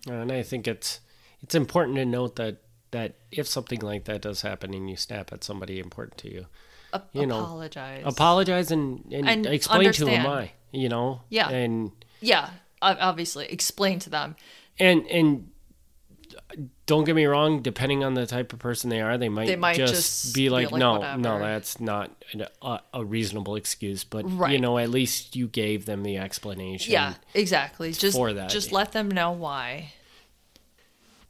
Uh, 0.09 0.13
and 0.23 0.31
I 0.31 0.43
think 0.43 0.67
it's 0.67 0.99
it's 1.41 1.55
important 1.55 1.95
to 1.97 2.05
note 2.05 2.35
that 2.35 2.57
that 2.91 3.15
if 3.31 3.47
something 3.47 3.79
like 3.79 4.03
that 4.05 4.21
does 4.21 4.41
happen 4.41 4.73
and 4.73 4.89
you 4.89 4.97
snap 4.97 5.31
at 5.31 5.43
somebody 5.43 5.79
important 5.79 6.17
to 6.19 6.29
you, 6.31 6.45
A- 6.91 7.01
You 7.13 7.25
know, 7.25 7.39
apologize. 7.39 8.03
apologize 8.05 8.71
and, 8.71 9.05
and, 9.11 9.27
And 9.27 9.45
explain 9.45 9.91
to 9.93 10.05
them 10.05 10.23
why. 10.25 10.51
You 10.71 10.89
know. 10.89 11.21
Yeah. 11.29 11.49
And 11.49 11.91
yeah, 12.19 12.49
obviously, 12.81 13.45
explain 13.45 13.99
to 13.99 14.09
them. 14.09 14.35
and 14.79 15.07
and 15.07 15.49
don't 16.85 17.03
get 17.03 17.15
me 17.15 17.25
wrong. 17.25 17.61
Depending 17.61 18.03
on 18.03 18.13
the 18.13 18.25
type 18.27 18.53
of 18.53 18.59
person 18.59 18.89
they 18.89 19.01
are, 19.01 19.17
they 19.17 19.29
might, 19.29 19.47
They 19.47 19.55
might 19.55 19.75
just, 19.75 19.93
just 19.93 20.35
be 20.35 20.49
like, 20.49 20.71
like, 20.71 20.79
no, 20.79 20.99
"Whatever." 20.99 21.17
no, 21.21 21.39
that's 21.39 21.79
not 21.79 22.11
an- 22.31 22.47
a, 22.61 22.79
a 22.93 23.03
reasonable 23.05 23.55
excuse. 23.55 24.03
But 24.03 24.27
you 24.51 24.59
know, 24.59 24.77
at 24.77 24.89
least 24.89 25.35
you 25.35 25.47
gave 25.47 25.85
them 25.85 26.03
the 26.03 26.17
explanation. 26.17 26.91
Yeah, 26.91 27.15
exactly. 27.33 27.91
Just 27.93 28.15
for 28.17 28.33
that. 28.33 28.49
just 28.49 28.71
let 28.71 28.91
them 28.91 29.09
know 29.09 29.31
why. 29.31 29.93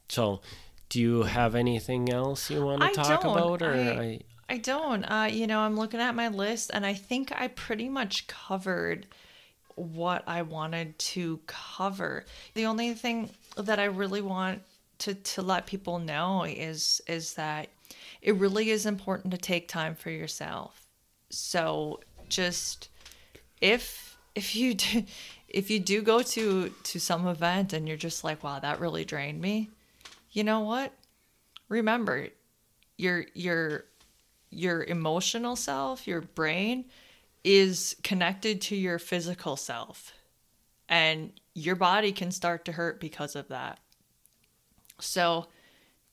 So, 0.08 0.40
do 0.88 1.00
you 1.00 1.22
have 1.22 1.54
anything 1.54 2.10
else 2.12 2.50
you 2.50 2.64
want 2.64 2.82
to 2.82 2.88
I 2.88 2.92
talk 2.92 3.22
don't. 3.22 3.36
about, 3.36 3.62
or 3.62 3.72
I- 3.74 3.78
I, 3.78 4.20
I 4.48 4.56
don't. 4.58 5.04
Uh, 5.04 5.28
you 5.30 5.46
know, 5.46 5.60
I'm 5.60 5.76
looking 5.76 6.00
at 6.00 6.14
my 6.14 6.28
list, 6.28 6.70
and 6.74 6.84
I 6.84 6.94
think 6.94 7.32
I 7.34 7.48
pretty 7.48 7.88
much 7.88 8.26
covered 8.26 9.06
what 9.76 10.22
I 10.26 10.42
wanted 10.42 10.98
to 10.98 11.40
cover. 11.46 12.24
The 12.54 12.66
only 12.66 12.92
thing 12.94 13.30
that 13.56 13.78
I 13.80 13.84
really 13.86 14.20
want 14.20 14.62
to 14.98 15.14
to 15.14 15.42
let 15.42 15.66
people 15.66 15.98
know 15.98 16.44
is 16.44 17.00
is 17.06 17.34
that 17.34 17.68
it 18.22 18.34
really 18.36 18.70
is 18.70 18.86
important 18.86 19.32
to 19.32 19.38
take 19.38 19.68
time 19.68 19.94
for 19.94 20.10
yourself. 20.10 20.86
So 21.30 22.00
just 22.28 22.88
if 23.60 24.16
if 24.34 24.54
you 24.54 24.74
do, 24.74 25.04
if 25.48 25.70
you 25.70 25.80
do 25.80 26.02
go 26.02 26.22
to 26.22 26.68
to 26.68 27.00
some 27.00 27.26
event 27.26 27.72
and 27.72 27.86
you're 27.86 27.96
just 27.96 28.24
like, 28.24 28.42
wow, 28.42 28.58
that 28.58 28.80
really 28.80 29.04
drained 29.04 29.40
me. 29.40 29.70
You 30.32 30.44
know 30.44 30.60
what? 30.60 30.92
Remember, 31.68 32.28
your 32.98 33.26
your 33.34 33.84
your 34.50 34.84
emotional 34.84 35.56
self, 35.56 36.06
your 36.06 36.20
brain 36.20 36.86
is 37.42 37.96
connected 38.02 38.60
to 38.62 38.76
your 38.76 38.98
physical 38.98 39.56
self. 39.56 40.12
And 40.88 41.32
your 41.54 41.76
body 41.76 42.12
can 42.12 42.30
start 42.30 42.64
to 42.64 42.72
hurt 42.72 43.00
because 43.00 43.36
of 43.36 43.48
that. 43.48 43.78
So 45.00 45.46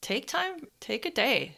take 0.01 0.27
time, 0.27 0.67
take 0.79 1.05
a 1.05 1.11
day 1.11 1.57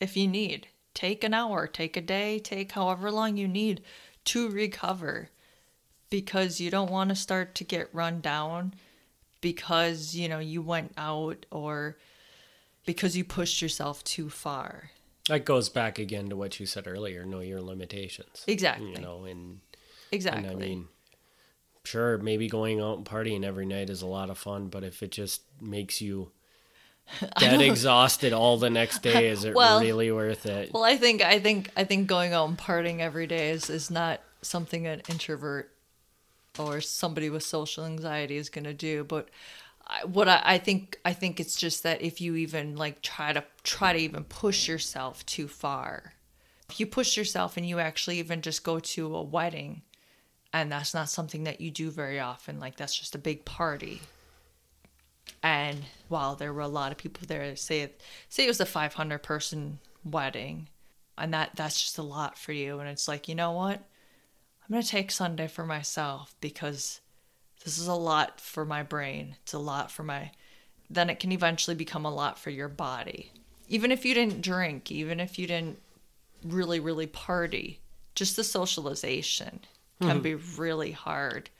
if 0.00 0.16
you 0.16 0.26
need. 0.26 0.68
Take 0.94 1.24
an 1.24 1.34
hour, 1.34 1.66
take 1.66 1.96
a 1.96 2.00
day, 2.00 2.38
take 2.38 2.72
however 2.72 3.10
long 3.10 3.36
you 3.36 3.46
need 3.46 3.82
to 4.26 4.48
recover 4.48 5.28
because 6.08 6.60
you 6.60 6.70
don't 6.70 6.90
want 6.90 7.10
to 7.10 7.16
start 7.16 7.54
to 7.56 7.64
get 7.64 7.94
run 7.94 8.20
down 8.20 8.74
because, 9.40 10.14
you 10.14 10.28
know, 10.28 10.38
you 10.38 10.62
went 10.62 10.92
out 10.96 11.44
or 11.50 11.98
because 12.86 13.16
you 13.16 13.24
pushed 13.24 13.60
yourself 13.60 14.02
too 14.04 14.30
far. 14.30 14.90
That 15.28 15.44
goes 15.44 15.68
back 15.68 15.98
again 15.98 16.30
to 16.30 16.36
what 16.36 16.60
you 16.60 16.66
said 16.66 16.86
earlier 16.86 17.24
know 17.24 17.40
your 17.40 17.60
limitations. 17.60 18.44
Exactly. 18.46 18.92
You 18.92 19.00
know, 19.00 19.24
and, 19.24 19.60
exactly. 20.12 20.48
and 20.48 20.50
I 20.50 20.54
mean, 20.54 20.88
sure, 21.84 22.18
maybe 22.18 22.48
going 22.48 22.80
out 22.80 22.98
and 22.98 23.06
partying 23.06 23.44
every 23.44 23.66
night 23.66 23.90
is 23.90 24.02
a 24.02 24.06
lot 24.06 24.30
of 24.30 24.38
fun, 24.38 24.68
but 24.68 24.84
if 24.84 25.02
it 25.02 25.10
just 25.10 25.42
makes 25.60 26.00
you 26.00 26.30
dead 27.38 27.60
exhausted 27.60 28.32
all 28.32 28.56
the 28.56 28.70
next 28.70 29.02
day, 29.02 29.28
is 29.28 29.44
it 29.44 29.54
Well- 29.54 29.80
really 29.80 30.10
worth 30.10 30.46
it? 30.46 30.72
Well, 30.72 30.84
I 30.84 30.96
think 30.96 31.22
I 31.22 31.38
think 31.38 31.70
I 31.76 31.84
think 31.84 32.06
going 32.06 32.32
out 32.32 32.48
and 32.48 32.58
partying 32.58 33.00
every 33.00 33.26
day 33.26 33.50
is, 33.50 33.70
is 33.70 33.90
not 33.90 34.20
something 34.42 34.86
an 34.86 35.02
introvert 35.08 35.70
or 36.58 36.80
somebody 36.80 37.30
with 37.30 37.42
social 37.42 37.84
anxiety 37.84 38.36
is 38.36 38.48
going 38.48 38.64
to 38.64 38.74
do. 38.74 39.04
But 39.04 39.28
I, 39.86 40.04
what 40.04 40.28
I, 40.28 40.42
I 40.44 40.58
think 40.58 40.98
I 41.04 41.12
think 41.12 41.38
it's 41.40 41.56
just 41.56 41.82
that 41.82 42.02
if 42.02 42.20
you 42.20 42.36
even 42.36 42.76
like 42.76 43.02
try 43.02 43.32
to 43.32 43.44
try 43.62 43.92
to 43.92 43.98
even 43.98 44.24
push 44.24 44.68
yourself 44.68 45.24
too 45.26 45.48
far, 45.48 46.14
if 46.68 46.80
you 46.80 46.86
push 46.86 47.16
yourself 47.16 47.56
and 47.56 47.68
you 47.68 47.78
actually 47.78 48.18
even 48.18 48.42
just 48.42 48.64
go 48.64 48.78
to 48.80 49.14
a 49.14 49.22
wedding, 49.22 49.82
and 50.52 50.70
that's 50.70 50.94
not 50.94 51.08
something 51.08 51.44
that 51.44 51.60
you 51.60 51.70
do 51.70 51.90
very 51.90 52.18
often, 52.18 52.58
like 52.58 52.76
that's 52.76 52.98
just 52.98 53.14
a 53.14 53.18
big 53.18 53.44
party. 53.44 54.00
And 55.42 55.84
while 56.08 56.34
there 56.34 56.52
were 56.52 56.62
a 56.62 56.68
lot 56.68 56.92
of 56.92 56.98
people 56.98 57.26
there, 57.26 57.54
say 57.56 57.90
say 58.28 58.44
it 58.44 58.48
was 58.48 58.60
a 58.60 58.66
500 58.66 59.22
person 59.22 59.78
wedding, 60.04 60.68
and 61.16 61.32
that 61.34 61.50
that's 61.54 61.80
just 61.80 61.98
a 61.98 62.02
lot 62.02 62.38
for 62.38 62.52
you. 62.52 62.80
And 62.80 62.88
it's 62.88 63.08
like, 63.08 63.28
you 63.28 63.34
know 63.34 63.52
what? 63.52 63.76
I'm 63.76 64.72
gonna 64.72 64.82
take 64.82 65.10
Sunday 65.10 65.46
for 65.46 65.64
myself 65.64 66.34
because 66.40 67.00
this 67.64 67.78
is 67.78 67.86
a 67.86 67.94
lot 67.94 68.40
for 68.40 68.64
my 68.64 68.82
brain. 68.82 69.36
It's 69.42 69.52
a 69.52 69.58
lot 69.58 69.90
for 69.90 70.02
my. 70.02 70.32
Then 70.88 71.10
it 71.10 71.18
can 71.18 71.32
eventually 71.32 71.76
become 71.76 72.04
a 72.04 72.14
lot 72.14 72.38
for 72.38 72.50
your 72.50 72.68
body. 72.68 73.32
Even 73.68 73.90
if 73.90 74.04
you 74.04 74.14
didn't 74.14 74.40
drink, 74.40 74.92
even 74.92 75.18
if 75.18 75.38
you 75.38 75.46
didn't 75.48 75.80
really, 76.44 76.78
really 76.78 77.08
party, 77.08 77.80
just 78.14 78.36
the 78.36 78.44
socialization 78.44 79.60
can 80.00 80.10
mm-hmm. 80.10 80.20
be 80.20 80.34
really 80.34 80.92
hard 80.92 81.50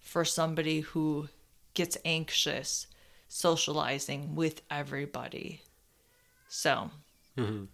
for 0.00 0.24
somebody 0.24 0.80
who 0.80 1.28
gets 1.74 1.98
anxious 2.04 2.86
socializing 3.28 4.34
with 4.34 4.62
everybody. 4.70 5.62
So, 6.48 6.90
mm-hmm. 7.36 7.64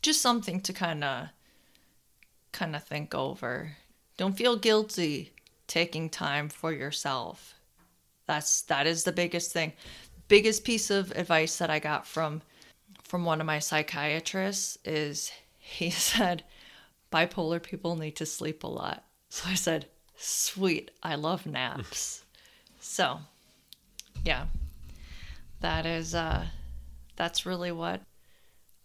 just 0.00 0.20
something 0.20 0.60
to 0.62 0.72
kind 0.72 1.04
of 1.04 1.28
kind 2.52 2.76
of 2.76 2.84
think 2.84 3.14
over. 3.14 3.76
Don't 4.16 4.36
feel 4.36 4.56
guilty 4.56 5.32
taking 5.66 6.10
time 6.10 6.48
for 6.48 6.72
yourself. 6.72 7.54
That's 8.26 8.62
that 8.62 8.86
is 8.86 9.04
the 9.04 9.12
biggest 9.12 9.52
thing. 9.52 9.72
Biggest 10.28 10.64
piece 10.64 10.90
of 10.90 11.10
advice 11.12 11.58
that 11.58 11.70
I 11.70 11.78
got 11.78 12.06
from 12.06 12.42
from 13.02 13.24
one 13.24 13.40
of 13.40 13.46
my 13.46 13.58
psychiatrists 13.58 14.78
is 14.84 15.32
he 15.58 15.90
said 16.08 16.44
bipolar 17.12 17.62
people 17.62 17.96
need 17.96 18.16
to 18.16 18.26
sleep 18.26 18.64
a 18.64 18.68
lot. 18.68 19.04
So 19.28 19.48
I 19.48 19.54
said, 19.54 19.86
"Sweet, 20.16 20.90
I 21.02 21.14
love 21.16 21.46
naps." 21.46 22.24
so, 22.80 23.20
yeah. 24.24 24.46
That 25.62 25.86
is 25.86 26.14
uh 26.14 26.44
that's 27.16 27.46
really 27.46 27.72
what 27.72 28.02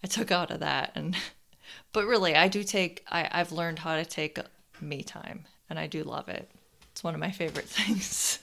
I 0.04 0.08
took 0.08 0.32
out 0.32 0.52
of 0.52 0.62
that 0.62 0.92
and 0.96 1.16
but 1.94 2.06
really 2.06 2.36
I 2.36 2.48
do 2.48 2.64
take 2.64 3.04
I 3.10 3.28
I've 3.32 3.52
learned 3.52 3.80
how 3.80 3.96
to 3.96 4.06
take 4.06 4.40
me 4.80 5.04
time 5.04 5.46
and 5.70 5.78
I 5.78 5.88
do 5.88 6.04
love 6.04 6.30
it. 6.30 6.50
It's 6.92 7.04
one 7.04 7.14
of 7.14 7.20
my 7.20 7.32
favorite 7.32 7.66
things. 7.68 8.40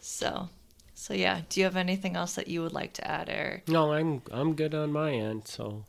so 0.00 0.48
so 0.94 1.14
yeah, 1.14 1.40
do 1.48 1.60
you 1.60 1.64
have 1.64 1.76
anything 1.76 2.16
else 2.16 2.34
that 2.36 2.46
you 2.48 2.62
would 2.62 2.72
like 2.72 2.92
to 2.94 3.10
add, 3.10 3.28
Eric? 3.28 3.68
no, 3.68 3.92
I'm 3.92 4.22
I'm 4.30 4.54
good 4.54 4.74
on 4.74 4.92
my 4.92 5.10
end. 5.10 5.48
So 5.48 5.84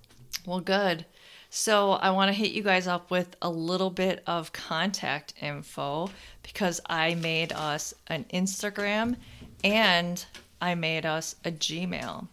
Well, 0.45 0.59
good. 0.59 1.05
So 1.49 1.91
I 1.91 2.09
want 2.09 2.29
to 2.29 2.33
hit 2.33 2.51
you 2.51 2.63
guys 2.63 2.87
up 2.87 3.11
with 3.11 3.35
a 3.39 3.49
little 3.49 3.91
bit 3.91 4.23
of 4.25 4.51
contact 4.53 5.35
info 5.39 6.09
because 6.41 6.81
I 6.87 7.13
made 7.13 7.53
us 7.53 7.93
an 8.07 8.25
Instagram 8.33 9.17
and 9.63 10.25
I 10.63 10.75
made 10.75 11.05
us 11.05 11.35
a 11.43 11.51
Gmail. 11.51 12.27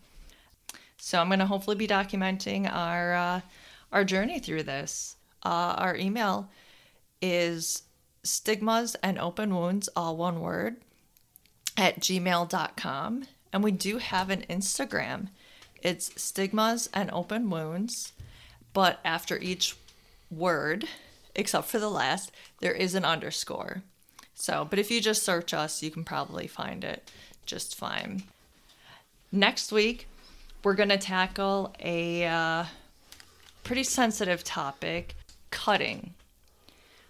So 0.99 1.19
I'm 1.19 1.27
going 1.27 1.41
to 1.41 1.47
hopefully 1.47 1.75
be 1.75 1.89
documenting 1.89 2.73
our 2.73 3.13
uh, 3.13 3.41
our 3.91 4.05
journey 4.05 4.39
through 4.39 4.63
this. 4.63 5.17
Uh, 5.45 5.75
our 5.77 5.97
email 5.97 6.49
is 7.21 7.83
stigmas 8.23 8.95
and 9.03 9.19
open 9.19 9.53
wounds, 9.53 9.89
all 9.97 10.17
one 10.17 10.41
word, 10.41 10.77
at 11.77 11.99
gmail.com. 11.99 13.25
And 13.53 13.65
we 13.65 13.73
do 13.73 13.99
have 13.99 14.31
an 14.31 14.45
Instagram. 14.49 15.31
It's 15.83 16.23
stigmas 16.23 16.89
and 16.95 17.11
open 17.11 17.51
wounds, 17.51 18.13
but 18.73 19.01
after 19.05 19.39
each 19.39 19.75
word, 20.31 20.85
except 21.35 21.67
for 21.67 21.81
the 21.81 21.91
last, 21.91 22.31
there 22.61 22.75
is 22.75 22.95
an 22.95 23.05
underscore. 23.05 23.83
So, 24.35 24.65
but 24.71 24.79
if 24.79 24.89
you 24.89 25.01
just 25.01 25.25
search 25.25 25.53
us, 25.53 25.83
you 25.83 25.91
can 25.91 26.05
probably 26.05 26.47
find 26.47 26.85
it 26.85 27.11
just 27.51 27.75
fine. 27.75 28.23
Next 29.33 29.73
week, 29.73 30.09
we're 30.63 30.75
going 30.75 30.89
to 30.89 30.99
tackle 30.99 31.75
a 31.81 32.27
uh, 32.27 32.65
pretty 33.65 33.83
sensitive 33.83 34.45
topic 34.45 35.17
cutting. 35.51 36.15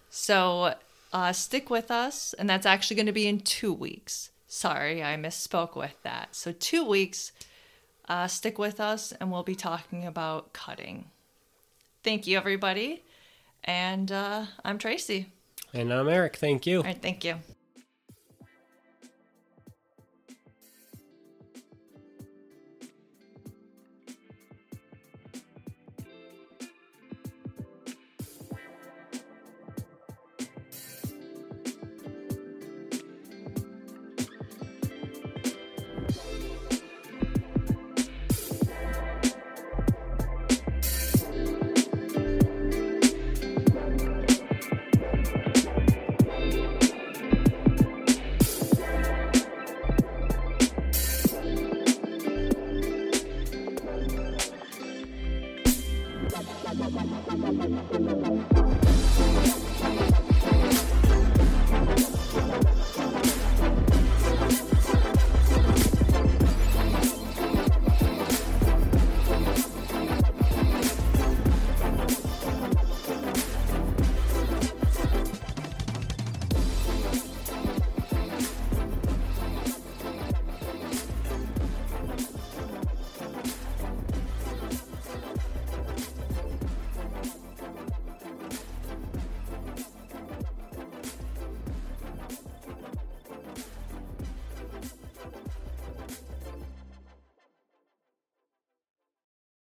So 0.08 0.74
uh, 1.12 1.32
stick 1.32 1.68
with 1.70 1.90
us, 1.90 2.34
and 2.38 2.48
that's 2.48 2.66
actually 2.66 2.96
going 2.96 3.06
to 3.06 3.12
be 3.12 3.26
in 3.28 3.40
two 3.40 3.72
weeks. 3.72 4.30
Sorry, 4.48 5.04
I 5.04 5.16
misspoke 5.16 5.76
with 5.76 5.94
that. 6.02 6.34
So, 6.34 6.50
two 6.50 6.84
weeks, 6.84 7.30
uh, 8.08 8.26
stick 8.26 8.58
with 8.58 8.80
us, 8.80 9.12
and 9.12 9.30
we'll 9.30 9.44
be 9.44 9.54
talking 9.54 10.04
about 10.04 10.52
cutting. 10.52 11.04
Thank 12.02 12.26
you, 12.26 12.36
everybody. 12.36 13.04
And 13.62 14.10
uh, 14.10 14.46
I'm 14.64 14.78
Tracy. 14.78 15.26
and 15.72 15.92
I'm 15.92 16.08
Eric. 16.08 16.36
Thank 16.36 16.66
you. 16.66 16.78
All 16.78 16.84
right, 16.84 17.00
thank 17.00 17.24
you. 17.24 17.36